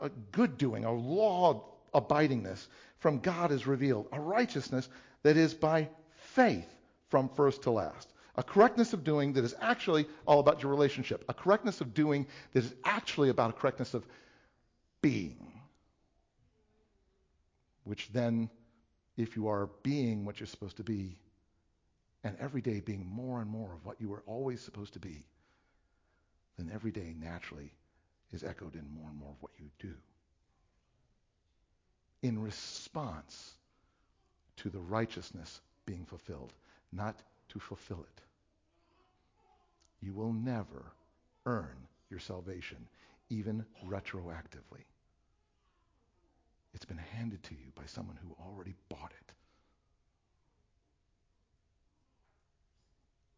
a 0.00 0.08
good 0.32 0.56
doing, 0.56 0.86
a 0.86 0.90
law 0.90 1.66
abidingness 1.92 2.66
from 2.98 3.18
God 3.18 3.52
is 3.52 3.66
revealed, 3.66 4.08
a 4.10 4.18
righteousness 4.18 4.88
that 5.22 5.36
is 5.36 5.52
by 5.52 5.90
faith 6.14 6.74
from 7.10 7.28
first 7.28 7.64
to 7.64 7.70
last. 7.70 8.10
A 8.36 8.42
correctness 8.42 8.94
of 8.94 9.04
doing 9.04 9.34
that 9.34 9.44
is 9.44 9.54
actually 9.60 10.06
all 10.26 10.40
about 10.40 10.62
your 10.62 10.70
relationship. 10.70 11.26
A 11.28 11.34
correctness 11.34 11.82
of 11.82 11.92
doing 11.92 12.26
that 12.54 12.64
is 12.64 12.74
actually 12.86 13.28
about 13.28 13.50
a 13.50 13.52
correctness 13.52 13.92
of 13.92 14.06
being. 15.02 15.52
Which 17.84 18.10
then, 18.14 18.48
if 19.18 19.34
you 19.34 19.48
are 19.48 19.68
being 19.82 20.24
what 20.24 20.38
you're 20.38 20.46
supposed 20.46 20.76
to 20.76 20.84
be, 20.84 21.18
and 22.22 22.36
every 22.40 22.60
day 22.60 22.80
being 22.80 23.04
more 23.04 23.40
and 23.40 23.50
more 23.50 23.74
of 23.74 23.84
what 23.84 24.00
you 24.00 24.08
were 24.08 24.22
always 24.26 24.60
supposed 24.60 24.92
to 24.92 25.00
be, 25.00 25.26
then 26.56 26.70
every 26.72 26.92
day 26.92 27.14
naturally 27.20 27.72
is 28.32 28.44
echoed 28.44 28.74
in 28.74 28.86
more 28.94 29.08
and 29.08 29.18
more 29.18 29.30
of 29.30 29.42
what 29.42 29.52
you 29.58 29.66
do. 29.80 29.94
In 32.22 32.40
response 32.40 33.54
to 34.56 34.70
the 34.70 34.80
righteousness 34.80 35.60
being 35.84 36.04
fulfilled, 36.04 36.52
not 36.92 37.16
to 37.48 37.58
fulfill 37.58 38.00
it. 38.00 38.20
You 40.00 40.12
will 40.12 40.32
never 40.32 40.92
earn 41.44 41.76
your 42.10 42.20
salvation, 42.20 42.78
even 43.30 43.64
retroactively. 43.86 44.84
It's 46.74 46.84
been 46.84 46.98
handed 46.98 47.42
to 47.44 47.54
you 47.54 47.72
by 47.74 47.84
someone 47.86 48.18
who 48.22 48.36
already 48.44 48.74
bought 48.88 49.12
it. 49.20 49.32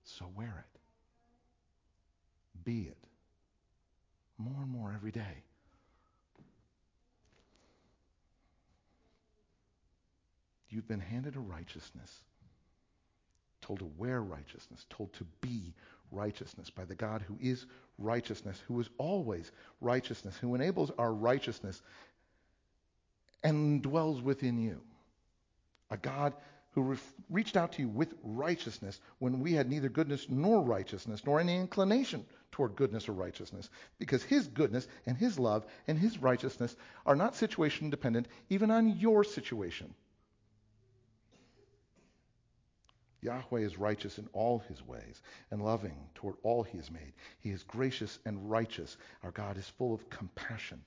So 0.04 0.26
wear 0.36 0.64
it. 0.74 0.80
Be 2.64 2.82
it 2.82 2.98
more 4.40 4.62
and 4.62 4.70
more 4.70 4.92
every 4.94 5.12
day. 5.12 5.44
You've 10.68 10.88
been 10.88 11.00
handed 11.00 11.36
a 11.36 11.40
righteousness, 11.40 12.12
told 13.60 13.80
to 13.80 13.90
wear 13.96 14.22
righteousness, 14.22 14.86
told 14.88 15.12
to 15.14 15.24
be 15.40 15.74
righteousness 16.12 16.70
by 16.70 16.84
the 16.84 16.94
God 16.94 17.22
who 17.26 17.36
is 17.40 17.66
righteousness, 17.98 18.62
who 18.68 18.80
is 18.80 18.88
always 18.98 19.50
righteousness, 19.80 20.36
who 20.40 20.54
enables 20.54 20.90
our 20.96 21.12
righteousness 21.12 21.82
and 23.42 23.82
dwells 23.82 24.20
within 24.22 24.58
you. 24.58 24.80
A 25.90 25.96
God 25.96 26.34
who 26.72 26.82
re- 26.82 26.98
reached 27.28 27.56
out 27.56 27.72
to 27.72 27.82
you 27.82 27.88
with 27.88 28.14
righteousness 28.22 29.00
when 29.18 29.40
we 29.40 29.52
had 29.52 29.68
neither 29.68 29.88
goodness 29.88 30.26
nor 30.28 30.62
righteousness, 30.62 31.22
nor 31.26 31.40
any 31.40 31.56
inclination 31.56 32.24
toward 32.52 32.76
goodness 32.76 33.08
or 33.08 33.12
righteousness, 33.12 33.68
because 33.98 34.22
his 34.22 34.46
goodness 34.46 34.86
and 35.06 35.16
his 35.16 35.38
love 35.38 35.66
and 35.88 35.98
his 35.98 36.18
righteousness 36.18 36.76
are 37.06 37.16
not 37.16 37.34
situation 37.34 37.90
dependent, 37.90 38.28
even 38.48 38.70
on 38.70 38.98
your 38.98 39.24
situation. 39.24 39.92
Yahweh 43.22 43.60
is 43.60 43.78
righteous 43.78 44.18
in 44.18 44.28
all 44.32 44.60
his 44.60 44.82
ways 44.86 45.20
and 45.50 45.62
loving 45.62 45.96
toward 46.14 46.36
all 46.42 46.62
he 46.62 46.78
has 46.78 46.90
made. 46.90 47.12
He 47.40 47.50
is 47.50 47.62
gracious 47.64 48.18
and 48.24 48.50
righteous. 48.50 48.96
Our 49.22 49.30
God 49.30 49.58
is 49.58 49.68
full 49.68 49.92
of 49.92 50.08
compassion. 50.08 50.82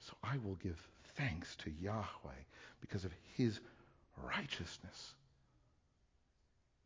So 0.00 0.14
I 0.22 0.36
will 0.38 0.56
give 0.56 0.76
thanks 1.16 1.56
to 1.56 1.70
Yahweh 1.70 2.42
because 2.80 3.04
of 3.04 3.12
his 3.34 3.60
righteousness 4.16 5.14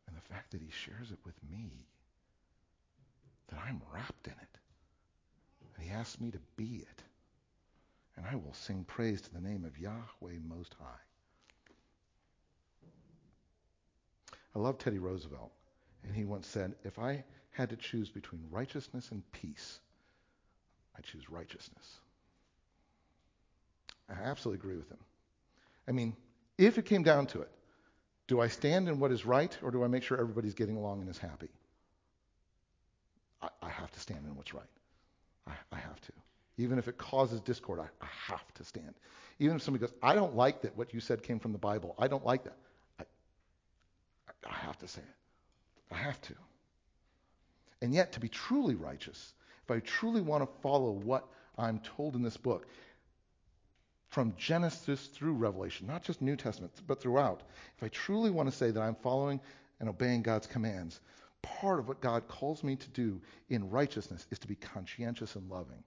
and 0.07 0.15
the 0.15 0.33
fact 0.33 0.51
that 0.51 0.61
he 0.61 0.69
shares 0.71 1.11
it 1.11 1.19
with 1.25 1.35
me 1.49 1.87
that 3.49 3.59
I'm 3.67 3.81
wrapped 3.93 4.27
in 4.27 4.33
it. 4.33 4.57
And 5.75 5.85
he 5.85 5.91
asks 5.91 6.19
me 6.19 6.31
to 6.31 6.39
be 6.57 6.85
it. 6.89 7.03
And 8.17 8.25
I 8.25 8.35
will 8.35 8.53
sing 8.53 8.83
praise 8.85 9.21
to 9.21 9.33
the 9.33 9.41
name 9.41 9.65
of 9.65 9.79
Yahweh 9.79 10.39
Most 10.47 10.75
High. 10.79 11.01
I 14.55 14.59
love 14.59 14.77
Teddy 14.77 14.99
Roosevelt. 14.99 15.51
And 16.03 16.15
he 16.15 16.25
once 16.25 16.47
said, 16.47 16.75
if 16.83 16.99
I 16.99 17.23
had 17.51 17.69
to 17.69 17.75
choose 17.75 18.09
between 18.09 18.47
righteousness 18.49 19.11
and 19.11 19.29
peace, 19.31 19.79
I 20.97 21.01
choose 21.01 21.29
righteousness. 21.29 21.99
I 24.11 24.23
absolutely 24.23 24.59
agree 24.59 24.77
with 24.77 24.89
him. 24.89 24.97
I 25.87 25.91
mean, 25.91 26.15
if 26.57 26.77
it 26.77 26.85
came 26.85 27.03
down 27.03 27.27
to 27.27 27.41
it, 27.41 27.49
do 28.27 28.39
I 28.39 28.47
stand 28.47 28.87
in 28.87 28.99
what 28.99 29.11
is 29.11 29.25
right 29.25 29.55
or 29.61 29.71
do 29.71 29.83
I 29.83 29.87
make 29.87 30.03
sure 30.03 30.19
everybody's 30.19 30.53
getting 30.53 30.77
along 30.77 31.01
and 31.01 31.09
is 31.09 31.17
happy? 31.17 31.49
I, 33.41 33.49
I 33.61 33.69
have 33.69 33.91
to 33.91 33.99
stand 33.99 34.25
in 34.25 34.35
what's 34.35 34.53
right. 34.53 34.63
I, 35.47 35.53
I 35.71 35.79
have 35.79 35.99
to. 36.01 36.11
Even 36.57 36.77
if 36.77 36.87
it 36.87 36.97
causes 36.97 37.41
discord, 37.41 37.79
I, 37.79 37.87
I 38.03 38.09
have 38.27 38.53
to 38.55 38.63
stand. 38.63 38.93
Even 39.39 39.55
if 39.55 39.63
somebody 39.63 39.81
goes, 39.85 39.93
I 40.03 40.13
don't 40.13 40.35
like 40.35 40.61
that 40.61 40.77
what 40.77 40.93
you 40.93 40.99
said 40.99 41.23
came 41.23 41.39
from 41.39 41.51
the 41.51 41.57
Bible. 41.57 41.95
I 41.97 42.07
don't 42.07 42.25
like 42.25 42.43
that. 42.43 42.57
I, 42.99 43.03
I 44.47 44.53
have 44.53 44.77
to 44.79 44.87
say 44.87 45.01
it. 45.01 45.93
I 45.93 45.97
have 45.97 46.21
to. 46.21 46.33
And 47.81 47.93
yet, 47.93 48.11
to 48.13 48.19
be 48.19 48.29
truly 48.29 48.75
righteous, 48.75 49.33
if 49.63 49.71
I 49.71 49.79
truly 49.79 50.21
want 50.21 50.43
to 50.43 50.61
follow 50.61 50.91
what 50.91 51.27
I'm 51.57 51.79
told 51.79 52.15
in 52.15 52.21
this 52.21 52.37
book, 52.37 52.67
from 54.11 54.33
Genesis 54.37 55.07
through 55.07 55.33
Revelation, 55.33 55.87
not 55.87 56.03
just 56.03 56.21
New 56.21 56.35
Testament, 56.35 56.73
but 56.85 57.01
throughout, 57.01 57.41
if 57.77 57.83
I 57.83 57.87
truly 57.87 58.29
want 58.29 58.49
to 58.49 58.55
say 58.55 58.69
that 58.69 58.81
I'm 58.81 58.95
following 58.95 59.39
and 59.79 59.87
obeying 59.87 60.21
God's 60.21 60.47
commands, 60.47 60.99
part 61.41 61.79
of 61.79 61.87
what 61.87 62.01
God 62.01 62.27
calls 62.27 62.63
me 62.63 62.75
to 62.75 62.89
do 62.89 63.21
in 63.49 63.69
righteousness 63.69 64.27
is 64.29 64.37
to 64.39 64.47
be 64.47 64.55
conscientious 64.55 65.35
and 65.35 65.49
loving, 65.49 65.81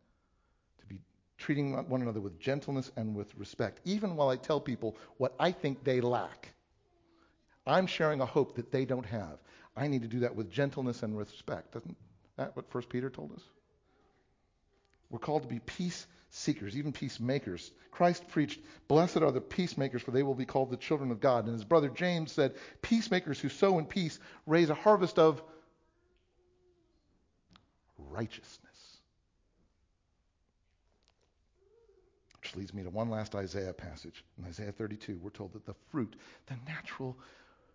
to 0.81 0.87
be 0.87 0.99
treating 1.37 1.75
one 1.89 2.01
another 2.01 2.21
with 2.21 2.41
gentleness 2.41 2.91
and 2.97 3.15
with 3.15 3.35
respect, 3.37 3.81
even 3.85 4.17
while 4.17 4.31
I 4.31 4.37
tell 4.37 4.59
people 4.59 4.97
what 5.19 5.35
I 5.39 5.53
think 5.53 5.85
they 5.85 6.01
lack. 6.01 6.49
I'm 7.67 7.87
sharing 7.87 8.23
a 8.23 8.27
hope 8.27 8.57
that 8.57 8.73
they 8.73 8.87
don't 8.87 9.07
have. 9.07 9.39
I 9.77 9.87
need 9.87 10.03
to 10.03 10.09
do 10.09 10.21
that 10.21 10.35
with 10.35 10.51
gentleness 10.51 11.03
and 11.03 11.17
respect. 11.17 11.73
Doesn't 11.73 11.97
that 12.37 12.57
what 12.57 12.73
1 12.73 12.85
Peter 12.85 13.11
told 13.11 13.33
us? 13.33 13.43
We're 15.11 15.19
called 15.19 15.43
to 15.43 15.49
be 15.49 15.61
peace 15.61 16.07
seekers, 16.35 16.77
even 16.77 16.93
peacemakers. 16.93 17.71
Christ 17.93 18.27
preached, 18.29 18.61
Blessed 18.89 19.19
are 19.19 19.31
the 19.31 19.41
peacemakers, 19.41 20.03
for 20.03 20.11
they 20.11 20.25
will 20.25 20.35
be 20.35 20.45
called 20.45 20.71
the 20.71 20.77
children 20.77 21.11
of 21.13 21.21
God. 21.21 21.45
And 21.45 21.55
his 21.55 21.65
brother 21.65 21.89
James 21.89 22.33
said, 22.33 22.55
Peacemakers 22.83 23.39
who 23.39 23.49
sow 23.49 23.79
in 23.79 23.87
peace 23.87 24.19
raise 24.47 24.69
a 24.69 24.75
harvest 24.75 25.19
of 25.19 25.43
righteousness. 28.11 28.99
Which 32.41 32.57
leads 32.57 32.75
me 32.75 32.83
to 32.83 32.91
one 32.91 33.11
last 33.11 33.35
Isaiah 33.35 33.73
passage. 33.73 34.25
In 34.37 34.45
Isaiah 34.45 34.73
32, 34.73 35.19
we're 35.23 35.31
told 35.31 35.53
that 35.53 35.65
the 35.65 35.75
fruit, 35.91 36.17
the 36.47 36.57
natural 36.67 37.17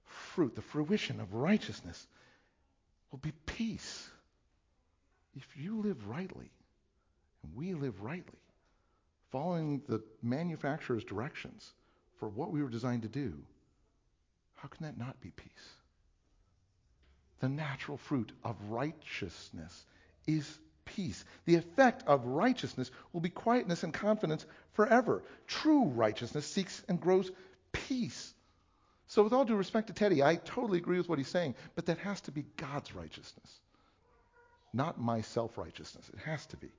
fruit, 0.05 0.55
the 0.55 0.61
fruition 0.61 1.21
of 1.21 1.33
righteousness, 1.33 2.05
will 3.11 3.19
be 3.19 3.33
peace. 3.45 4.09
If 5.35 5.47
you 5.55 5.81
live 5.81 6.07
rightly, 6.07 6.51
and 7.43 7.55
we 7.55 7.73
live 7.73 8.01
rightly, 8.01 8.39
following 9.31 9.81
the 9.87 10.01
manufacturer's 10.21 11.03
directions 11.03 11.73
for 12.19 12.27
what 12.27 12.51
we 12.51 12.61
were 12.61 12.69
designed 12.69 13.03
to 13.03 13.07
do, 13.07 13.33
how 14.55 14.67
can 14.67 14.85
that 14.85 14.97
not 14.97 15.19
be 15.21 15.31
peace? 15.31 15.49
The 17.39 17.49
natural 17.49 17.97
fruit 17.97 18.31
of 18.43 18.55
righteousness 18.69 19.85
is 20.27 20.59
peace. 20.83 21.23
The 21.45 21.55
effect 21.55 22.03
of 22.07 22.25
righteousness 22.25 22.91
will 23.13 23.21
be 23.21 23.29
quietness 23.29 23.83
and 23.83 23.93
confidence 23.93 24.45
forever. 24.73 25.23
True 25.47 25.85
righteousness 25.85 26.45
seeks 26.45 26.83
and 26.89 26.99
grows 26.99 27.31
peace. 27.71 28.33
So, 29.07 29.23
with 29.23 29.33
all 29.33 29.45
due 29.45 29.55
respect 29.55 29.87
to 29.87 29.93
Teddy, 29.93 30.21
I 30.21 30.35
totally 30.35 30.77
agree 30.77 30.97
with 30.97 31.09
what 31.09 31.17
he's 31.17 31.27
saying, 31.27 31.55
but 31.75 31.85
that 31.87 31.97
has 31.99 32.21
to 32.21 32.31
be 32.31 32.45
God's 32.57 32.93
righteousness, 32.93 33.59
not 34.73 34.99
my 34.99 35.21
self 35.21 35.57
righteousness. 35.57 36.09
It 36.13 36.19
has 36.19 36.45
to 36.47 36.57
be, 36.57 36.69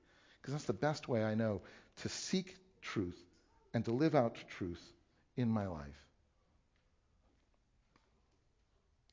because 0.41 0.53
that's 0.53 0.65
the 0.65 0.73
best 0.73 1.07
way 1.07 1.23
I 1.23 1.35
know 1.35 1.61
to 1.97 2.09
seek 2.09 2.57
truth 2.81 3.19
and 3.73 3.85
to 3.85 3.91
live 3.91 4.15
out 4.15 4.37
truth 4.57 4.81
in 5.37 5.49
my 5.49 5.67
life. 5.67 6.05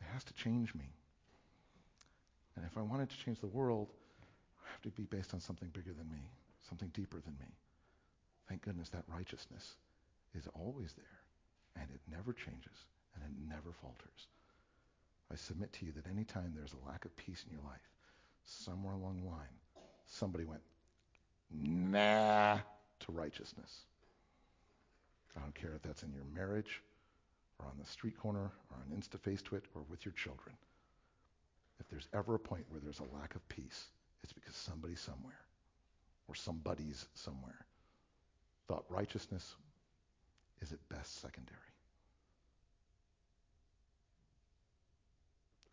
It 0.00 0.06
has 0.12 0.24
to 0.24 0.34
change 0.34 0.74
me. 0.74 0.90
And 2.56 2.64
if 2.64 2.76
I 2.76 2.82
wanted 2.82 3.10
to 3.10 3.18
change 3.18 3.40
the 3.40 3.46
world, 3.46 3.88
I 4.64 4.70
have 4.70 4.82
to 4.82 4.90
be 4.90 5.04
based 5.04 5.34
on 5.34 5.40
something 5.40 5.68
bigger 5.68 5.92
than 5.92 6.10
me, 6.10 6.30
something 6.68 6.88
deeper 6.94 7.20
than 7.20 7.34
me. 7.38 7.54
Thank 8.48 8.62
goodness 8.62 8.88
that 8.90 9.04
righteousness 9.06 9.76
is 10.34 10.48
always 10.54 10.94
there, 10.94 11.82
and 11.82 11.90
it 11.90 12.00
never 12.10 12.32
changes, 12.32 12.86
and 13.14 13.22
it 13.22 13.48
never 13.48 13.72
falters. 13.80 14.26
I 15.30 15.36
submit 15.36 15.72
to 15.74 15.86
you 15.86 15.92
that 15.92 16.10
any 16.10 16.24
time 16.24 16.54
there's 16.56 16.74
a 16.74 16.88
lack 16.88 17.04
of 17.04 17.16
peace 17.16 17.44
in 17.46 17.52
your 17.52 17.64
life, 17.64 17.86
somewhere 18.44 18.94
along 18.94 19.20
the 19.20 19.28
line, 19.28 19.54
somebody 20.06 20.44
went, 20.44 20.62
nah, 21.52 22.58
to 23.00 23.12
righteousness. 23.12 23.82
I 25.36 25.40
don't 25.40 25.54
care 25.54 25.72
if 25.74 25.82
that's 25.82 26.02
in 26.02 26.12
your 26.12 26.24
marriage, 26.34 26.82
or 27.58 27.66
on 27.66 27.78
the 27.78 27.86
street 27.86 28.18
corner, 28.18 28.50
or 28.70 28.76
on 28.76 28.96
Insta 28.96 29.18
Face 29.20 29.42
Twit, 29.42 29.64
or 29.74 29.82
with 29.88 30.04
your 30.04 30.12
children. 30.12 30.56
If 31.80 31.88
there's 31.88 32.08
ever 32.12 32.34
a 32.34 32.38
point 32.38 32.64
where 32.68 32.80
there's 32.80 33.00
a 33.00 33.16
lack 33.16 33.34
of 33.34 33.48
peace, 33.48 33.86
it's 34.22 34.32
because 34.32 34.54
somebody 34.54 34.96
somewhere, 34.96 35.40
or 36.26 36.34
somebody's 36.34 37.06
somewhere, 37.14 37.66
thought 38.66 38.84
righteousness 38.88 39.54
is 40.60 40.72
at 40.72 40.88
best 40.88 41.20
secondary. 41.20 41.58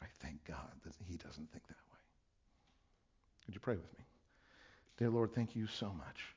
I 0.01 0.05
thank 0.19 0.45
God 0.45 0.71
that 0.83 0.93
He 1.07 1.17
doesn't 1.17 1.51
think 1.51 1.67
that 1.67 1.73
way. 1.73 1.99
Would 3.47 3.55
you 3.55 3.61
pray 3.61 3.75
with 3.75 3.91
me? 3.97 4.05
Dear 4.97 5.09
Lord, 5.09 5.33
thank 5.33 5.55
you 5.55 5.67
so 5.67 5.87
much. 5.87 6.35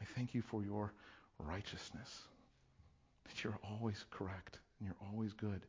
I 0.00 0.04
thank 0.16 0.34
you 0.34 0.42
for 0.42 0.62
your 0.64 0.92
righteousness, 1.38 2.22
that 3.24 3.44
you're 3.44 3.58
always 3.62 4.04
correct 4.10 4.58
and 4.78 4.86
you're 4.86 5.08
always 5.12 5.32
good, 5.32 5.62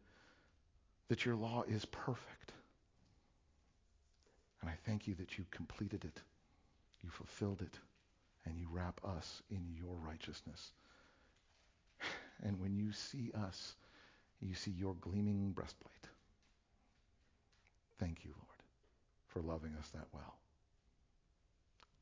that 1.10 1.26
your 1.26 1.36
law 1.36 1.64
is 1.68 1.86
perfect. 1.86 2.54
And 4.62 4.70
I 4.70 4.74
thank 4.86 5.08
you 5.08 5.16
that 5.16 5.38
you 5.38 5.46
completed 5.52 6.06
it, 6.06 6.22
you 7.04 7.10
fulfilled 7.10 7.62
it, 7.62 7.80
and 8.46 8.58
you 8.58 8.68
wrap 8.72 9.00
us 9.06 9.42
in 9.50 9.64
your 9.76 9.96
righteousness. 10.06 10.72
And 12.44 12.60
when 12.60 12.76
you 12.76 12.92
see 12.92 13.32
us, 13.46 13.76
you 14.40 14.56
see 14.56 14.72
your 14.72 14.96
gleaming 14.96 15.52
breastplate. 15.52 16.08
Thank 18.00 18.26
you, 18.26 18.32
Lord, 18.32 18.64
for 19.28 19.42
loving 19.42 19.76
us 19.80 19.90
that 19.90 20.08
well. 20.12 20.36